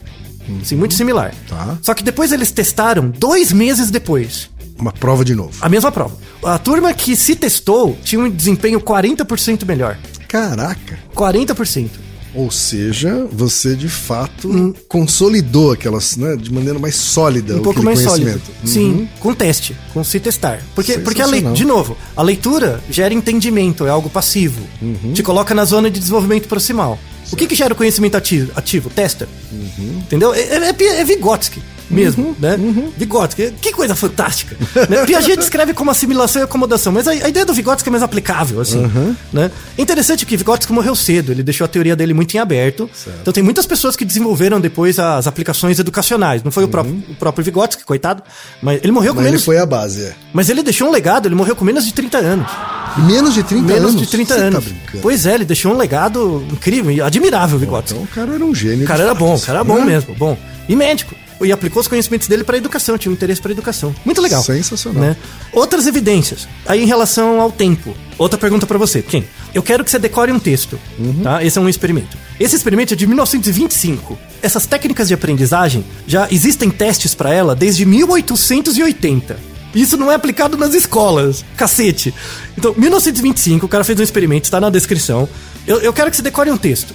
Sim, 0.64 0.76
muito 0.76 0.94
similar. 0.94 1.34
Tá. 1.50 1.78
Só 1.82 1.94
que 1.94 2.04
depois 2.04 2.32
eles 2.32 2.52
testaram 2.52 3.10
dois 3.10 3.52
meses 3.52 3.90
depois. 3.92 4.50
Uma 4.80 4.92
prova 4.92 5.24
de 5.26 5.34
novo. 5.36 5.54
A 5.62 5.70
mesma 5.70 5.92
prova. 5.92 6.16
A 6.44 6.58
turma 6.58 6.94
que 6.94 7.16
se 7.16 7.36
testou 7.36 7.98
tinha 8.04 8.22
um 8.22 8.30
desempenho 8.30 8.80
40% 8.80 9.66
melhor. 9.66 9.98
Caraca. 10.28 11.00
40%. 11.16 11.90
Ou 12.36 12.52
seja, 12.52 13.28
você 13.32 13.76
de 13.76 13.88
fato 13.88 14.76
consolidou 14.88 15.72
aquelas, 15.72 16.18
né, 16.18 16.36
de 16.36 16.52
maneira 16.52 16.78
mais 16.78 16.96
sólida 16.96 17.56
Um 17.56 17.62
pouco 17.62 17.82
mais 17.82 18.00
sólido. 18.00 18.42
Uhum. 18.62 18.68
Sim, 18.68 19.10
com 19.20 19.34
teste, 19.34 19.76
com 19.94 20.04
se 20.04 20.20
testar. 20.20 20.62
Porque, 20.76 20.98
porque 20.98 21.22
a 21.22 21.26
lei, 21.26 21.42
Sensacional. 21.42 21.54
de 21.54 21.66
novo, 21.66 21.98
a 22.16 22.22
leitura 22.22 22.84
gera 22.90 23.14
entendimento, 23.14 23.86
é 23.86 23.90
algo 23.90 24.10
passivo. 24.10 24.62
Uhum. 24.82 25.14
Te 25.14 25.24
coloca 25.24 25.56
na 25.56 25.66
zona 25.66 25.90
de 25.90 26.00
desenvolvimento 26.00 26.48
proximal. 26.48 27.00
O 27.32 27.36
que, 27.36 27.48
que 27.48 27.56
gera 27.56 27.74
o 27.74 27.78
conhecimento 27.78 28.16
ativo? 28.16 28.52
ativo? 28.56 28.90
Testa. 28.90 29.28
Uhum. 29.52 30.00
Entendeu? 30.00 30.34
É, 30.34 30.42
é, 30.42 31.00
é 31.00 31.04
Vygotsky 31.04 31.62
mesmo, 31.90 32.36
né? 32.40 32.58
Vygotsky, 32.98 33.54
que 33.62 33.72
coisa 33.72 33.96
fantástica. 33.96 34.56
né? 34.90 35.06
Piaget 35.06 35.38
descreve 35.40 35.74
como 35.74 35.92
assimilação 35.92 36.42
e 36.42 36.46
acomodação, 36.46 36.94
mas 36.94 37.08
a, 37.08 37.12
a 37.12 37.30
ideia 37.30 37.46
do 37.46 37.54
Vygotsky 37.54 37.90
é 37.90 37.92
mais 37.92 38.04
aplicável, 38.04 38.62
assim. 38.62 38.84
Uhum. 38.84 39.16
Né? 39.34 39.52
É 39.78 39.82
interessante 39.82 40.26
que 40.26 40.38
Vygotsky 40.38 40.72
morreu 40.72 40.96
cedo, 40.96 41.32
ele 41.32 41.44
deixou 41.44 41.66
a 41.66 41.68
teoria 41.68 41.96
dele 41.96 42.14
muito 42.14 42.34
em 42.36 42.40
aberto. 42.40 42.90
Então 43.22 43.34
tem 43.34 43.44
muitas 43.44 43.66
pessoas 43.66 43.96
que 43.96 44.06
desenvolveram 44.06 44.60
depois 44.62 44.98
as 45.00 45.28
aplicações 45.28 45.80
educacionais. 45.80 46.44
Não 46.44 46.52
foi 46.52 46.64
o, 46.64 46.68
próprio, 46.68 47.04
o 47.10 47.16
próprio 47.16 47.44
Vygotsky, 47.44 47.84
coitado, 47.84 48.24
mas 48.62 48.80
ele 48.84 48.92
morreu 48.92 49.14
com 49.14 49.16
Uhum. 49.16 49.24
Mas 49.24 49.28
ele 49.28 49.32
menos... 49.32 49.46
foi 49.46 49.58
a 49.58 49.66
base, 49.66 50.04
é. 50.04 50.14
Mas 50.34 50.50
ele 50.50 50.62
deixou 50.62 50.88
um 50.88 50.92
legado, 50.92 51.28
ele 51.28 51.36
morreu 51.36 51.56
com 51.56 51.66
menos 51.66 51.86
de 51.86 51.94
30 51.94 52.18
anos. 52.18 52.52
Menos 52.98 53.34
de 53.34 53.44
30 53.44 53.66
menos 53.66 53.90
anos? 53.90 54.02
de 54.02 54.08
30 54.08 54.34
Você 54.34 54.40
anos. 54.40 54.66
Tá 54.66 54.72
pois 55.02 55.26
é, 55.26 55.36
ele 55.36 55.46
deixou 55.46 55.74
um 55.74 55.78
legado 55.78 56.46
incrível 56.52 56.92
e 56.92 57.02
admirável, 57.02 57.58
Vygotsky. 57.58 57.94
Então 57.94 58.04
o 58.04 58.08
cara 58.08 58.34
era 58.36 58.46
um 58.46 58.56
gênio. 58.56 58.86
O 58.86 58.88
cara 58.88 59.04
era 59.04 59.14
bom, 59.14 59.36
o 59.36 59.42
cara 59.42 59.60
era 59.60 59.64
bom 59.64 59.80
né? 59.80 59.86
mesmo, 59.86 60.16
bom. 60.16 60.38
E 60.68 60.76
médico. 60.76 61.16
E 61.44 61.52
aplicou 61.52 61.82
os 61.82 61.88
conhecimentos 61.88 62.28
dele 62.28 62.44
para 62.44 62.58
educação, 62.58 62.98
tinha 62.98 63.12
um 63.12 63.14
interesse 63.16 63.42
para 63.42 63.52
educação. 63.52 63.94
Muito 64.06 64.22
legal. 64.22 64.42
Sensacional. 64.42 65.02
Né? 65.04 65.18
Outras 65.52 65.86
evidências. 65.86 66.48
Aí 66.66 66.82
em 66.82 66.86
relação 66.86 67.42
ao 67.42 67.52
tempo. 67.52 67.94
Outra 68.18 68.38
pergunta 68.40 68.66
para 68.66 68.78
você, 68.78 69.02
Kim. 69.02 69.24
Eu 69.54 69.62
quero 69.62 69.84
que 69.84 69.92
você 69.92 70.00
decore 70.00 70.32
um 70.32 70.40
texto, 70.40 70.80
Uhum. 70.98 71.22
tá? 71.24 71.44
Esse 71.44 71.58
é 71.58 71.62
um 71.62 71.68
experimento. 71.68 72.18
Esse 72.40 72.56
experimento 72.56 72.94
é 72.94 72.98
de 72.98 73.06
1925. 73.06 74.18
Essas 74.42 74.66
técnicas 74.66 75.10
de 75.10 75.14
aprendizagem 75.14 75.84
já 76.08 76.28
existem 76.32 76.70
testes 76.70 77.14
para 77.14 77.34
ela 77.34 77.54
desde 77.56 77.86
1880. 77.86 79.38
Isso 79.74 79.98
não 79.98 80.10
é 80.10 80.16
aplicado 80.16 80.58
nas 80.58 80.74
escolas. 80.74 81.44
Cacete. 81.58 82.14
Então, 82.58 82.74
1925, 82.78 83.66
o 83.66 83.70
cara 83.70 83.84
fez 83.84 84.00
um 84.00 84.04
experimento, 84.04 84.46
está 84.46 84.60
na 84.62 84.70
descrição. 84.70 85.28
Eu, 85.68 85.82
eu 85.82 85.92
quero 85.92 86.10
que 86.10 86.16
você 86.16 86.24
decore 86.24 86.50
um 86.50 86.58
texto. 86.58 86.94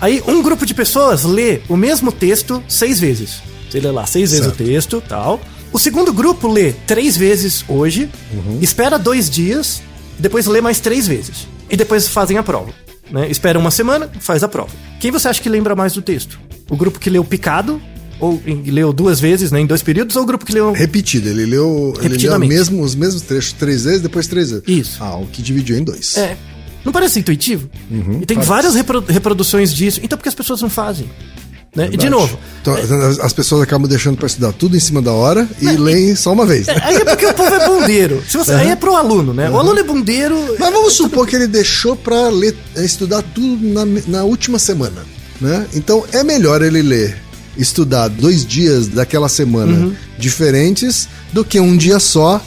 Aí, 0.00 0.22
um 0.28 0.40
grupo 0.40 0.64
de 0.64 0.72
pessoas 0.72 1.24
lê 1.24 1.60
o 1.68 1.76
mesmo 1.76 2.12
texto 2.12 2.62
seis 2.68 3.00
vezes. 3.00 3.42
Você 3.72 3.80
lê 3.80 3.90
lá 3.90 4.04
seis 4.04 4.30
vezes 4.32 4.46
o 4.46 4.50
Certo. 4.50 4.64
texto 4.64 5.02
tal. 5.08 5.40
O 5.72 5.78
segundo 5.78 6.12
grupo 6.12 6.46
lê 6.46 6.72
três 6.86 7.16
vezes 7.16 7.64
hoje, 7.66 8.10
espera 8.60 8.98
dois 8.98 9.30
dias, 9.30 9.80
depois 10.18 10.46
lê 10.46 10.60
mais 10.60 10.78
três 10.78 11.06
vezes. 11.08 11.48
E 11.70 11.76
depois 11.76 12.06
fazem 12.06 12.36
a 12.36 12.42
prova. 12.42 12.70
Né? 13.10 13.30
Espera 13.30 13.58
uma 13.58 13.70
semana, 13.70 14.10
faz 14.20 14.42
a 14.44 14.48
prova. 14.48 14.70
Quem 15.00 15.10
você 15.10 15.26
acha 15.28 15.40
que 15.40 15.48
lembra 15.48 15.74
mais 15.74 15.94
do 15.94 16.02
texto? 16.02 16.38
O 16.68 16.76
grupo 16.76 16.98
que 16.98 17.08
leu 17.08 17.24
picado, 17.24 17.80
ou 18.20 18.42
em- 18.46 18.70
leu 18.70 18.92
duas 18.92 19.18
vezes, 19.20 19.50
né, 19.50 19.60
em 19.60 19.66
dois 19.66 19.82
períodos, 19.82 20.16
ou 20.16 20.22
o 20.22 20.26
grupo 20.26 20.44
que 20.44 20.52
leu. 20.52 20.72
Repetido, 20.72 21.28
ele 21.30 21.46
leu, 21.46 21.94
ele 22.02 22.18
leu 22.18 22.38
mesmo, 22.40 22.82
os 22.82 22.94
mesmos 22.94 23.22
trechos 23.22 23.52
três 23.54 23.84
vezes, 23.84 24.02
depois 24.02 24.26
três 24.26 24.50
vezes. 24.50 24.64
Isso. 24.68 24.98
Ah, 25.02 25.16
o 25.16 25.26
que 25.26 25.40
dividiu 25.40 25.78
em 25.78 25.82
dois. 25.82 26.16
É. 26.18 26.36
Não 26.84 26.92
parece 26.92 27.18
intuitivo? 27.20 27.70
e 28.20 28.26
tem 28.26 28.34
parece. 28.36 28.48
várias 28.48 28.74
repro- 28.74 29.04
reproduções 29.08 29.72
disso. 29.72 30.00
Então, 30.02 30.18
por 30.18 30.22
que 30.24 30.28
as 30.28 30.34
pessoas 30.34 30.60
não 30.60 30.68
fazem? 30.68 31.08
Né? 31.74 31.88
E 31.90 31.96
de 31.96 32.10
novo, 32.10 32.38
Então, 32.60 32.74
as- 32.74 33.18
as 33.18 33.32
pessoas 33.32 33.62
acabam 33.62 33.88
deixando 33.88 34.16
pra 34.18 34.26
estudar 34.26 34.52
tudo 34.52 34.76
em 34.76 34.80
cima 34.80 35.00
da 35.00 35.12
hora 35.12 35.48
e 35.60 35.66
leem 35.70 36.14
só 36.14 36.32
uma 36.32 36.44
vez. 36.44 36.66
né? 36.66 36.76
aí 36.82 36.96
é 36.96 37.04
porque 37.04 37.24
o 37.26 37.32
povo 37.34 37.54
é 37.54 37.66
bundeiro. 37.66 38.22
Se 38.28 38.36
você, 38.36 38.52
Aí 38.52 38.68
é 38.68 38.76
pro 38.76 38.94
aluno, 38.94 39.32
né? 39.32 39.48
O 39.50 39.58
aluno 39.58 39.78
é 39.78 39.82
bundeiro. 39.82 40.36
Mas 40.58 40.70
vamos 40.72 40.92
supor 40.92 41.26
que 41.26 41.34
ele 41.34 41.46
deixou 41.46 41.98
ler, 42.30 42.54
eh, 42.76 42.84
estudar 42.84 43.22
tudo 43.34 43.66
na, 43.66 43.84
na 44.06 44.22
última 44.24 44.58
semana, 44.58 45.02
né? 45.40 45.66
Então 45.74 46.04
é 46.12 46.22
melhor 46.22 46.60
ele 46.60 46.82
ler, 46.82 47.16
estudar 47.56 48.08
dois 48.08 48.44
dias 48.44 48.88
daquela 48.88 49.28
semana 49.28 49.72
Uhum. 49.72 49.94
diferentes 50.18 51.08
do 51.32 51.42
que 51.44 51.58
um 51.58 51.74
dia 51.76 51.98
só 51.98 52.38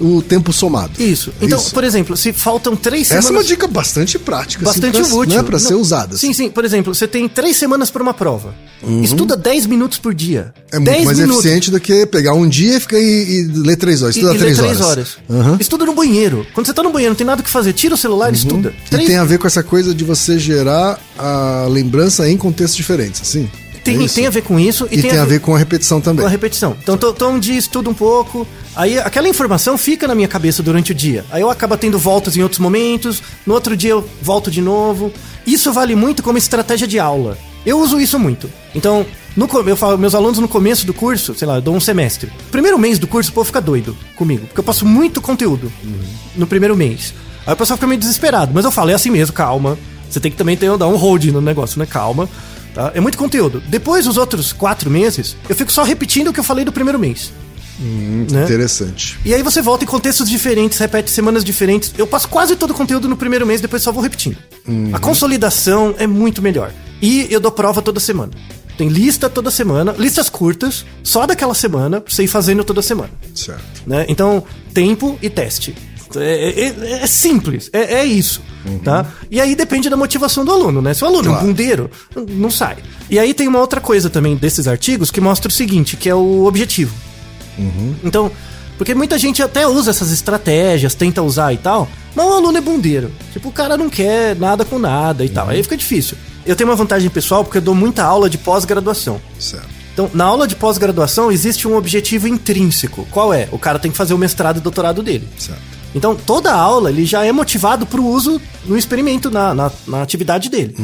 o 0.00 0.20
tempo 0.22 0.52
somado. 0.52 0.92
Isso. 1.00 1.32
Então, 1.40 1.58
Isso. 1.58 1.72
por 1.72 1.84
exemplo, 1.84 2.16
se 2.16 2.32
faltam 2.32 2.74
três 2.76 3.06
Essa 3.06 3.14
é 3.14 3.16
uma 3.18 3.22
semanas. 3.22 3.46
dica 3.46 3.66
bastante 3.66 4.18
prática, 4.18 4.68
assim, 4.68 4.80
Bastante 4.80 5.06
pra- 5.08 5.16
útil. 5.18 5.34
Não 5.34 5.40
é 5.40 5.42
pra 5.42 5.58
ser 5.58 5.72
Não. 5.74 5.80
usada. 5.80 6.14
assim. 6.14 6.26
Sim, 6.28 6.32
sim. 6.32 6.50
Por 6.50 6.64
exemplo, 6.64 6.94
você 6.94 7.06
tem 7.06 7.28
três 7.28 7.56
semanas 7.56 7.90
para 7.90 8.02
uma 8.02 8.14
prova. 8.14 8.54
Estuda 9.02 9.34
10 9.36 9.64
minutos 9.66 9.96
por 9.98 10.12
dia. 10.12 10.52
É 10.70 10.78
muito 10.78 10.90
10 10.90 11.04
mais 11.06 11.18
minutos. 11.18 11.38
eficiente 11.42 11.70
do 11.70 11.80
que 11.80 12.04
pegar 12.04 12.34
um 12.34 12.46
dia 12.46 12.76
e 12.76 12.80
ficar 12.80 12.98
e, 12.98 13.02
e 13.02 13.42
ler 13.54 13.76
três 13.76 14.02
horas. 14.02 14.14
E, 14.14 14.18
Estuda 14.18 14.34
e 14.34 14.38
três, 14.38 14.58
lê 14.58 14.64
horas. 14.64 14.76
três 14.78 14.90
horas. 14.90 15.16
Aham. 15.30 15.56
Estuda 15.58 15.86
no 15.86 15.94
banheiro. 15.94 16.46
Quando 16.52 16.66
você 16.66 16.74
tá 16.74 16.82
no 16.82 16.92
banheiro, 16.92 17.12
não 17.12 17.16
tem 17.16 17.26
nada 17.26 17.40
o 17.40 17.44
que 17.44 17.48
fazer. 17.50 17.72
Tira 17.72 17.94
o 17.94 17.96
celular 17.98 18.30
e 18.30 18.36
estuda. 18.36 18.74
E 18.86 18.90
Três- 18.90 19.06
tem 19.06 19.16
a 19.16 19.24
ver 19.24 19.38
com 19.38 19.46
essa 19.46 19.62
coisa 19.62 19.94
de 19.94 20.04
você 20.04 20.38
gerar 20.38 20.98
a 21.18 21.66
lembrança 21.70 22.28
em 22.28 22.36
contextos 22.36 22.76
diferentes, 22.76 23.22
assim? 23.22 23.48
Tem, 23.84 23.98
É 23.98 24.02
isso? 24.02 24.14
tem 24.14 24.26
a 24.26 24.30
ver 24.30 24.42
com 24.42 24.58
isso. 24.58 24.88
E, 24.90 25.00
tem, 25.00 25.16
a 25.18 25.24
ver 25.24 25.40
com 25.40 25.54
a 25.54 25.58
repetição 25.58 26.00
também. 26.00 26.22
com 26.22 26.26
a 26.26 26.30
repetição. 26.30 26.76
Então, 26.82 26.96
tô, 26.96 27.12
tô 27.12 27.28
um 27.28 27.38
dia, 27.38 27.56
estudo 27.56 27.90
um 27.90 27.94
pouco. 27.94 28.46
Aí 28.74 28.98
aquela 28.98 29.28
informação 29.28 29.78
fica 29.78 30.08
na 30.08 30.14
minha 30.14 30.26
cabeça 30.26 30.62
durante 30.62 30.92
o 30.92 30.94
dia. 30.94 31.24
Aí 31.30 31.42
eu 31.42 31.50
acabo 31.50 31.76
tendo 31.76 31.98
voltas 31.98 32.36
em 32.36 32.42
outros 32.42 32.58
momentos. 32.58 33.22
No 33.46 33.54
outro 33.54 33.76
dia 33.76 33.90
eu 33.90 34.08
volto 34.20 34.50
de 34.50 34.60
novo. 34.60 35.12
Isso 35.46 35.72
vale 35.72 35.94
muito 35.94 36.22
como 36.22 36.38
estratégia 36.38 36.86
de 36.88 36.98
aula. 36.98 37.36
Eu 37.64 37.78
uso 37.78 38.00
isso 38.00 38.18
muito. 38.18 38.50
Então, 38.74 39.06
no, 39.36 39.48
eu 39.66 39.76
falo, 39.76 39.96
meus 39.96 40.14
alunos 40.14 40.38
no 40.38 40.48
começo 40.48 40.86
do 40.86 40.92
curso, 40.92 41.34
sei 41.34 41.46
lá, 41.46 41.56
eu 41.56 41.62
dou 41.62 41.74
um 41.74 41.80
semestre. 41.80 42.30
Primeiro 42.50 42.78
mês 42.78 42.98
do 42.98 43.06
curso, 43.06 43.30
o 43.30 43.34
povo 43.34 43.46
fica 43.46 43.60
doido 43.60 43.96
comigo. 44.16 44.46
Porque 44.46 44.60
eu 44.60 44.64
passo 44.64 44.84
muito 44.84 45.20
conteúdo 45.20 45.72
no 46.36 46.46
primeiro 46.46 46.76
mês. 46.76 47.14
Aí 47.46 47.52
o 47.52 47.56
pessoal 47.56 47.76
fica 47.76 47.86
meio 47.86 48.00
desesperado. 48.00 48.52
Mas 48.54 48.64
eu 48.64 48.70
falo, 48.70 48.90
é 48.90 48.94
assim 48.94 49.10
mesmo, 49.10 49.34
calma. 49.34 49.78
Você 50.08 50.20
tem 50.20 50.30
que 50.30 50.36
também 50.36 50.56
ter, 50.56 50.76
dar 50.76 50.86
um 50.88 50.96
hold 50.96 51.24
no 51.26 51.40
negócio, 51.40 51.78
né? 51.78 51.86
Calma. 51.86 52.28
Tá? 52.74 52.90
É 52.94 53.00
muito 53.00 53.16
conteúdo. 53.16 53.62
Depois, 53.68 54.06
os 54.06 54.16
outros 54.16 54.52
quatro 54.52 54.90
meses, 54.90 55.36
eu 55.48 55.54
fico 55.54 55.70
só 55.72 55.82
repetindo 55.84 56.28
o 56.28 56.32
que 56.32 56.40
eu 56.40 56.44
falei 56.44 56.64
do 56.64 56.72
primeiro 56.72 56.98
mês. 56.98 57.32
né? 58.30 58.44
Interessante. 58.44 59.18
E 59.24 59.32
aí 59.32 59.42
você 59.42 59.62
volta 59.62 59.84
em 59.84 59.86
contextos 59.86 60.28
diferentes, 60.28 60.78
repete 60.78 61.10
semanas 61.10 61.44
diferentes. 61.44 61.92
Eu 61.96 62.06
passo 62.06 62.28
quase 62.28 62.56
todo 62.56 62.72
o 62.72 62.74
conteúdo 62.74 63.08
no 63.08 63.16
primeiro 63.16 63.46
mês, 63.46 63.60
depois 63.60 63.82
só 63.82 63.92
vou 63.92 64.02
repetindo. 64.02 64.36
A 64.92 64.98
consolidação 64.98 65.94
é 65.98 66.06
muito 66.06 66.42
melhor. 66.42 66.72
E 67.00 67.26
eu 67.30 67.40
dou 67.40 67.50
prova 67.50 67.80
toda 67.80 68.00
semana. 68.00 68.32
Tem 68.76 68.88
lista 68.88 69.30
toda 69.30 69.50
semana, 69.52 69.94
listas 69.96 70.28
curtas, 70.28 70.84
só 71.02 71.26
daquela 71.26 71.54
semana, 71.54 72.00
pra 72.00 72.12
você 72.12 72.24
ir 72.24 72.28
fazendo 72.28 72.64
toda 72.64 72.82
semana. 72.82 73.10
Certo. 73.34 73.82
né? 73.86 74.04
Então, 74.08 74.42
tempo 74.72 75.16
e 75.22 75.30
teste. 75.30 75.74
É, 76.16 76.60
é- 76.60 77.02
é 77.02 77.06
simples, 77.06 77.70
é, 77.72 77.94
é 78.00 78.04
isso, 78.04 78.40
tá? 78.82 79.06
E 79.30 79.40
aí 79.40 79.54
depende 79.54 79.88
da 79.90 79.96
motivação 79.96 80.44
do 80.44 80.52
aluno, 80.52 80.80
né? 80.82 80.94
Se 80.94 81.02
o 81.04 81.06
aluno 81.06 81.22
é 81.28 81.32
Claro. 81.32 81.44
um 81.44 81.48
bundeiro, 81.48 81.90
não 82.30 82.50
sai. 82.50 82.76
E 83.10 83.18
aí 83.18 83.32
tem 83.34 83.48
uma 83.48 83.58
outra 83.60 83.80
coisa 83.80 84.08
também 84.10 84.36
desses 84.36 84.66
artigos 84.68 85.10
que 85.10 85.20
mostra 85.20 85.48
o 85.48 85.52
seguinte, 85.52 85.96
que 85.96 86.08
é 86.08 86.14
o 86.14 86.44
objetivo. 86.44 86.94
Então, 88.02 88.30
porque 88.76 88.94
muita 88.94 89.18
gente 89.18 89.42
até 89.42 89.66
usa 89.66 89.90
essas 89.90 90.10
estratégias, 90.10 90.94
tenta 90.94 91.22
usar 91.22 91.52
e 91.52 91.56
tal, 91.58 91.88
mas 92.14 92.26
o 92.26 92.32
aluno 92.32 92.58
é 92.58 92.60
bundeiro. 92.60 93.10
Tipo, 93.32 93.48
o 93.48 93.52
cara 93.52 93.76
não 93.76 93.88
quer 93.88 94.34
nada 94.36 94.64
com 94.64 94.78
nada 94.78 95.24
e 95.24 95.28
tal. 95.28 95.48
Aí 95.48 95.62
fica 95.62 95.76
difícil. 95.76 96.16
Eu 96.44 96.56
tenho 96.56 96.68
uma 96.68 96.76
vantagem 96.76 97.08
pessoal 97.08 97.44
porque 97.44 97.58
eu 97.58 97.62
dou 97.62 97.74
muita 97.74 98.02
aula 98.02 98.28
de 98.28 98.36
pós-graduação. 98.38 99.20
Certo. 99.38 99.66
Então, 99.92 100.10
na 100.12 100.24
aula 100.24 100.48
de 100.48 100.56
pós-graduação 100.56 101.30
existe 101.30 101.68
um 101.68 101.76
objetivo 101.76 102.26
intrínseco. 102.26 103.06
Qual 103.12 103.32
é? 103.32 103.48
O 103.52 103.58
cara 103.58 103.78
tem 103.78 103.90
que 103.92 103.96
fazer 103.96 104.12
o 104.12 104.18
mestrado 104.18 104.56
e 104.56 104.60
doutorado 104.60 105.02
dele. 105.02 105.28
Certo. 105.38 105.62
Então, 105.94 106.14
toda 106.16 106.50
a 106.52 106.56
aula 106.56 106.90
ele 106.90 107.04
já 107.04 107.24
é 107.24 107.30
motivado 107.30 107.86
para 107.86 108.00
o 108.00 108.06
uso 108.06 108.40
no 108.66 108.76
experimento, 108.76 109.30
na, 109.30 109.54
na, 109.54 109.70
na 109.86 110.02
atividade 110.02 110.48
dele. 110.48 110.74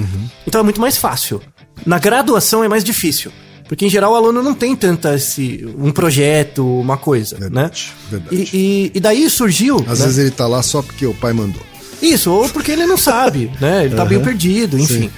Então 0.46 0.60
é 0.60 0.64
muito 0.64 0.80
mais 0.80 0.96
fácil. 0.96 1.40
Na 1.84 1.98
graduação 1.98 2.62
é 2.62 2.68
mais 2.68 2.84
difícil. 2.84 3.32
Porque, 3.70 3.86
em 3.86 3.88
geral, 3.88 4.12
o 4.12 4.16
aluno 4.16 4.42
não 4.42 4.52
tem 4.52 4.74
tanta 4.74 5.14
esse, 5.14 5.64
um 5.78 5.92
projeto, 5.92 6.66
uma 6.66 6.96
coisa, 6.96 7.36
Verdade, 7.38 7.92
né? 8.10 8.18
verdade. 8.18 8.50
E, 8.52 8.56
e, 8.56 8.92
e 8.96 9.00
daí 9.00 9.30
surgiu... 9.30 9.76
Às 9.86 10.00
né? 10.00 10.06
vezes 10.06 10.18
ele 10.18 10.30
tá 10.32 10.46
lá 10.48 10.60
só 10.60 10.82
porque 10.82 11.06
o 11.06 11.14
pai 11.14 11.32
mandou. 11.32 11.62
Isso, 12.02 12.32
ou 12.32 12.48
porque 12.48 12.72
ele 12.72 12.84
não 12.84 12.96
sabe, 12.96 13.48
né? 13.60 13.84
Ele 13.84 13.94
tá 13.94 14.04
meio 14.04 14.22
perdido, 14.22 14.76
enfim. 14.76 15.02
Sim. 15.02 15.10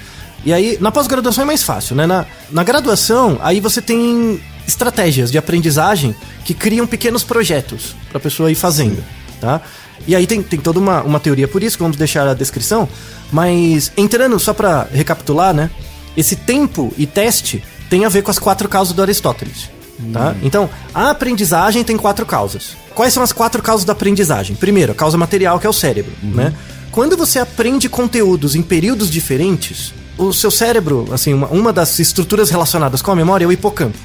E 0.45 0.53
aí, 0.53 0.77
na 0.81 0.93
pós-graduação 0.93 1.45
é 1.45 1.47
mais 1.47 1.63
fácil, 1.63 1.97
né? 1.97 2.07
Na, 2.07 2.27
na 2.51 2.63
graduação, 2.63 3.39
aí 3.41 3.59
você 3.59 3.81
tem 3.81 4.39
estratégias 4.69 5.31
de 5.31 5.39
aprendizagem 5.39 6.15
que 6.45 6.53
criam 6.53 6.87
pequenos 6.87 7.25
projetos 7.25 7.95
pra 8.11 8.21
pessoa 8.21 8.51
ir 8.51 8.55
fazendo, 8.55 9.03
tá? 9.41 9.63
E 10.07 10.17
aí 10.17 10.27
tem, 10.27 10.43
tem 10.43 10.59
toda 10.59 10.79
uma, 10.79 11.03
uma 11.03 11.21
teoria 11.21 11.47
por 11.47 11.63
isso, 11.63 11.77
que 11.77 11.83
vamos 11.83 11.97
deixar 11.97 12.27
a 12.27 12.35
descrição. 12.35 12.89
Mas, 13.31 13.93
entrando 13.97 14.39
só 14.39 14.53
pra 14.53 14.87
recapitular, 14.93 15.55
né? 15.55 15.71
Esse 16.17 16.37
tempo 16.37 16.93
e 16.99 17.07
teste 17.07 17.63
tem 17.89 18.05
a 18.05 18.09
ver 18.09 18.23
com 18.23 18.31
as 18.31 18.39
quatro 18.39 18.69
causas 18.69 18.95
do 18.95 19.03
Aristóteles. 19.03 19.71
Tá? 20.13 20.35
Então, 20.43 20.69
a 20.95 21.11
aprendizagem 21.11 21.85
tem 21.85 21.97
quatro 21.97 22.27
causas. 22.27 22.77
Quais 22.95 23.13
são 23.13 23.23
as 23.23 23.33
quatro 23.33 23.63
causas 23.63 23.85
da 23.85 23.93
aprendizagem? 23.93 24.57
Primeiro, 24.57 24.93
a 24.93 24.95
causa 24.95 25.17
material, 25.17 25.61
que 25.61 25.67
é 25.67 25.71
o 25.71 25.73
cérebro. 25.73 26.13
Né? 26.23 26.53
Quando 26.91 27.17
você 27.17 27.39
aprende 27.39 27.89
conteúdos 27.89 28.55
em 28.55 28.63
períodos 28.63 29.11
diferentes, 29.11 29.95
o 30.19 30.33
seu 30.33 30.51
cérebro, 30.51 31.09
assim, 31.13 31.33
uma, 31.33 31.47
uma 31.49 31.73
das 31.73 31.99
estruturas 31.99 32.51
relacionadas 32.51 33.01
com 33.01 33.11
a 33.11 33.17
memória 33.17 33.45
é 33.45 33.49
o 33.49 33.53
hipocampo. 33.53 33.99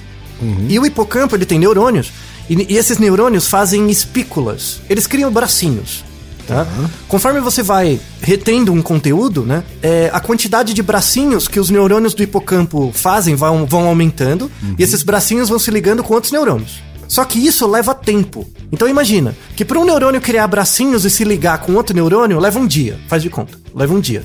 E 0.70 0.80
o 0.80 0.86
hipocampo, 0.86 1.36
ele 1.36 1.46
tem 1.46 1.60
neurônios, 1.60 2.12
e, 2.50 2.74
e 2.74 2.78
esses 2.78 2.98
neurônios 2.98 3.48
fazem 3.48 3.90
espículas. 3.90 4.82
Eles 4.90 5.08
criam 5.08 5.32
bracinhos. 5.32 6.04
Tá? 6.48 6.66
Conforme 7.10 7.42
você 7.42 7.62
vai 7.62 8.00
retendo 8.22 8.72
um 8.72 8.82
conteúdo, 8.82 9.44
né, 9.44 9.66
é, 9.84 10.10
a 10.14 10.20
quantidade 10.22 10.74
de 10.74 10.82
bracinhos 10.82 11.46
que 11.46 11.60
os 11.60 11.70
neurônios 11.70 12.14
do 12.14 12.24
hipocampo 12.24 12.90
fazem 12.94 13.36
vão, 13.36 13.66
vão 13.66 13.86
aumentando 13.86 14.50
e 14.80 14.82
esses 14.82 15.04
bracinhos 15.04 15.50
vão 15.50 15.60
se 15.60 15.70
ligando 15.70 16.02
com 16.02 16.14
outros 16.14 16.32
neurônios. 16.32 16.82
Só 17.06 17.26
que 17.26 17.38
isso 17.38 17.68
leva 17.68 17.94
tempo. 17.94 18.50
Então 18.72 18.88
imagina 18.88 19.36
que 19.58 19.66
para 19.66 19.78
um 19.78 19.84
neurônio 19.84 20.22
criar 20.22 20.48
bracinhos 20.48 21.04
e 21.04 21.10
se 21.10 21.26
ligar 21.26 21.58
com 21.60 21.74
outro 21.74 21.94
neurônio 21.94 22.40
leva 22.40 22.60
um 22.60 22.68
dia. 22.68 22.98
Faz 23.10 23.22
de 23.22 23.30
conta, 23.30 23.58
leva 23.76 23.94
um 23.94 24.00
dia. 24.00 24.24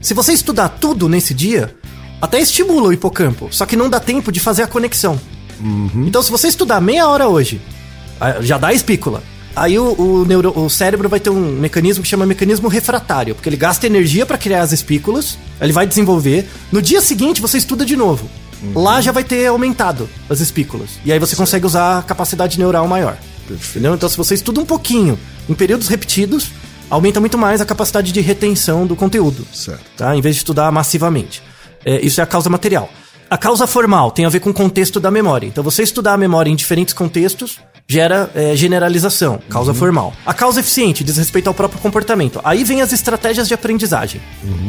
Se 0.00 0.14
você 0.14 0.32
estudar 0.32 0.68
tudo 0.68 1.08
nesse 1.08 1.34
dia, 1.34 1.74
até 2.20 2.40
estimula 2.40 2.88
o 2.88 2.92
hipocampo, 2.92 3.48
só 3.50 3.66
que 3.66 3.76
não 3.76 3.90
dá 3.90 3.98
tempo 3.98 4.30
de 4.30 4.38
fazer 4.38 4.62
a 4.62 4.66
conexão. 4.68 5.18
Então, 6.06 6.22
se 6.22 6.30
você 6.30 6.48
estudar 6.48 6.80
meia 6.80 7.08
hora 7.08 7.28
hoje, 7.28 7.60
ah, 8.20 8.40
já 8.40 8.58
dá 8.58 8.68
a 8.68 8.72
espícula. 8.74 9.22
Aí 9.56 9.76
o, 9.78 9.92
o, 10.00 10.24
neuro- 10.24 10.52
o 10.56 10.68
cérebro 10.70 11.08
vai 11.08 11.18
ter 11.18 11.30
um 11.30 11.52
mecanismo 11.52 12.02
que 12.02 12.08
chama 12.08 12.24
mecanismo 12.24 12.68
refratário, 12.68 13.34
porque 13.34 13.48
ele 13.48 13.56
gasta 13.56 13.86
energia 13.86 14.24
para 14.24 14.38
criar 14.38 14.62
as 14.62 14.72
espículas, 14.72 15.36
ele 15.60 15.72
vai 15.72 15.86
desenvolver. 15.86 16.48
No 16.70 16.80
dia 16.80 17.00
seguinte, 17.00 17.40
você 17.40 17.58
estuda 17.58 17.84
de 17.84 17.96
novo. 17.96 18.28
Lá 18.74 19.00
já 19.00 19.12
vai 19.12 19.22
ter 19.24 19.46
aumentado 19.46 20.08
as 20.28 20.40
espículas. 20.40 20.90
E 21.04 21.12
aí 21.12 21.18
você 21.18 21.34
consegue 21.36 21.64
usar 21.66 21.98
a 21.98 22.02
capacidade 22.02 22.58
neural 22.58 22.86
maior. 22.88 23.16
Entendeu? 23.50 23.94
Então, 23.94 24.08
se 24.08 24.16
você 24.16 24.34
estuda 24.34 24.60
um 24.60 24.64
pouquinho, 24.66 25.18
em 25.48 25.54
períodos 25.54 25.88
repetidos, 25.88 26.48
aumenta 26.90 27.18
muito 27.20 27.38
mais 27.38 27.60
a 27.60 27.64
capacidade 27.64 28.12
de 28.12 28.20
retenção 28.20 28.86
do 28.86 28.94
conteúdo 28.96 29.46
Certo. 29.52 29.80
tá? 29.96 30.14
Em 30.16 30.20
vez 30.20 30.34
de 30.36 30.40
estudar 30.40 30.70
massivamente. 30.72 31.42
É, 31.84 32.00
isso 32.04 32.20
é 32.20 32.24
a 32.24 32.26
causa 32.26 32.50
material. 32.50 32.90
A 33.30 33.36
causa 33.36 33.66
formal 33.66 34.10
tem 34.10 34.24
a 34.24 34.28
ver 34.30 34.40
com 34.40 34.48
o 34.48 34.54
contexto 34.54 34.98
da 34.98 35.10
memória. 35.10 35.46
Então, 35.46 35.62
você 35.62 35.82
estudar 35.82 36.14
a 36.14 36.16
memória 36.16 36.50
em 36.50 36.56
diferentes 36.56 36.94
contextos 36.94 37.58
gera 37.86 38.30
é, 38.34 38.56
generalização, 38.56 39.38
causa 39.50 39.74
formal. 39.74 40.14
A 40.24 40.32
causa 40.32 40.60
eficiente 40.60 41.04
diz 41.04 41.18
respeito 41.18 41.46
ao 41.46 41.54
próprio 41.54 41.78
comportamento. 41.80 42.40
Aí 42.42 42.64
vem 42.64 42.80
as 42.80 42.90
estratégias 42.92 43.46
de 43.46 43.52
aprendizagem, 43.52 44.20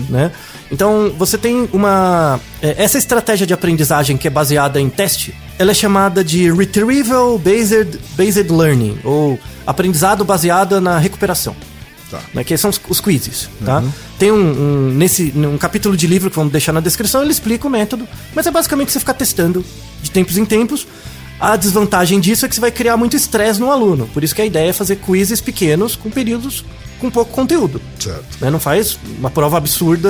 né? 0.09 0.31
Então, 0.69 1.11
você 1.17 1.37
tem 1.37 1.69
uma... 1.71 2.39
é, 2.61 2.75
essa 2.83 2.97
estratégia 2.97 3.47
de 3.47 3.53
aprendizagem 3.53 4.17
que 4.17 4.27
é 4.27 4.31
baseada 4.31 4.79
em 4.79 4.89
teste, 4.89 5.33
ela 5.57 5.71
é 5.71 5.73
chamada 5.73 6.21
de 6.21 6.51
Retrieval 6.51 7.37
Based, 7.37 7.97
Based 8.17 8.51
Learning, 8.51 8.99
ou 9.05 9.39
aprendizado 9.65 10.25
baseado 10.25 10.81
na 10.81 10.97
recuperação 10.97 11.55
Tá. 12.09 12.19
né, 12.33 12.43
que 12.43 12.57
são 12.57 12.69
os, 12.71 12.81
os 12.89 12.99
quizzes, 12.99 13.47
tá? 13.63 13.83
Tem 14.17 14.31
um, 14.31 14.37
um- 14.37 14.91
nesse 14.93 15.31
um 15.35 15.57
capítulo 15.59 15.95
de 15.95 16.07
livro 16.07 16.29
que 16.29 16.35
vamos 16.35 16.51
deixar 16.51 16.73
na 16.73 16.79
descrição, 16.79 17.21
ele 17.21 17.31
explica 17.31 17.67
o 17.67 17.69
método, 17.69 18.07
mas 18.33 18.47
é 18.47 18.51
basicamente 18.51 18.91
você 18.91 18.99
ficar 18.99 19.13
testando 19.13 19.63
de 20.01 20.09
tempos 20.09 20.35
em 20.37 20.43
tempos. 20.45 20.87
A 21.39 21.55
desvantagem 21.55 22.19
disso 22.19 22.45
é 22.45 22.49
que 22.49 22.55
você 22.55 22.61
vai 22.61 22.71
criar 22.71 22.97
muito 22.97 23.15
estresse 23.15 23.59
no 23.59 23.71
aluno, 23.71 24.07
por 24.13 24.23
isso 24.23 24.33
que 24.35 24.41
a 24.41 24.45
ideia 24.45 24.69
é 24.71 24.73
fazer 24.73 24.95
quizzes 24.97 25.39
pequenos 25.39 25.95
com 25.95 26.09
períodos 26.09 26.65
com 26.99 27.09
pouco 27.11 27.31
conteúdo. 27.31 27.79
Certo. 27.99 28.25
né? 28.41 28.49
Não 28.49 28.59
faz 28.59 28.97
uma 29.17 29.29
prova 29.29 29.57
absurda, 29.57 30.09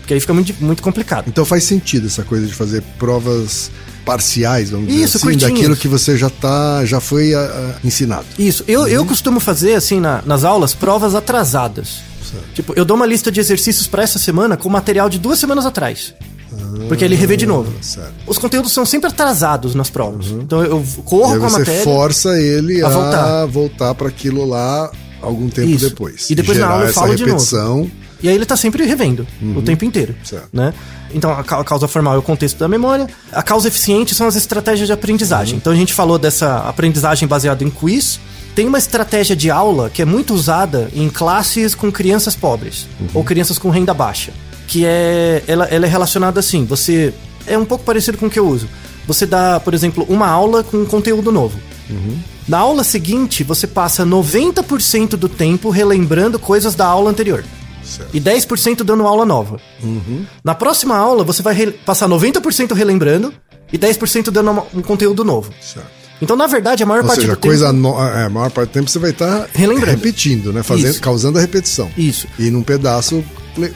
porque 0.00 0.12
aí 0.14 0.20
fica 0.20 0.34
muito, 0.34 0.52
muito 0.62 0.82
complicado. 0.82 1.26
Então 1.28 1.44
faz 1.46 1.64
sentido 1.64 2.08
essa 2.08 2.22
coisa 2.24 2.46
de 2.46 2.52
fazer 2.52 2.82
provas 2.98 3.70
parciais, 4.04 4.70
vamos 4.70 4.88
dizer 4.88 5.02
Isso, 5.04 5.16
assim, 5.16 5.26
curtinhas. 5.26 5.52
daquilo 5.52 5.76
que 5.76 5.88
você 5.88 6.16
já 6.16 6.28
tá, 6.30 6.84
já 6.84 7.00
foi 7.00 7.34
ah, 7.34 7.50
ah, 7.52 7.78
ensinado. 7.84 8.26
Isso, 8.38 8.64
eu, 8.68 8.86
eu 8.86 9.04
costumo 9.04 9.40
fazer, 9.40 9.74
assim, 9.74 10.00
na- 10.00 10.22
nas 10.26 10.44
aulas, 10.44 10.74
provas 10.74 11.14
atrasadas. 11.14 11.98
Tipo, 12.52 12.72
eu 12.76 12.84
dou 12.84 12.96
uma 12.96 13.06
lista 13.06 13.30
de 13.30 13.38
exercícios 13.38 13.86
pra 13.86 14.02
essa 14.02 14.18
semana 14.18 14.56
com 14.56 14.68
material 14.68 15.08
de 15.08 15.18
duas 15.18 15.38
semanas 15.38 15.64
atrás. 15.66 16.14
Porque 16.88 17.04
ele 17.04 17.14
revê 17.14 17.36
de 17.36 17.46
novo. 17.46 17.72
certo. 17.80 18.12
Os 18.26 18.38
conteúdos 18.38 18.72
são 18.72 18.84
sempre 18.84 19.08
atrasados 19.08 19.74
nas 19.74 19.88
provas. 19.90 20.26
Então 20.26 20.62
eu 20.64 20.84
corro 21.04 21.38
com 21.38 21.46
a 21.46 21.48
você 21.48 21.58
matéria. 21.60 21.82
força 21.84 22.38
ele 22.40 22.82
a 22.82 22.86
a, 22.86 22.90
voltar. 22.90 23.46
voltar 23.46 23.94
para 23.94 24.08
aquilo 24.08 24.44
lá 24.44 24.90
algum 25.22 25.48
tempo 25.48 25.68
Isso. 25.70 25.88
depois. 25.88 26.28
E 26.30 26.34
depois 26.34 26.58
na 26.58 26.66
aula 26.66 26.86
eu 26.86 26.92
falo 26.92 27.14
de 27.14 27.24
novo. 27.26 27.90
E 28.24 28.28
aí 28.30 28.34
ele 28.34 28.46
tá 28.46 28.56
sempre 28.56 28.84
revendo 28.86 29.26
o 29.54 29.60
tempo 29.60 29.84
inteiro. 29.84 30.14
Certo. 30.24 30.48
Né? 30.50 30.72
Então 31.12 31.30
a, 31.30 31.44
ca- 31.44 31.60
a 31.60 31.64
causa 31.64 31.86
formal 31.86 32.14
é 32.14 32.18
o 32.18 32.22
contexto 32.22 32.56
da 32.58 32.66
memória. 32.66 33.06
A 33.30 33.42
causa 33.42 33.68
eficiente 33.68 34.14
são 34.14 34.26
as 34.26 34.34
estratégias 34.34 34.86
de 34.86 34.92
aprendizagem. 34.94 35.56
Então 35.58 35.72
a 35.72 35.76
gente 35.76 35.92
falou 35.92 36.18
dessa 36.18 36.60
aprendizagem 36.60 37.28
baseada 37.28 37.62
em 37.62 37.68
quiz. 37.68 38.18
Tem 38.54 38.66
uma 38.66 38.78
estratégia 38.78 39.36
de 39.36 39.50
aula 39.50 39.90
que 39.90 40.00
é 40.00 40.04
muito 40.06 40.32
usada 40.32 40.88
em 40.94 41.08
classes 41.10 41.74
com 41.74 41.92
crianças 41.92 42.34
pobres 42.34 42.86
ou 43.12 43.22
crianças 43.22 43.58
com 43.58 43.68
renda 43.68 43.92
baixa. 43.92 44.32
Que 44.66 44.86
é. 44.86 45.42
Ela, 45.46 45.66
ela 45.66 45.84
é 45.84 45.88
relacionada 45.88 46.40
assim. 46.40 46.64
Você. 46.64 47.12
É 47.46 47.58
um 47.58 47.64
pouco 47.66 47.84
parecido 47.84 48.16
com 48.16 48.24
o 48.26 48.30
que 48.30 48.38
eu 48.38 48.48
uso. 48.48 48.66
Você 49.06 49.26
dá, 49.26 49.60
por 49.60 49.74
exemplo, 49.74 50.06
uma 50.08 50.28
aula 50.28 50.64
com 50.64 50.78
um 50.78 50.86
conteúdo 50.86 51.30
novo. 51.30 51.58
Na 52.48 52.58
aula 52.58 52.82
seguinte, 52.84 53.44
você 53.44 53.66
passa 53.66 54.04
90% 54.06 55.10
do 55.16 55.28
tempo 55.28 55.68
relembrando 55.70 56.38
coisas 56.38 56.74
da 56.74 56.86
aula 56.86 57.10
anterior. 57.10 57.44
Certo. 57.84 58.10
E 58.14 58.20
10% 58.20 58.82
dando 58.82 59.06
aula 59.06 59.24
nova. 59.26 59.58
Na 60.42 60.54
próxima 60.54 60.96
aula, 60.96 61.22
você 61.24 61.42
vai 61.42 61.54
re- 61.54 61.70
passar 61.72 62.08
90% 62.08 62.72
relembrando 62.74 63.32
e 63.72 63.78
10% 63.78 64.30
dando 64.30 64.50
uma- 64.50 64.66
um 64.74 64.82
conteúdo 64.82 65.24
novo. 65.24 65.52
Certo. 65.60 65.86
Então, 66.22 66.36
na 66.36 66.46
verdade, 66.46 66.82
a 66.82 66.86
maior 66.86 67.00
Ou 67.02 67.06
parte 67.08 67.20
seja, 67.22 67.32
do 67.34 67.38
coisa 67.40 67.66
tempo... 67.66 67.78
no- 67.80 68.00
é, 68.02 68.24
a 68.26 68.30
maior 68.30 68.50
parte 68.50 68.70
do 68.70 68.72
tempo 68.72 68.88
você 68.88 68.98
vai 68.98 69.10
estar 69.10 69.48
Relembrando. 69.52 69.90
repetindo, 69.90 70.52
né? 70.52 70.62
Fazendo, 70.62 70.90
Isso. 70.90 71.00
causando 71.00 71.38
a 71.38 71.40
repetição. 71.40 71.90
Isso. 71.98 72.26
E 72.38 72.50
num 72.50 72.62
pedaço 72.62 73.22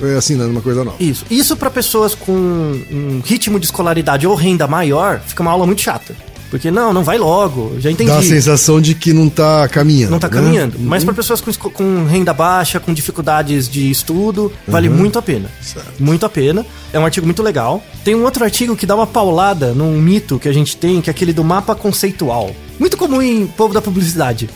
é, 0.02 0.16
assinando 0.16 0.50
uma 0.50 0.60
coisa 0.60 0.84
nova. 0.84 0.96
Isso. 1.00 1.24
Isso 1.30 1.56
para 1.56 1.68
pessoas 1.70 2.14
com 2.14 2.32
um 2.32 3.20
ritmo 3.24 3.58
de 3.60 3.66
escolaridade 3.66 4.26
ou 4.26 4.34
renda 4.34 4.66
maior, 4.66 5.20
fica 5.26 5.42
uma 5.42 5.50
aula 5.50 5.66
muito 5.66 5.82
chata. 5.82 6.16
Porque, 6.50 6.70
não, 6.70 6.92
não 6.92 7.04
vai 7.04 7.18
logo, 7.18 7.76
já 7.78 7.90
entendi. 7.90 8.10
Dá 8.10 8.18
a 8.18 8.22
sensação 8.22 8.80
de 8.80 8.94
que 8.94 9.12
não 9.12 9.28
tá 9.28 9.68
caminhando. 9.68 10.10
Não 10.10 10.18
tá 10.18 10.28
né? 10.28 10.34
caminhando. 10.34 10.78
Mas 10.78 11.04
para 11.04 11.14
pessoas 11.14 11.40
com, 11.40 11.52
com 11.70 12.04
renda 12.04 12.32
baixa, 12.32 12.80
com 12.80 12.92
dificuldades 12.92 13.68
de 13.68 13.90
estudo, 13.90 14.52
vale 14.66 14.88
muito 14.88 15.18
a 15.18 15.22
pena. 15.22 15.50
Certo. 15.60 15.92
Muito 15.98 16.24
a 16.24 16.28
pena. 16.28 16.64
É 16.92 16.98
um 16.98 17.04
artigo 17.04 17.26
muito 17.26 17.42
legal. 17.42 17.82
Tem 18.02 18.14
um 18.14 18.24
outro 18.24 18.44
artigo 18.44 18.74
que 18.76 18.86
dá 18.86 18.94
uma 18.94 19.06
paulada 19.06 19.72
num 19.74 20.00
mito 20.00 20.38
que 20.38 20.48
a 20.48 20.52
gente 20.52 20.76
tem, 20.76 21.00
que 21.00 21.10
é 21.10 21.12
aquele 21.12 21.32
do 21.32 21.44
mapa 21.44 21.74
conceitual. 21.74 22.50
Muito 22.78 22.96
comum 22.96 23.20
em 23.20 23.46
povo 23.46 23.74
da 23.74 23.82
publicidade. 23.82 24.48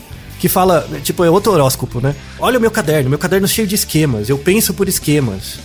Que 0.43 0.49
fala, 0.49 0.85
tipo, 1.01 1.23
é 1.23 1.29
outro 1.29 1.53
horóscopo, 1.53 2.01
né? 2.01 2.13
Olha 2.37 2.57
o 2.57 2.61
meu 2.61 2.69
caderno, 2.69 3.09
meu 3.09 3.17
caderno 3.17 3.47
cheio 3.47 3.65
de 3.65 3.75
esquemas, 3.75 4.27
eu 4.27 4.37
penso 4.37 4.73
por 4.73 4.89
esquemas. 4.89 5.57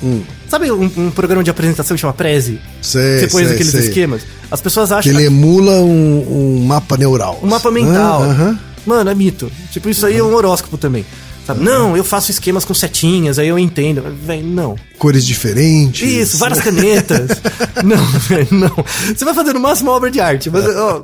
Sabe 0.49 0.71
um, 0.71 0.85
um 0.97 1.11
programa 1.11 1.43
de 1.43 1.51
apresentação 1.51 1.97
que 1.97 2.01
chama 2.01 2.13
Prezi? 2.13 2.61
Sei, 2.81 3.19
Você 3.19 3.27
põe 3.27 3.43
sei, 3.45 3.55
aqueles 3.55 3.73
sei. 3.73 3.81
esquemas. 3.89 4.23
As 4.49 4.61
pessoas 4.61 4.91
Que 4.91 4.95
acham 4.95 5.13
ele 5.15 5.25
emula 5.25 5.81
um, 5.81 6.59
um 6.61 6.65
mapa 6.65 6.97
neural. 6.97 7.41
um 7.43 7.49
mapa 7.49 7.73
mental. 7.73 8.23
Ah, 8.23 8.27
aham. 8.27 8.59
Mano, 8.87 9.11
é 9.11 9.15
mito. 9.17 9.51
Tipo, 9.73 9.89
isso 9.91 10.07
aí 10.07 10.17
é 10.17 10.23
um 10.23 10.33
horóscopo 10.33 10.79
também. 10.79 11.05
Sabe? 11.49 11.65
Não, 11.65 11.97
eu 11.97 12.05
faço 12.05 12.31
esquemas 12.31 12.63
com 12.63 12.75
setinhas, 12.75 13.39
aí 13.39 13.49
eu 13.49 13.59
entendo. 13.59 14.05
Véi, 14.23 14.43
não. 14.43 14.77
Cores 14.99 15.25
diferentes. 15.25 16.07
Isso, 16.07 16.37
várias 16.37 16.61
canetas. 16.61 17.31
não, 17.83 18.05
velho, 18.19 18.49
não. 18.51 18.85
Você 19.17 19.25
vai 19.25 19.33
fazer 19.33 19.55
no 19.55 19.61
máximo 19.61 19.89
uma 19.89 19.97
obra 19.97 20.11
de 20.11 20.21
arte. 20.21 20.51
Mas, 20.51 20.67
ó, 20.77 21.03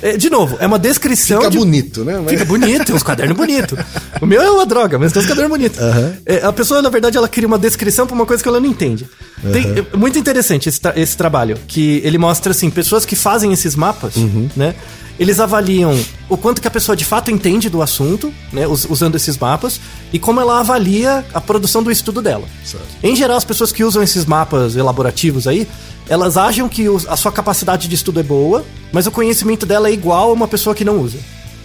é, 0.00 0.16
de 0.16 0.30
novo, 0.30 0.56
é 0.60 0.66
uma 0.68 0.78
descrição. 0.78 1.38
Fica 1.38 1.50
de... 1.50 1.58
bonito, 1.58 2.04
né? 2.04 2.20
Mas- 2.20 2.30
Fica 2.30 2.44
bonito, 2.44 2.84
tem 2.84 2.94
uns 2.94 3.02
cadernos 3.02 3.36
bonitos. 3.36 3.76
O 4.20 4.26
meu 4.26 4.40
é 4.40 4.48
uma 4.48 4.64
droga, 4.64 4.96
mas 4.96 5.10
tem 5.10 5.22
uns 5.22 5.26
cadernos 5.28 5.50
bonitos. 5.50 5.80
É, 6.24 6.44
a 6.44 6.52
pessoa, 6.52 6.80
na 6.80 6.88
verdade, 6.88 7.16
ela 7.18 7.28
cria 7.28 7.48
uma 7.48 7.58
descrição 7.58 8.06
pra 8.06 8.14
uma 8.14 8.26
coisa 8.26 8.40
que 8.40 8.48
ela 8.48 8.60
não 8.60 8.68
entende. 8.68 9.08
Tem, 9.52 9.64
é 9.92 9.96
muito 9.96 10.18
interessante 10.18 10.68
esse, 10.68 10.80
esse 10.96 11.16
trabalho, 11.16 11.56
que 11.66 12.00
ele 12.04 12.18
mostra, 12.18 12.50
assim, 12.50 12.70
pessoas 12.70 13.04
que 13.04 13.14
fazem 13.16 13.52
esses 13.52 13.74
mapas, 13.76 14.14
né? 14.56 14.74
Eles 15.18 15.40
avaliam 15.40 15.98
o 16.28 16.36
quanto 16.36 16.60
que 16.62 16.68
a 16.68 16.70
pessoa 16.70 16.94
de 16.94 17.04
fato 17.04 17.28
entende 17.30 17.68
do 17.68 17.82
assunto, 17.82 18.32
né, 18.52 18.68
us- 18.68 18.86
usando 18.88 19.16
esses 19.16 19.36
mapas, 19.36 19.80
e 20.12 20.18
como 20.18 20.40
ela 20.40 20.60
avalia 20.60 21.24
a 21.34 21.40
produção 21.40 21.82
do 21.82 21.90
estudo 21.90 22.22
dela. 22.22 22.44
Certo. 22.64 22.86
Em 23.02 23.16
geral, 23.16 23.36
as 23.36 23.44
pessoas 23.44 23.72
que 23.72 23.82
usam 23.82 24.00
esses 24.00 24.24
mapas 24.24 24.76
elaborativos 24.76 25.48
aí, 25.48 25.66
elas 26.08 26.36
acham 26.36 26.68
que 26.68 26.86
a 27.08 27.16
sua 27.16 27.32
capacidade 27.32 27.88
de 27.88 27.94
estudo 27.96 28.20
é 28.20 28.22
boa, 28.22 28.64
mas 28.92 29.08
o 29.08 29.10
conhecimento 29.10 29.66
dela 29.66 29.88
é 29.88 29.92
igual 29.92 30.30
a 30.30 30.32
uma 30.32 30.46
pessoa 30.46 30.72
que 30.74 30.84
não 30.84 31.00
usa. 31.00 31.18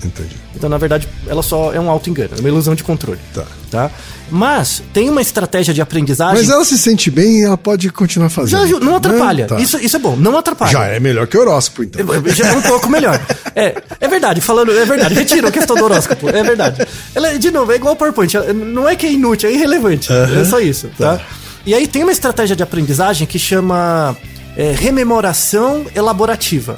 Entendi. 0.05 0.35
Então, 0.55 0.69
na 0.69 0.77
verdade, 0.77 1.07
ela 1.27 1.41
só 1.41 1.73
é 1.73 1.79
um 1.79 1.89
auto-engano, 1.89 2.31
é 2.37 2.39
uma 2.39 2.49
ilusão 2.49 2.75
de 2.75 2.83
controle. 2.83 3.19
Tá. 3.33 3.45
Tá? 3.69 3.91
Mas 4.29 4.83
tem 4.93 5.09
uma 5.09 5.21
estratégia 5.21 5.73
de 5.73 5.81
aprendizagem. 5.81 6.37
Mas 6.37 6.49
ela 6.49 6.63
se 6.63 6.77
sente 6.77 7.09
bem 7.09 7.39
e 7.39 7.43
ela 7.43 7.57
pode 7.57 7.89
continuar 7.89 8.29
fazendo. 8.29 8.67
já 8.67 8.79
não 8.79 8.95
atrapalha. 8.95 9.43
Né? 9.43 9.47
Tá. 9.49 9.59
Isso, 9.59 9.77
isso 9.79 9.95
é 9.95 9.99
bom, 9.99 10.15
não 10.15 10.37
atrapalha. 10.37 10.71
Já 10.71 10.85
é 10.85 10.99
melhor 10.99 11.27
que 11.27 11.37
o 11.37 11.41
horóscopo, 11.41 11.83
então. 11.83 12.05
Já 12.33 12.47
é 12.47 12.53
um 12.53 12.61
pouco 12.61 12.89
melhor. 12.89 13.19
É, 13.55 13.81
é 13.99 14.07
verdade, 14.07 14.41
falando, 14.41 14.71
é 14.71 14.85
verdade. 14.85 15.13
Retira 15.13 15.49
a 15.49 15.51
questão 15.51 15.75
do 15.75 15.83
horóscopo. 15.83 16.29
É 16.29 16.43
verdade. 16.43 16.85
Ela, 17.13 17.37
de 17.37 17.51
novo, 17.51 17.71
é 17.71 17.75
igual 17.75 17.91
ao 17.91 17.95
PowerPoint. 17.95 18.33
Não 18.53 18.87
é 18.87 18.95
que 18.95 19.05
é 19.05 19.11
inútil, 19.11 19.49
é 19.49 19.53
irrelevante. 19.53 20.11
É 20.11 20.45
só 20.45 20.59
isso, 20.59 20.89
tá? 20.97 21.19
E 21.65 21.73
aí 21.73 21.87
tem 21.87 22.03
uma 22.03 22.11
estratégia 22.11 22.55
de 22.55 22.63
aprendizagem 22.63 23.25
que 23.25 23.39
chama 23.39 24.17
é, 24.57 24.71
rememoração 24.71 25.85
elaborativa. 25.95 26.77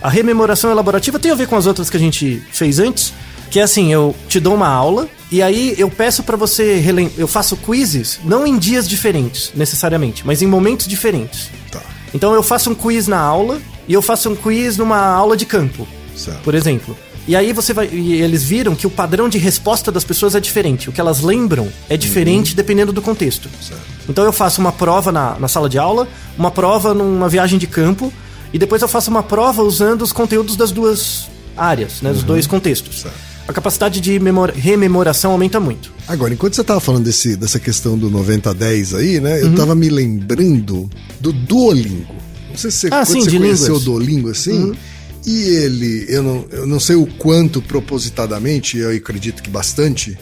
A 0.00 0.08
rememoração 0.08 0.70
elaborativa 0.70 1.18
tem 1.18 1.30
a 1.30 1.34
ver 1.34 1.48
com 1.48 1.56
as 1.56 1.66
outras 1.66 1.90
que 1.90 1.96
a 1.96 2.00
gente 2.00 2.42
fez 2.52 2.78
antes, 2.78 3.12
que 3.50 3.60
é 3.60 3.62
assim, 3.62 3.92
eu 3.92 4.14
te 4.28 4.38
dou 4.38 4.54
uma 4.54 4.68
aula 4.68 5.08
e 5.30 5.42
aí 5.42 5.74
eu 5.78 5.90
peço 5.90 6.22
pra 6.22 6.36
você 6.36 6.76
relem... 6.76 7.10
eu 7.16 7.26
faço 7.26 7.56
quizzes 7.56 8.20
não 8.24 8.46
em 8.46 8.58
dias 8.58 8.88
diferentes 8.88 9.52
necessariamente, 9.54 10.26
mas 10.26 10.42
em 10.42 10.46
momentos 10.46 10.86
diferentes. 10.86 11.50
Tá. 11.70 11.80
Então 12.14 12.34
eu 12.34 12.42
faço 12.42 12.70
um 12.70 12.74
quiz 12.74 13.08
na 13.08 13.18
aula 13.18 13.60
e 13.88 13.92
eu 13.92 14.02
faço 14.02 14.30
um 14.30 14.36
quiz 14.36 14.76
numa 14.76 14.98
aula 14.98 15.36
de 15.36 15.46
campo, 15.46 15.86
Certo. 16.14 16.42
por 16.42 16.54
exemplo. 16.54 16.96
E 17.28 17.34
aí 17.34 17.52
você 17.52 17.72
vai. 17.72 17.88
E 17.88 18.22
eles 18.22 18.44
viram 18.44 18.74
que 18.76 18.86
o 18.86 18.90
padrão 18.90 19.28
de 19.28 19.36
resposta 19.36 19.90
das 19.90 20.04
pessoas 20.04 20.36
é 20.36 20.40
diferente. 20.40 20.88
O 20.88 20.92
que 20.92 21.00
elas 21.00 21.20
lembram 21.20 21.68
é 21.88 21.96
diferente 21.96 22.54
dependendo 22.54 22.92
do 22.92 23.02
contexto. 23.02 23.48
Então 24.08 24.24
eu 24.24 24.32
faço 24.32 24.60
uma 24.60 24.70
prova 24.70 25.10
na, 25.10 25.36
na 25.38 25.48
sala 25.48 25.68
de 25.68 25.76
aula, 25.76 26.06
uma 26.38 26.52
prova 26.52 26.94
numa 26.94 27.28
viagem 27.28 27.58
de 27.58 27.66
campo, 27.66 28.12
e 28.56 28.58
depois 28.58 28.80
eu 28.82 28.88
faço 28.88 29.10
uma 29.10 29.22
prova 29.22 29.62
usando 29.62 30.00
os 30.02 30.12
conteúdos 30.12 30.56
das 30.56 30.70
duas 30.72 31.28
áreas, 31.56 32.00
né? 32.02 32.10
Dos 32.12 32.22
dois 32.22 32.46
contextos. 32.46 33.02
Certo. 33.02 33.14
A 33.46 33.52
capacidade 33.52 34.00
de 34.00 34.18
memora- 34.18 34.52
rememoração 34.56 35.30
aumenta 35.30 35.60
muito. 35.60 35.92
Agora, 36.08 36.32
enquanto 36.34 36.56
você 36.56 36.64
tava 36.64 36.80
falando 36.80 37.04
desse, 37.04 37.36
dessa 37.36 37.60
questão 37.60 37.96
do 37.96 38.10
90-10 38.10 38.96
aí, 38.98 39.20
né? 39.20 39.40
Uhum. 39.42 39.50
Eu 39.50 39.54
tava 39.54 39.74
me 39.74 39.88
lembrando 39.88 40.90
do 41.20 41.32
Duolingo. 41.32 42.14
Não 42.50 42.56
sei 42.56 42.70
se 42.70 42.78
você, 42.78 42.88
Ah, 42.90 43.04
sim, 43.04 43.20
você 43.20 43.30
conheceu 43.38 43.66
línguas. 43.66 43.82
o 43.82 43.84
Duolingo 43.84 44.30
assim. 44.30 44.64
Uhum. 44.64 44.74
E 45.26 45.42
ele, 45.42 46.06
eu 46.08 46.22
não, 46.22 46.44
eu 46.50 46.66
não 46.66 46.80
sei 46.80 46.96
o 46.96 47.04
quanto 47.06 47.60
propositadamente, 47.62 48.78
eu 48.78 48.90
acredito 48.90 49.42
que 49.42 49.50
bastante, 49.50 50.16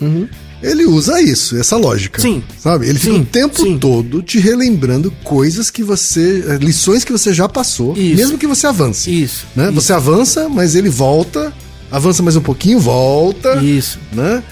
ele 0.70 0.84
usa 0.86 1.20
isso, 1.20 1.56
essa 1.56 1.76
lógica. 1.76 2.20
Sim. 2.20 2.42
Sabe? 2.58 2.88
Ele 2.88 2.98
fica 2.98 3.14
Sim, 3.14 3.20
o 3.20 3.24
tempo 3.24 3.60
sim. 3.62 3.78
todo 3.78 4.22
te 4.22 4.38
relembrando 4.38 5.10
coisas 5.22 5.70
que 5.70 5.82
você. 5.82 6.44
eh, 6.48 6.56
lições 6.60 7.04
que 7.04 7.12
você 7.12 7.32
já 7.32 7.48
passou, 7.48 7.96
Isso. 7.96 8.16
mesmo 8.16 8.38
que 8.38 8.46
você 8.46 8.66
avance. 8.66 9.10
Isso, 9.10 9.46
Né? 9.54 9.64
isso. 9.64 9.72
Você 9.74 9.92
avança, 9.92 10.48
mas 10.48 10.74
ele 10.74 10.88
volta, 10.88 11.52
avança 11.90 12.22
mais 12.22 12.36
um 12.36 12.40
pouquinho, 12.40 12.78
volta 12.80 13.56
Isso. 13.62 13.98
né? 14.12 14.42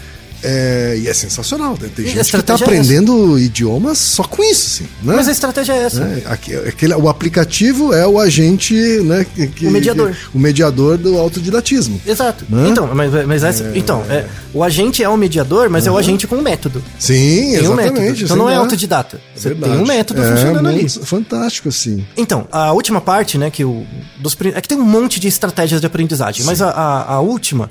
É, 0.43 0.99
e 1.01 1.09
é 1.09 1.15
sensacional. 1.15 1.77
né? 1.81 1.89
Tem 1.95 2.05
E 2.05 2.09
gente 2.09 2.11
que 2.11 2.15
tá 2.17 2.39
estratégia 2.39 2.65
é 2.65 2.67
aprendendo 2.67 3.39
idiomas 3.39 3.99
só 3.99 4.25
com 4.25 4.43
isso, 4.43 4.83
assim, 4.83 4.91
né? 5.03 5.15
Mas 5.17 5.29
a 5.29 5.33
estratégia 5.33 5.73
é 5.73 5.79
essa. 5.85 6.03
É, 6.03 6.23
aquele, 6.69 6.95
o 6.95 7.09
aplicativo 7.09 7.93
é 7.95 8.07
o 8.07 8.19
agente, 8.19 8.75
né? 8.75 9.25
que- 9.25 9.67
O 9.67 9.71
mediador. 9.71 10.11
que- 10.13 10.37
o 10.37 10.39
mediador 10.41 10.99
do 10.99 11.17
autodidatismo. 11.19 12.01
Exato. 12.07 12.45
Né? 12.49 12.69
Então, 12.69 12.91
mas, 12.95 13.27
mas 13.27 13.45
essa, 13.45 13.71
então 13.75 14.03
é, 14.09 14.27
o 14.53 14.63
agente 14.65 15.03
é 15.03 15.09
o 15.09 15.17
mediador, 15.17 15.69
mas 15.71 15.87
é 15.87 15.91
o 15.91 15.97
agente 15.97 16.27
com 16.27 16.37
um 16.37 16.43
método. 16.43 16.83
Sim, 16.99 17.15
Tem 17.15 17.69
um 17.69 17.75
exatamente. 17.75 17.93
método. 18.01 18.23
Então 18.25 18.37
não 18.37 18.51
é 18.51 18.57
autodidata. 18.57 19.21
Você 19.35 19.49
Verdade. 19.51 19.73
tem 19.75 19.83
um 19.83 19.87
método 19.87 20.23
É, 20.23 20.31
funcionando 20.33 20.69
ali. 20.69 20.89
Fantástico, 20.89 21.69
assim. 21.69 22.05
Então, 22.17 22.47
a 22.51 22.73
última 22.73 23.01
parte, 23.01 23.39
né, 23.39 23.51
que 23.51 23.65
o. 23.65 23.87
Dos, 24.19 24.37
é 24.55 24.61
que 24.61 24.69
tem 24.69 24.79
um 24.79 24.85
monte 24.85 25.21
de 25.21 25.29
estratégias 25.29 25.81
de 25.81 25.87
aprendizagem, 25.87 26.45
mas 26.45 26.61
a, 26.61 26.69
a, 26.71 27.15
a 27.15 27.21
última 27.21 27.71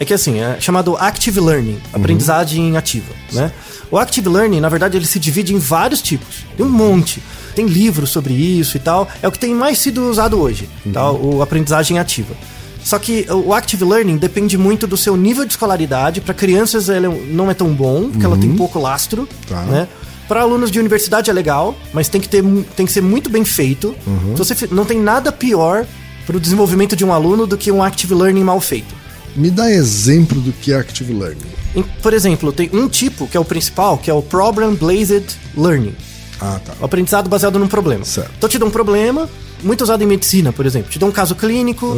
é 0.00 0.04
que 0.04 0.14
assim, 0.14 0.40
é 0.40 0.56
chamado 0.58 0.96
Active 0.96 1.38
Learning, 1.38 1.78
aprendizagem 1.92 2.76
ativa, 2.76 3.12
né? 3.32 3.52
O 3.90 3.98
Active 3.98 4.28
Learning, 4.28 4.60
na 4.60 4.68
verdade, 4.68 4.96
ele 4.96 5.04
se 5.04 5.18
divide 5.18 5.52
em 5.54 5.58
vários 5.58 6.00
tipos. 6.00 6.44
Tem 6.56 6.64
um 6.64 6.70
monte. 6.70 7.22
Tem 7.54 7.66
livros 7.66 8.08
sobre 8.10 8.32
isso 8.32 8.76
e 8.76 8.80
tal. 8.80 9.06
É 9.20 9.28
o 9.28 9.32
que 9.32 9.38
tem 9.38 9.54
mais 9.54 9.78
sido 9.78 10.08
usado 10.08 10.40
hoje, 10.40 10.68
tá? 10.92 11.10
O 11.10 11.42
aprendizagem 11.42 11.98
ativa. 11.98 12.34
Só 12.82 12.98
que 12.98 13.26
o 13.28 13.52
Active 13.52 13.84
Learning 13.84 14.16
depende 14.16 14.56
muito 14.56 14.86
do 14.86 14.96
seu 14.96 15.16
nível 15.16 15.44
de 15.44 15.50
escolaridade. 15.52 16.20
Para 16.22 16.32
crianças, 16.32 16.88
ele 16.88 17.08
não 17.08 17.50
é 17.50 17.54
tão 17.54 17.74
bom, 17.74 18.08
porque 18.10 18.24
ela 18.24 18.38
tem 18.38 18.54
pouco 18.56 18.78
lastro, 18.78 19.28
Tá. 19.46 19.62
né? 19.64 19.86
Para 20.26 20.42
alunos 20.42 20.70
de 20.70 20.78
universidade 20.78 21.28
é 21.28 21.32
legal, 21.32 21.76
mas 21.92 22.08
tem 22.08 22.20
que, 22.20 22.28
ter, 22.28 22.42
tem 22.76 22.86
que 22.86 22.92
ser 22.92 23.02
muito 23.02 23.28
bem 23.28 23.44
feito. 23.44 23.94
Se 24.36 24.44
você 24.54 24.68
não 24.70 24.84
tem 24.84 24.98
nada 25.00 25.30
pior 25.32 25.84
para 26.24 26.36
o 26.36 26.40
desenvolvimento 26.40 26.94
de 26.94 27.04
um 27.04 27.12
aluno 27.12 27.44
do 27.46 27.58
que 27.58 27.72
um 27.72 27.82
Active 27.82 28.14
Learning 28.14 28.44
mal 28.44 28.60
feito. 28.60 28.99
Me 29.36 29.50
dá 29.50 29.70
exemplo 29.70 30.40
do 30.40 30.52
que 30.52 30.72
é 30.72 30.76
Active 30.76 31.12
Learning. 31.12 31.84
Por 32.02 32.12
exemplo, 32.12 32.52
tem 32.52 32.68
um 32.72 32.88
tipo 32.88 33.26
que 33.26 33.36
é 33.36 33.40
o 33.40 33.44
principal, 33.44 33.96
que 33.98 34.10
é 34.10 34.14
o 34.14 34.22
Problem 34.22 34.74
Based 34.74 35.36
Learning. 35.56 35.94
Ah, 36.40 36.60
tá. 36.64 36.72
O 36.80 36.84
aprendizado 36.84 37.28
baseado 37.28 37.58
num 37.58 37.68
problema. 37.68 38.04
Certo. 38.04 38.30
Então 38.36 38.48
te 38.48 38.58
dá 38.58 38.64
um 38.64 38.70
problema, 38.70 39.28
muito 39.62 39.82
usado 39.82 40.02
em 40.02 40.06
medicina, 40.06 40.52
por 40.52 40.66
exemplo. 40.66 40.90
Te 40.90 40.98
dá 40.98 41.06
um 41.06 41.12
caso 41.12 41.34
clínico 41.34 41.94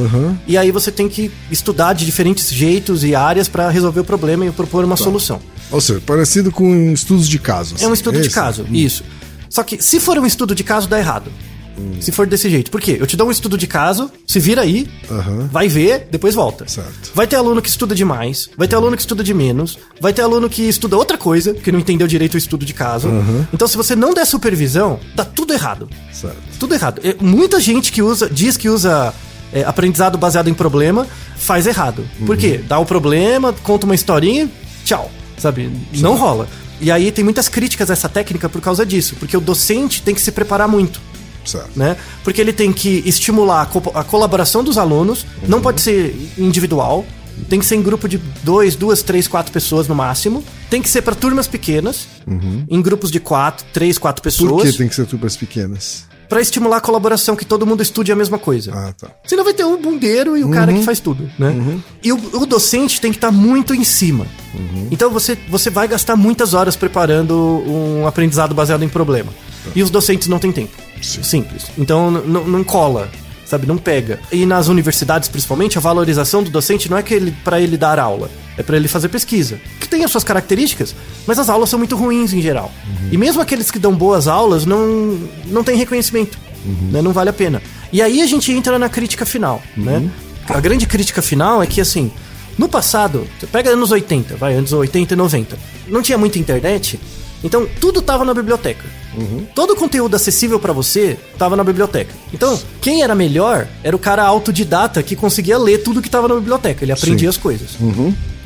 e 0.47 0.59
aí 0.59 0.71
você 0.71 0.91
tem 0.91 1.09
que 1.09 1.31
estudar 1.51 1.93
de 1.93 2.05
diferentes 2.05 2.53
jeitos 2.53 3.05
e 3.05 3.15
áreas 3.15 3.49
para 3.49 3.69
resolver 3.71 4.01
o 4.01 4.05
problema 4.05 4.45
e 4.45 4.51
propor 4.51 4.85
uma 4.85 4.97
solução. 4.97 5.41
Ou 5.71 5.81
seja, 5.81 6.03
parecido 6.05 6.51
com 6.51 6.93
estudos 6.93 7.29
de 7.29 7.39
casos. 7.39 7.81
É 7.83 7.87
um 7.87 7.95
estudo 7.95 8.21
de 8.21 8.27
esse? 8.27 8.35
caso, 8.35 8.67
isso. 8.71 9.05
Só 9.49 9.63
que 9.63 9.83
se 9.83 10.01
for 10.01 10.19
um 10.19 10.27
estudo 10.27 10.55
de 10.55 10.65
caso, 10.65 10.89
dá 10.89 10.99
errado. 10.99 11.31
Se 12.01 12.13
for 12.13 12.27
desse 12.27 12.51
jeito. 12.51 12.71
Por 12.71 12.81
quê? 12.81 12.97
Eu 13.01 13.07
te 13.07 13.17
dou 13.17 13.29
um 13.29 13.31
estudo 13.31 13.57
de 13.57 13.67
caso, 13.67 14.11
se 14.27 14.39
vira 14.41 14.63
aí, 14.63 14.89
Aham. 15.11 15.49
vai 15.51 15.69
ver, 15.69 16.09
depois 16.11 16.35
volta. 16.35 16.67
Certo. 16.69 17.11
Vai 17.15 17.27
ter 17.27 17.37
aluno 17.37 17.63
que 17.63 17.69
estuda 17.69 17.95
demais, 17.95 18.51
vai 18.57 18.67
ter 18.69 18.77
aluno 18.77 18.97
que 18.97 19.03
estuda 19.03 19.23
de 19.25 19.33
menos, 19.33 19.79
vai 20.01 20.13
ter 20.13 20.23
aluno 20.23 20.49
que 20.49 20.63
estuda 20.63 20.97
outra 20.97 21.17
coisa, 21.17 21.55
que 21.55 21.71
não 21.73 21.79
entendeu 21.79 22.07
direito 22.07 22.35
o 22.35 22.39
estudo 22.39 22.65
de 22.67 22.75
caso. 22.75 23.09
Então, 23.53 23.67
se 23.69 23.77
você 23.77 23.95
não 23.97 24.13
der 24.13 24.27
supervisão, 24.27 24.99
dá 25.15 25.25
tudo 25.25 25.53
errado. 25.53 25.89
Certo. 26.13 26.37
Tudo 26.59 26.75
errado. 26.75 27.01
É, 27.05 27.17
Muita 27.21 27.61
gente 27.61 27.93
que 27.93 28.03
usa, 28.03 28.29
diz 28.29 28.57
que 28.57 28.69
usa 28.69 29.15
é, 29.53 29.63
aprendizado 29.65 30.17
baseado 30.19 30.49
em 30.49 30.55
problema, 30.55 31.07
faz 31.37 31.67
errado. 31.67 32.05
Por 32.27 32.37
quê? 32.37 32.61
Dá 32.67 32.79
o 32.79 32.85
problema, 32.87 33.53
conta 33.63 33.87
uma 33.87 33.95
historinha, 33.95 34.51
tchau. 34.85 35.11
Sabe? 35.39 35.71
Não 35.95 36.17
rola. 36.17 36.49
E 36.81 36.91
aí 36.91 37.13
tem 37.13 37.25
muitas 37.25 37.49
críticas 37.49 37.91
a 37.91 37.93
essa 37.93 38.09
técnica 38.09 38.49
por 38.49 38.61
causa 38.61 38.85
disso, 38.85 39.15
porque 39.19 39.37
o 39.37 39.41
docente 39.41 40.03
tem 40.03 40.15
que 40.15 40.21
se 40.21 40.33
preparar 40.33 40.67
muito. 40.69 41.01
Certo. 41.45 41.71
Né? 41.77 41.97
Porque 42.25 42.41
ele 42.41 42.53
tem 42.53 42.73
que 42.73 43.03
estimular 43.07 43.63
a, 43.63 43.67
co- 43.67 43.93
a 43.95 44.05
colaboração 44.05 44.63
dos 44.63 44.79
alunos, 44.79 45.27
não 45.49 45.61
pode 45.61 45.81
ser 45.81 46.15
individual, 46.39 47.05
tem 47.49 47.59
que 47.59 47.65
ser 47.67 47.77
em 47.77 47.83
grupo 47.83 48.09
de 48.09 48.19
dois, 48.45 48.77
duas, 48.77 49.03
três, 49.03 49.27
quatro 49.27 49.53
pessoas 49.53 49.89
no 49.89 49.95
máximo. 49.95 50.45
Tem 50.71 50.81
que 50.83 50.89
ser 50.89 51.03
para 51.03 51.15
turmas 51.15 51.47
pequenas, 51.49 52.07
em 52.71 52.81
grupos 52.83 53.11
de 53.11 53.19
quatro, 53.21 53.65
três, 53.73 53.99
quatro 53.99 54.23
Por 54.23 54.29
pessoas, 54.31 54.71
que 54.71 54.79
tem 54.79 54.89
que 54.89 54.95
ser 54.95 55.07
turmas 55.07 55.37
pequenas? 55.37 56.05
para 56.29 56.41
estimular 56.41 56.79
a 56.79 56.81
colaboração, 56.81 57.37
que 57.37 57.45
todo 57.45 57.67
mundo 57.67 57.83
estude 57.83 58.11
a 58.11 58.17
mesma 58.17 58.39
coisa. 58.39 58.73
Ah, 58.75 58.95
tá. 58.99 59.09
Senão 59.27 59.45
vai 59.45 59.53
ter 59.53 59.65
o 59.65 59.77
bundeiro 59.77 60.35
e 60.35 60.43
o 60.43 60.51
cara 60.51 60.73
que 60.73 60.83
faz 60.83 60.99
tudo, 60.99 61.31
né? 61.39 61.79
E 62.03 62.11
o, 62.11 62.17
o 62.41 62.47
docente 62.47 62.99
tem 63.03 63.11
que 63.11 63.19
estar 63.19 63.31
muito 63.31 63.75
em 63.75 63.85
cima. 63.85 64.27
Então 64.91 65.11
você, 65.11 65.37
você 65.51 65.69
vai 65.69 65.87
gastar 65.87 66.17
muitas 66.17 66.55
horas 66.55 66.75
preparando 66.75 67.35
um 67.67 68.07
aprendizado 68.07 68.55
baseado 68.55 68.83
em 68.83 68.89
problema. 68.89 69.31
E 69.75 69.83
os 69.83 69.91
docentes 69.91 70.27
não 70.27 70.39
têm 70.39 70.51
tempo. 70.51 70.73
Sim. 71.03 71.23
Simples. 71.23 71.67
Então 71.77 72.11
não 72.11 72.65
cola, 72.65 73.11
sabe? 73.45 73.67
Não 73.67 73.77
pega. 73.77 74.19
E 74.31 74.47
nas 74.47 74.69
universidades, 74.69 75.29
principalmente, 75.29 75.77
a 75.77 75.81
valorização 75.81 76.43
do 76.43 76.49
docente 76.51 76.91
não 76.91 76.97
é 76.97 77.03
que 77.03 77.13
ele 77.13 77.35
para 77.45 77.61
ele 77.61 77.77
dar 77.77 77.99
aula. 77.99 78.31
É 78.57 78.63
pra 78.63 78.77
ele 78.77 78.87
fazer 78.89 79.09
pesquisa. 79.09 79.59
Que 79.81 79.89
tem 79.89 80.05
as 80.05 80.11
suas 80.11 80.25
características, 80.25 80.95
mas 81.27 81.39
as 81.39 81.49
aulas 81.49 81.69
são 81.71 81.79
muito 81.79 81.97
ruins 81.97 82.33
em 82.33 82.41
geral. 82.41 82.71
E 83.11 83.17
mesmo 83.17 83.41
aqueles 83.43 83.71
que 83.71 83.79
dão 83.79 83.95
boas 83.95 84.29
aulas 84.29 84.65
não, 84.67 85.19
não 85.47 85.65
tem 85.65 85.77
reconhecimento. 85.77 86.39
né? 86.93 87.03
Não 87.03 87.13
vale 87.13 87.31
a 87.31 87.33
pena. 87.33 87.63
E 87.93 88.01
aí 88.01 88.23
a 88.23 88.27
gente 88.27 88.53
entra 88.53 88.79
na 88.79 88.89
crítica 88.89 89.27
final, 89.27 89.61
né? 89.77 90.09
A 90.49 90.61
grande 90.61 90.87
crítica 90.87 91.21
final 91.23 91.63
é 91.63 91.67
que, 91.67 91.81
assim, 91.81 92.11
no 92.59 92.69
passado, 92.69 93.27
você 93.39 93.47
pega 93.47 93.71
anos 93.71 93.91
80, 93.91 94.37
vai, 94.37 94.55
anos 94.55 94.73
80 94.73 95.15
e 95.15 95.17
90, 95.17 95.59
não 95.89 96.03
tinha 96.03 96.19
muita 96.19 96.39
internet, 96.39 96.99
então 97.43 97.67
tudo 97.81 98.03
tava 98.03 98.25
na 98.25 98.35
biblioteca. 98.35 98.85
Todo 99.55 99.73
o 99.73 99.77
conteúdo 99.77 100.15
acessível 100.15 100.59
pra 100.59 100.73
você 100.73 101.19
tava 101.39 101.57
na 101.57 101.65
biblioteca. 101.65 102.13
Então, 102.33 102.59
quem 102.81 103.03
era 103.03 103.15
melhor 103.15 103.69
era 103.83 103.95
o 103.95 103.99
cara 103.99 104.25
autodidata 104.25 105.03
que 105.03 105.15
conseguia 105.15 105.59
ler 105.59 105.83
tudo 105.83 106.01
que 106.01 106.11
tava 106.11 106.29
na 106.29 106.35
biblioteca, 106.37 106.85
ele 106.85 106.93
aprendia 106.93 107.29
as 107.29 107.37
coisas. 107.37 107.77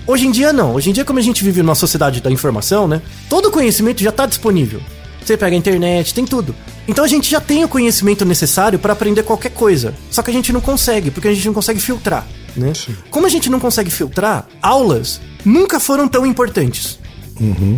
Hoje 0.07 0.27
em 0.27 0.31
dia 0.31 0.53
não. 0.53 0.75
Hoje 0.75 0.91
em 0.91 0.93
dia, 0.93 1.05
como 1.05 1.19
a 1.19 1.23
gente 1.23 1.43
vive 1.43 1.63
numa 1.63 1.75
sociedade 1.75 2.21
da 2.21 2.31
informação, 2.31 2.87
né? 2.87 3.03
Todo 3.29 3.47
o 3.47 3.51
conhecimento 3.51 4.03
já 4.03 4.11
está 4.11 4.25
disponível. 4.27 4.81
Você 5.25 5.37
pega 5.37 5.57
a 5.57 5.59
internet, 5.59 6.15
tem 6.15 6.25
tudo. 6.25 6.55
Então 6.87 7.05
a 7.05 7.09
gente 7.09 7.29
já 7.29 7.41
tem 7.41 7.65
o 7.65 7.69
conhecimento 7.69 8.25
necessário 8.25 8.79
para 8.79 8.93
aprender 8.93 9.25
qualquer 9.25 9.51
coisa. 9.51 9.93
Só 10.09 10.23
que 10.23 10.31
a 10.31 10.33
gente 10.33 10.53
não 10.53 10.61
consegue, 10.61 11.11
porque 11.11 11.27
a 11.27 11.35
gente 11.35 11.47
não 11.47 11.55
consegue 11.55 11.81
filtrar, 11.81 12.25
né? 12.57 12.73
Como 13.11 13.27
a 13.27 13.29
gente 13.29 13.51
não 13.51 13.59
consegue 13.59 13.91
filtrar, 13.91 14.47
aulas 14.63 15.21
nunca 15.45 15.81
foram 15.81 16.07
tão 16.07 16.25
importantes. 16.25 17.01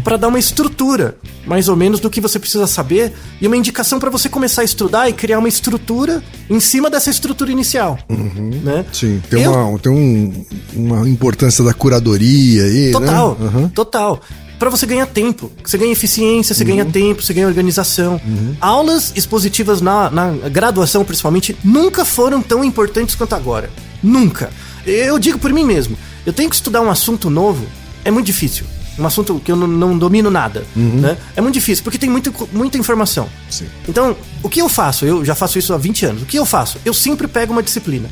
Pra 0.05 0.17
dar 0.17 0.29
uma 0.29 0.39
estrutura, 0.39 1.17
mais 1.47 1.69
ou 1.69 1.77
menos, 1.77 2.01
do 2.01 2.09
que 2.11 2.21
você 2.21 2.39
precisa 2.39 2.67
saber 2.67 3.13
e 3.41 3.47
uma 3.47 3.57
indicação 3.57 3.99
pra 3.99 4.11
você 4.11 4.29
começar 4.29 4.63
a 4.63 4.65
estudar 4.65 5.09
e 5.09 5.13
criar 5.13 5.39
uma 5.39 5.49
estrutura 5.49 6.23
em 6.49 6.61
cima 6.61 6.89
dessa 6.89 7.11
estrutura 7.11 7.51
inicial, 7.51 7.99
né? 8.09 8.85
Sim, 8.93 9.21
tem, 9.29 9.43
Eu- 9.43 9.53
uma, 9.53 9.79
tem 9.79 9.93
um- 9.93 10.45
uma 10.75 11.09
importância 11.09 11.65
da 11.65 11.75
curadoria 11.75 12.65
aí, 12.65 12.93
Total, 12.93 13.37
né? 13.41 13.47
Aham. 13.47 13.69
total. 13.69 14.21
Pra 14.59 14.71
você 14.71 14.87
ganhar 14.87 15.07
tempo. 15.07 15.53
Você 15.65 15.79
ganha 15.79 15.93
eficiência, 15.93 16.53
você 16.53 16.65
Uhum. 16.65 16.71
ganha 16.71 16.85
tempo, 16.85 17.23
você 17.23 17.33
ganha 17.33 17.47
organização. 17.47 18.21
Aulas 18.61 19.13
expositivas 19.15 19.81
na, 19.81 20.11
na 20.11 20.31
graduação, 20.49 21.05
principalmente, 21.05 21.57
nunca 21.63 22.05
foram 22.05 22.43
tão 22.43 22.65
importantes 22.65 23.15
quanto 23.15 23.35
agora. 23.37 23.71
Nunca. 24.03 24.51
Eu 24.85 25.17
digo 25.19 25.39
por 25.39 25.53
mim 25.53 25.65
mesmo. 25.65 25.97
Eu 26.27 26.33
tenho 26.33 26.51
que 26.51 26.57
estudar 26.57 26.81
um 26.81 26.91
assunto 26.91 27.31
novo, 27.31 27.65
é 28.05 28.11
muito 28.11 28.27
difícil. 28.27 28.65
Um 28.99 29.07
assunto 29.07 29.41
que 29.45 29.53
eu 29.53 29.57
não, 29.57 29.97
domino 29.97 30.31
nada. 30.31 30.65
Né? 30.75 31.17
É 31.37 31.41
muito 31.41 31.55
difícil, 31.55 31.85
porque 31.85 31.99
tem 31.99 32.11
muito, 32.11 32.33
muita 32.53 32.77
informação. 32.77 33.25
Uhum. 33.25 33.31
Sim. 33.51 33.67
Então, 33.89 34.17
o 34.43 34.49
que 34.49 34.61
eu 34.61 34.69
faço? 34.69 35.05
Eu 35.05 35.25
já 35.25 35.35
faço 35.35 35.59
isso 35.59 35.73
há 35.73 35.79
20 35.79 36.07
anos. 36.07 36.23
O 36.23 36.27
que 36.27 36.39
eu 36.39 36.45
faço? 36.45 36.79
Eu 36.85 36.93
sempre 36.93 37.29
pego 37.29 37.53
uma 37.53 37.63
disciplina. 37.63 38.09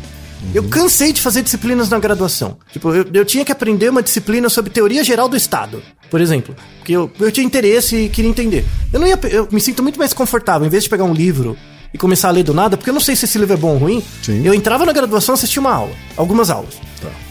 Eu 0.54 0.64
cansei 0.64 1.12
de 1.12 1.20
fazer 1.20 1.42
disciplinas 1.42 1.88
na 1.88 1.98
graduação. 1.98 2.56
Tipo, 2.72 2.94
eu, 2.94 3.04
eu 3.12 3.24
tinha 3.24 3.44
que 3.44 3.50
aprender 3.50 3.88
uma 3.88 4.02
disciplina 4.02 4.48
sobre 4.48 4.70
teoria 4.70 5.02
geral 5.02 5.28
do 5.28 5.36
Estado, 5.36 5.82
por 6.10 6.20
exemplo. 6.20 6.54
Porque 6.78 6.92
eu, 6.92 7.10
eu 7.18 7.32
tinha 7.32 7.44
interesse 7.44 7.96
e 7.96 8.08
queria 8.08 8.30
entender. 8.30 8.64
Eu 8.92 9.00
não 9.00 9.06
ia. 9.06 9.18
Eu 9.24 9.48
me 9.50 9.60
sinto 9.60 9.82
muito 9.82 9.98
mais 9.98 10.12
confortável, 10.12 10.66
em 10.66 10.70
vez 10.70 10.84
de 10.84 10.90
pegar 10.90 11.04
um 11.04 11.12
livro 11.12 11.56
e 11.92 11.98
começar 11.98 12.28
a 12.28 12.30
ler 12.30 12.42
do 12.42 12.54
nada, 12.54 12.76
porque 12.76 12.90
eu 12.90 12.94
não 12.94 13.00
sei 13.00 13.16
se 13.16 13.24
esse 13.24 13.38
livro 13.38 13.54
é 13.54 13.56
bom 13.56 13.72
ou 13.72 13.78
ruim. 13.78 14.02
Sim. 14.22 14.42
Eu 14.44 14.54
entrava 14.54 14.84
na 14.84 14.92
graduação 14.92 15.34
e 15.34 15.36
assistia 15.36 15.60
uma 15.60 15.72
aula. 15.72 15.92
Algumas 16.16 16.50
aulas. 16.50 16.74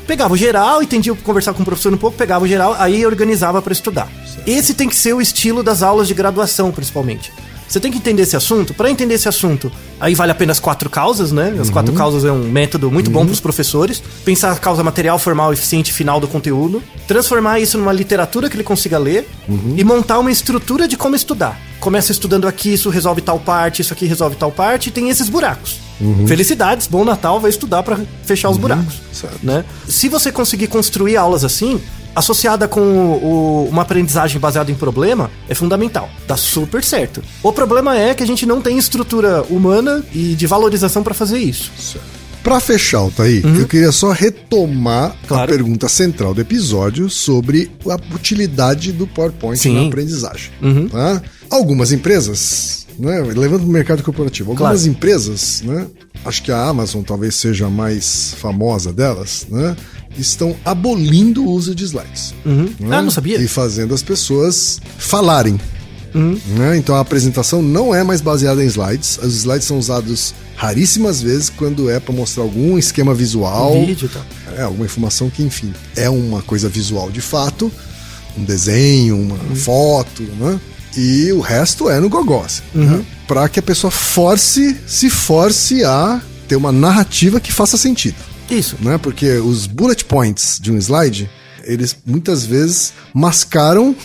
Pegava 0.07 0.33
o 0.33 0.37
geral, 0.37 0.83
entendia 0.83 1.15
conversar 1.15 1.53
com 1.53 1.63
o 1.63 1.65
professor 1.65 1.91
um 1.91 1.97
pouco, 1.97 2.15
pegava 2.15 2.45
o 2.45 2.47
geral, 2.47 2.75
aí 2.77 3.05
organizava 3.05 3.61
pra 3.61 3.73
estudar. 3.73 4.07
Esse 4.45 4.75
tem 4.75 4.87
que 4.87 4.95
ser 4.95 5.13
o 5.13 5.21
estilo 5.21 5.63
das 5.63 5.81
aulas 5.81 6.07
de 6.07 6.13
graduação, 6.13 6.71
principalmente. 6.71 7.31
Você 7.67 7.79
tem 7.79 7.91
que 7.91 7.97
entender 7.97 8.21
esse 8.21 8.35
assunto. 8.35 8.75
Pra 8.75 8.91
entender 8.91 9.15
esse 9.15 9.27
assunto, 9.27 9.71
aí 9.99 10.13
vale 10.13 10.31
a 10.31 10.35
pena 10.35 10.51
as 10.51 10.59
quatro 10.59 10.87
causas, 10.89 11.31
né? 11.31 11.55
As 11.59 11.71
quatro 11.71 11.91
causas 11.93 12.23
é 12.23 12.31
um 12.31 12.47
método 12.47 12.91
muito 12.91 13.09
bom 13.09 13.25
pros 13.25 13.39
professores. 13.39 14.01
Pensar 14.23 14.51
a 14.51 14.55
causa 14.55 14.83
material, 14.83 15.17
formal, 15.17 15.51
eficiente 15.51 15.91
final 15.91 16.19
do 16.19 16.27
conteúdo. 16.27 16.83
Transformar 17.07 17.59
isso 17.59 17.77
numa 17.79 17.91
literatura 17.91 18.49
que 18.49 18.55
ele 18.55 18.63
consiga 18.63 18.99
ler. 18.99 19.27
E 19.75 19.83
montar 19.83 20.19
uma 20.19 20.31
estrutura 20.31 20.87
de 20.87 20.95
como 20.95 21.15
estudar. 21.15 21.59
Começa 21.79 22.11
estudando 22.11 22.47
aqui, 22.47 22.73
isso 22.73 22.89
resolve 22.89 23.21
tal 23.21 23.39
parte, 23.39 23.81
isso 23.81 23.93
aqui 23.93 24.05
resolve 24.05 24.35
tal 24.35 24.51
parte, 24.51 24.87
e 24.87 24.91
tem 24.91 25.09
esses 25.09 25.29
buracos. 25.29 25.79
Felicidades, 26.27 26.87
bom 26.87 27.05
Natal, 27.05 27.39
vai 27.39 27.49
estudar 27.49 27.83
pra 27.83 27.99
fechar 28.25 28.49
os 28.49 28.57
buracos. 28.57 28.95
certo. 29.13 29.39
Né? 29.43 29.63
Se 29.87 30.09
você 30.09 30.31
conseguir 30.31 30.67
construir 30.67 31.15
aulas 31.15 31.43
assim, 31.45 31.79
associada 32.15 32.67
com 32.67 32.79
o- 32.81 33.25
o- 33.65 33.69
uma 33.69 33.81
aprendizagem 33.83 34.39
baseada 34.39 34.71
em 34.71 34.75
problema, 34.75 35.29
é 35.47 35.53
fundamental. 35.55 36.09
Dá 36.27 36.35
super 36.37 36.83
certo. 36.83 37.21
O 37.43 37.51
problema 37.53 37.97
é 37.97 38.13
que 38.13 38.23
a 38.23 38.27
gente 38.27 38.45
não 38.45 38.61
tem 38.61 38.77
estrutura 38.77 39.43
humana 39.49 40.03
e 40.13 40.33
de 40.35 40.47
valorização 40.47 41.03
pra 41.03 41.13
fazer 41.13 41.39
isso. 41.39 41.71
Pra 42.43 42.59
fechar, 42.59 42.99
Altair, 42.99 43.43
eu 43.43 43.67
queria 43.67 43.91
só 43.91 44.11
retomar 44.11 45.05
a 45.05 45.07
Uhum. 45.07 45.13
Claro. 45.27 45.51
pergunta 45.51 45.89
central 45.89 46.31
do 46.33 46.41
episódio 46.41 47.09
sobre 47.09 47.71
a 47.89 47.95
utilidade 48.13 48.91
do 48.91 49.07
PowerPoint 49.07 49.57
Sim. 49.59 49.81
na 49.81 49.87
aprendizagem. 49.87 50.51
Uhum. 50.61 50.87
tá? 50.87 51.21
Algumas 51.49 51.91
empresas, 51.91 52.85
né, 52.97 53.19
levando 53.21 53.63
o 53.63 53.67
mercado 53.67 54.01
corporativo, 54.03 54.51
algumas 54.51 54.81
Claro. 54.81 54.89
empresas, 54.91 55.61
né, 55.63 55.87
acho 56.25 56.41
que 56.43 56.51
a 56.51 56.61
Amazon 56.67 57.03
talvez 57.03 57.35
seja 57.35 57.67
a 57.67 57.69
mais 57.69 58.33
famosa 58.39 58.91
delas, 58.91 59.45
né, 59.49 59.75
estão 60.17 60.55
abolindo 60.65 61.43
o 61.45 61.49
uso 61.51 61.75
de 61.75 61.83
slides. 61.83 62.33
né, 62.45 62.97
Ah, 62.97 63.01
não 63.01 63.11
sabia? 63.11 63.37
E 63.39 63.47
fazendo 63.47 63.93
as 63.93 64.01
pessoas 64.01 64.79
falarem. 64.97 65.59
Uhum. 66.13 66.39
né? 66.57 66.77
Então 66.77 66.95
a 66.95 67.01
apresentação 67.01 67.61
não 67.61 67.93
é 67.93 68.01
mais 68.01 68.21
baseada 68.21 68.63
em 68.63 68.67
slides. 68.67 69.17
Os 69.21 69.35
slides 69.35 69.67
são 69.67 69.77
usados 69.77 70.33
raríssimas 70.55 71.21
vezes 71.21 71.49
quando 71.49 71.89
é 71.89 71.99
para 71.99 72.13
mostrar 72.15 72.43
algum 72.43 72.77
esquema 72.77 73.13
visual. 73.13 73.75
Um 73.75 73.85
vídeo 73.85 74.07
tal. 74.07 74.23
É, 74.57 74.61
alguma 74.61 74.85
informação 74.85 75.29
que, 75.29 75.43
enfim, 75.43 75.73
é 75.93 76.09
uma 76.09 76.41
coisa 76.41 76.69
visual 76.69 77.11
de 77.11 77.19
fato, 77.19 77.69
um 78.37 78.45
desenho, 78.45 79.19
uma 79.19 79.35
Uhum. 79.35 79.55
foto, 79.57 80.23
né? 80.39 80.57
E 80.97 81.31
o 81.33 81.39
resto 81.39 81.89
é 81.89 81.99
no 81.99 82.09
gogó, 82.09 82.43
assim, 82.45 82.63
Uhum. 82.73 82.97
né? 82.97 83.05
Para 83.27 83.49
que 83.49 83.59
a 83.59 83.63
pessoa 83.63 83.91
force, 83.91 84.77
se 84.87 85.09
force 85.09 85.83
a 85.83 86.21
ter 86.47 86.55
uma 86.55 86.71
narrativa 86.71 87.39
que 87.39 87.51
faça 87.51 87.75
sentido 87.77 88.15
Isso. 88.49 88.77
né? 88.81 88.97
Porque 88.97 89.29
os 89.39 89.65
bullet 89.65 90.05
points 90.05 90.59
de 90.61 90.71
um 90.71 90.77
slide, 90.77 91.29
eles 91.63 91.97
muitas 92.05 92.45
vezes 92.45 92.93
mascaram 93.11 93.95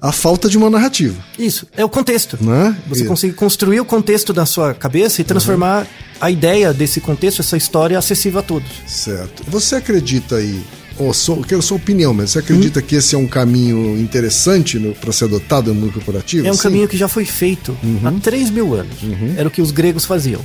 a 0.00 0.10
falta 0.10 0.48
de 0.48 0.56
uma 0.56 0.70
narrativa, 0.70 1.14
Isso. 1.38 1.66
É 1.76 1.84
o 1.84 1.88
contexto. 1.88 2.38
né? 2.40 2.74
Você 2.88 3.04
E- 3.04 3.06
consegue 3.06 3.34
construir 3.34 3.78
o 3.80 3.84
contexto 3.84 4.32
da 4.32 4.46
sua 4.46 4.72
cabeça 4.72 5.20
e 5.20 5.24
transformar 5.24 5.86
a 6.20 6.30
ideia 6.30 6.72
desse 6.72 7.00
contexto, 7.02 7.40
essa 7.40 7.56
história, 7.58 7.98
acessível 7.98 8.40
a 8.40 8.42
todos. 8.42 8.68
Certo. 8.86 9.44
Você 9.48 9.76
acredita 9.76 10.36
aí, 10.36 10.64
ou 10.98 11.12
sou, 11.12 11.38
eu 11.38 11.42
quero 11.42 11.62
sua 11.62 11.76
opinião, 11.76 12.12
mas 12.14 12.30
você 12.30 12.38
acredita 12.38 12.80
Uhum. 12.80 12.86
que 12.86 12.96
esse 12.96 13.14
é 13.14 13.18
um 13.18 13.26
caminho 13.26 13.98
interessante 13.98 14.78
para 15.00 15.12
ser 15.12 15.24
adotado 15.24 15.72
no 15.74 15.80
mundo 15.80 15.92
corporativo? 15.92 16.46
É 16.46 16.50
um 16.50 16.52
assim? 16.54 16.62
caminho 16.62 16.88
que 16.88 16.96
já 16.96 17.08
foi 17.08 17.24
feito 17.24 17.76
há 18.04 18.12
3 18.20 18.50
mil 18.50 18.74
anos. 18.74 18.96
Era 19.36 19.48
o 19.48 19.50
que 19.50 19.60
os 19.62 19.70
gregos 19.70 20.04
faziam. 20.04 20.40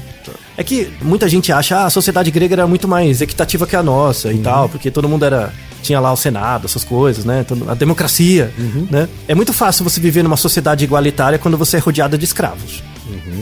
É 0.58 0.64
que 0.64 0.90
muita 1.02 1.30
gente 1.30 1.52
acha 1.52 1.78
ah, 1.78 1.86
a 1.86 1.90
sociedade 1.90 2.30
grega 2.32 2.56
era 2.56 2.68
muito 2.68 2.88
mais 2.88 3.22
equitativa 3.22 3.66
que 3.66 3.76
a 3.76 3.84
nossa 3.84 4.32
e 4.34 4.40
tal, 4.40 4.68
porque 4.70 4.92
todo 4.92 5.08
mundo 5.08 5.24
era. 5.26 5.54
Tinha 5.82 6.00
lá 6.02 6.12
o 6.12 6.18
Senado, 6.18 6.66
essas 6.66 6.84
coisas, 6.84 7.24
né? 7.24 7.46
A 7.70 7.74
democracia, 7.74 8.52
né? 8.92 9.08
É 9.30 9.34
muito 9.34 9.54
fácil 9.54 9.86
você 9.86 10.00
viver 10.02 10.24
numa 10.24 10.36
sociedade 10.36 10.84
igualitária 10.84 11.40
quando 11.40 11.58
você 11.58 11.78
é 11.78 11.80
rodeada 11.80 12.18
de 12.18 12.26
escravos. 12.26 12.84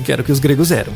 Que 0.06 0.12
era 0.12 0.22
o 0.22 0.26
que 0.26 0.32
os 0.32 0.40
gregos 0.40 0.72
eram. 0.72 0.94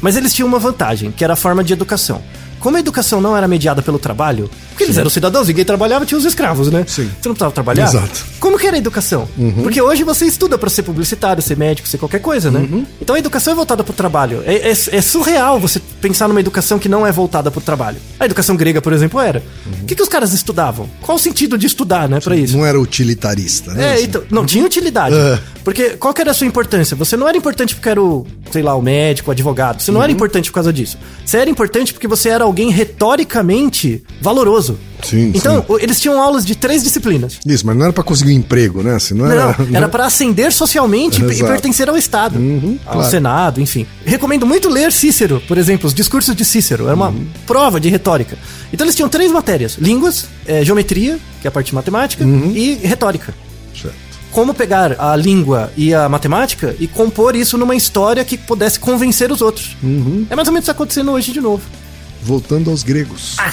Mas 0.00 0.16
eles 0.16 0.34
tinham 0.34 0.48
uma 0.48 0.58
vantagem, 0.58 1.12
que 1.12 1.22
era 1.22 1.34
a 1.34 1.36
forma 1.36 1.62
de 1.62 1.72
educação. 1.72 2.20
Como 2.62 2.76
a 2.76 2.80
educação 2.80 3.20
não 3.20 3.36
era 3.36 3.46
mediada 3.48 3.82
pelo 3.82 3.98
trabalho, 3.98 4.48
porque 4.70 4.84
eles 4.84 4.96
eram 4.96 5.10
cidadãos, 5.10 5.48
ninguém 5.48 5.64
trabalhava, 5.64 6.06
tinha 6.06 6.16
os 6.16 6.24
escravos, 6.24 6.70
né? 6.70 6.84
Sim. 6.86 7.10
Você 7.20 7.28
não 7.28 7.34
precisava 7.34 7.50
trabalhar? 7.52 7.84
Exato. 7.84 8.24
Como 8.40 8.56
que 8.58 8.66
era 8.66 8.76
a 8.76 8.78
educação? 8.78 9.28
Porque 9.62 9.82
hoje 9.82 10.04
você 10.04 10.24
estuda 10.26 10.56
pra 10.56 10.70
ser 10.70 10.84
publicitário, 10.84 11.42
ser 11.42 11.56
médico, 11.56 11.88
ser 11.88 11.98
qualquer 11.98 12.20
coisa, 12.20 12.50
né? 12.50 12.66
Então 13.00 13.16
a 13.16 13.18
educação 13.18 13.52
é 13.52 13.56
voltada 13.56 13.82
pro 13.84 13.92
trabalho. 13.92 14.42
É, 14.46 14.70
é- 14.70 14.70
é 14.70 15.00
surreal 15.00 15.58
você 15.60 15.80
pensar 16.00 16.28
numa 16.28 16.40
educação 16.40 16.78
que 16.78 16.88
não 16.88 17.06
é 17.06 17.12
voltada 17.12 17.50
pro 17.50 17.60
trabalho. 17.60 17.98
A 18.18 18.24
educação 18.24 18.56
grega, 18.56 18.80
por 18.80 18.92
exemplo, 18.92 19.20
era. 19.20 19.42
O 19.82 19.84
que, 19.84 19.94
que 19.96 20.02
os 20.02 20.08
caras 20.08 20.32
estudavam? 20.32 20.88
Qual 21.00 21.16
o 21.16 21.20
sentido 21.20 21.58
de 21.58 21.66
estudar, 21.66 22.08
né, 22.08 22.20
pra 22.20 22.36
isso? 22.36 22.56
Não 22.56 22.64
era 22.64 22.80
utilitarista, 22.80 23.72
né? 23.74 23.84
É, 23.90 23.94
assim? 23.94 24.04
então, 24.04 24.22
não 24.30 24.46
tinha 24.46 24.64
utilidade. 24.64 25.14
É. 25.62 25.64
Porque 25.64 25.90
qual 25.90 26.12
que 26.12 26.20
era 26.20 26.30
a 26.30 26.34
sua 26.34 26.46
importância? 26.46 26.96
Você 26.96 27.16
não 27.16 27.28
era 27.28 27.36
importante 27.36 27.74
porque 27.74 27.88
era 27.88 28.02
o, 28.02 28.26
sei 28.50 28.62
lá, 28.62 28.74
o 28.74 28.82
médico, 28.82 29.30
o 29.30 29.32
advogado. 29.32 29.80
Você 29.80 29.90
não 29.90 29.98
Uhum. 29.98 30.04
era 30.04 30.12
importante 30.12 30.50
por 30.50 30.54
causa 30.56 30.72
disso. 30.72 30.98
Você 31.24 31.36
era 31.38 31.48
importante 31.48 31.92
porque 31.92 32.08
você 32.08 32.28
era 32.28 32.44
alguém 32.44 32.70
retoricamente 32.70 34.02
valoroso. 34.20 34.78
Sim, 35.02 35.32
Então, 35.34 35.64
sim. 35.66 35.76
eles 35.80 36.00
tinham 36.00 36.20
aulas 36.20 36.44
de 36.44 36.54
três 36.54 36.82
disciplinas. 36.82 37.38
Isso, 37.46 37.66
mas 37.66 37.76
não 37.76 37.84
era 37.84 37.92
para 37.92 38.04
conseguir 38.04 38.30
um 38.32 38.36
emprego, 38.36 38.82
né? 38.82 38.94
Assim, 38.94 39.14
não, 39.14 39.26
Não, 39.26 39.32
era, 39.32 39.56
era 39.72 39.88
pra 39.88 40.06
ascender 40.06 40.52
socialmente 40.52 41.20
e 41.20 41.24
pertencer 41.42 41.88
ao 41.88 41.96
Estado, 41.96 42.36
ao 42.36 42.40
Uhum, 42.42 42.78
claro. 42.84 43.10
Senado, 43.10 43.60
enfim. 43.60 43.86
Recomendo 44.04 44.46
muito 44.46 44.68
ler 44.68 44.92
Cícero, 44.92 45.42
por 45.48 45.58
exemplo, 45.58 45.86
os 45.86 45.94
discursos 45.94 46.34
de 46.36 46.44
Cícero. 46.44 46.88
É 46.88 46.94
uma 46.94 47.08
Uhum. 47.08 47.26
prova 47.46 47.80
de 47.80 47.88
retórica. 47.88 48.36
Então 48.72 48.84
eles 48.84 48.94
tinham 48.94 49.08
três 49.08 49.30
matérias: 49.32 49.76
línguas, 49.78 50.26
eh, 50.46 50.64
geometria, 50.64 51.18
que 51.40 51.46
é 51.46 51.48
a 51.48 51.52
parte 51.52 51.74
matemática, 51.74 52.24
Uhum. 52.24 52.52
e 52.54 52.74
retórica. 52.74 53.34
Como 54.32 54.52
pegar 54.54 54.96
a 54.98 55.14
língua 55.14 55.70
e 55.76 55.94
a 55.94 56.08
matemática 56.08 56.74
e 56.80 56.88
compor 56.88 57.36
isso 57.36 57.56
numa 57.58 57.76
história 57.76 58.24
que 58.24 58.36
pudesse 58.38 58.80
convencer 58.80 59.30
os 59.30 59.40
outros. 59.42 59.76
Uhum. 59.82 60.26
É 60.28 60.34
mais 60.34 60.48
ou 60.48 60.54
menos 60.54 60.64
isso 60.64 60.70
acontecendo 60.70 61.12
hoje 61.12 61.32
de 61.32 61.40
novo. 61.40 61.62
Voltando 62.22 62.70
aos 62.70 62.82
gregos. 62.82 63.36
Ah. 63.38 63.52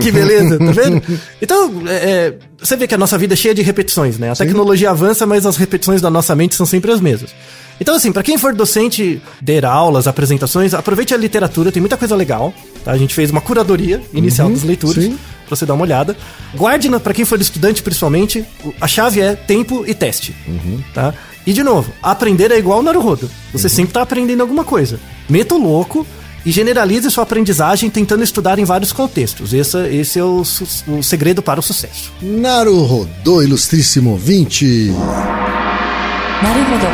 Que 0.00 0.10
beleza, 0.10 0.58
tá 0.58 0.72
vendo? 0.72 1.02
Então, 1.40 1.82
é, 1.86 1.92
é, 1.92 2.34
você 2.58 2.76
vê 2.76 2.86
que 2.86 2.94
a 2.94 2.98
nossa 2.98 3.18
vida 3.18 3.34
é 3.34 3.36
cheia 3.36 3.54
de 3.54 3.60
repetições, 3.60 4.18
né? 4.18 4.30
A 4.30 4.34
tecnologia 4.34 4.90
avança, 4.90 5.26
mas 5.26 5.44
as 5.44 5.56
repetições 5.56 6.00
da 6.00 6.08
nossa 6.08 6.34
mente 6.34 6.54
são 6.54 6.64
sempre 6.64 6.90
as 6.90 7.00
mesmas. 7.00 7.34
Então, 7.78 7.94
assim, 7.94 8.10
para 8.10 8.22
quem 8.22 8.38
for 8.38 8.54
docente, 8.54 9.20
der 9.40 9.66
aulas, 9.66 10.06
apresentações, 10.06 10.72
aproveite 10.72 11.12
a 11.12 11.16
literatura, 11.18 11.70
tem 11.70 11.80
muita 11.80 11.96
coisa 11.98 12.16
legal. 12.16 12.54
Tá? 12.82 12.92
A 12.92 12.96
gente 12.96 13.14
fez 13.14 13.30
uma 13.30 13.42
curadoria 13.42 14.00
inicial 14.14 14.48
Uhum, 14.48 14.54
das 14.54 14.62
leituras, 14.62 15.04
sim 15.04 15.18
pra 15.46 15.56
você 15.56 15.64
dar 15.64 15.74
uma 15.74 15.84
olhada. 15.84 16.16
Guarde, 16.54 16.88
para 17.00 17.14
quem 17.14 17.24
for 17.24 17.40
estudante 17.40 17.82
principalmente, 17.82 18.44
a 18.80 18.86
chave 18.86 19.20
é 19.20 19.34
tempo 19.34 19.84
e 19.86 19.94
teste. 19.94 20.34
Uhum. 20.46 20.82
Tá? 20.92 21.14
E 21.46 21.52
de 21.52 21.62
novo, 21.62 21.92
aprender 22.02 22.50
é 22.50 22.58
igual 22.58 22.82
Naruhodo. 22.82 23.30
Você 23.52 23.66
uhum. 23.66 23.72
sempre 23.72 23.92
tá 23.92 24.02
aprendendo 24.02 24.40
alguma 24.40 24.64
coisa. 24.64 24.98
Meta 25.28 25.54
o 25.54 25.58
louco 25.58 26.06
e 26.44 26.52
generalize 26.52 27.10
sua 27.10 27.24
aprendizagem 27.24 27.90
tentando 27.90 28.22
estudar 28.22 28.58
em 28.58 28.64
vários 28.64 28.92
contextos. 28.92 29.52
Esse, 29.52 29.78
esse 29.88 30.18
é 30.18 30.24
o, 30.24 30.42
o, 30.42 31.02
segredo 31.02 31.42
para 31.42 31.58
o 31.58 31.62
sucesso. 31.62 32.12
Naruhodo, 32.22 33.42
ilustríssimo 33.42 34.10
ouvinte. 34.10 34.92
Naruhodo. 36.42 36.86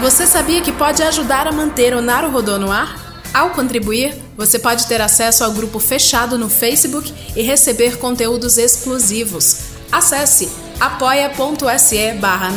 Você 0.00 0.26
sabia 0.26 0.60
que 0.60 0.70
pode 0.70 1.02
ajudar 1.02 1.48
a 1.48 1.52
manter 1.52 1.96
o 1.96 2.00
Naruhodo 2.00 2.58
no 2.60 2.70
ar? 2.70 3.22
Ao 3.34 3.50
contribuir, 3.50 4.14
você 4.36 4.58
pode 4.58 4.86
ter 4.86 5.00
acesso 5.00 5.44
ao 5.44 5.52
grupo 5.52 5.78
fechado 5.78 6.36
no 6.36 6.48
Facebook 6.48 7.12
e 7.34 7.42
receber 7.42 7.98
conteúdos 7.98 8.58
exclusivos. 8.58 9.58
Acesse 9.90 10.48
apoia.se 10.78 12.12
barra 12.20 12.52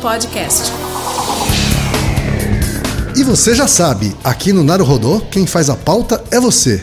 Podcast. 0.00 0.72
E 3.16 3.22
você 3.22 3.54
já 3.54 3.66
sabe, 3.66 4.16
aqui 4.24 4.52
no 4.52 4.62
Naruhodô, 4.62 5.20
quem 5.30 5.46
faz 5.46 5.68
a 5.68 5.76
pauta 5.76 6.22
é 6.30 6.40
você. 6.40 6.82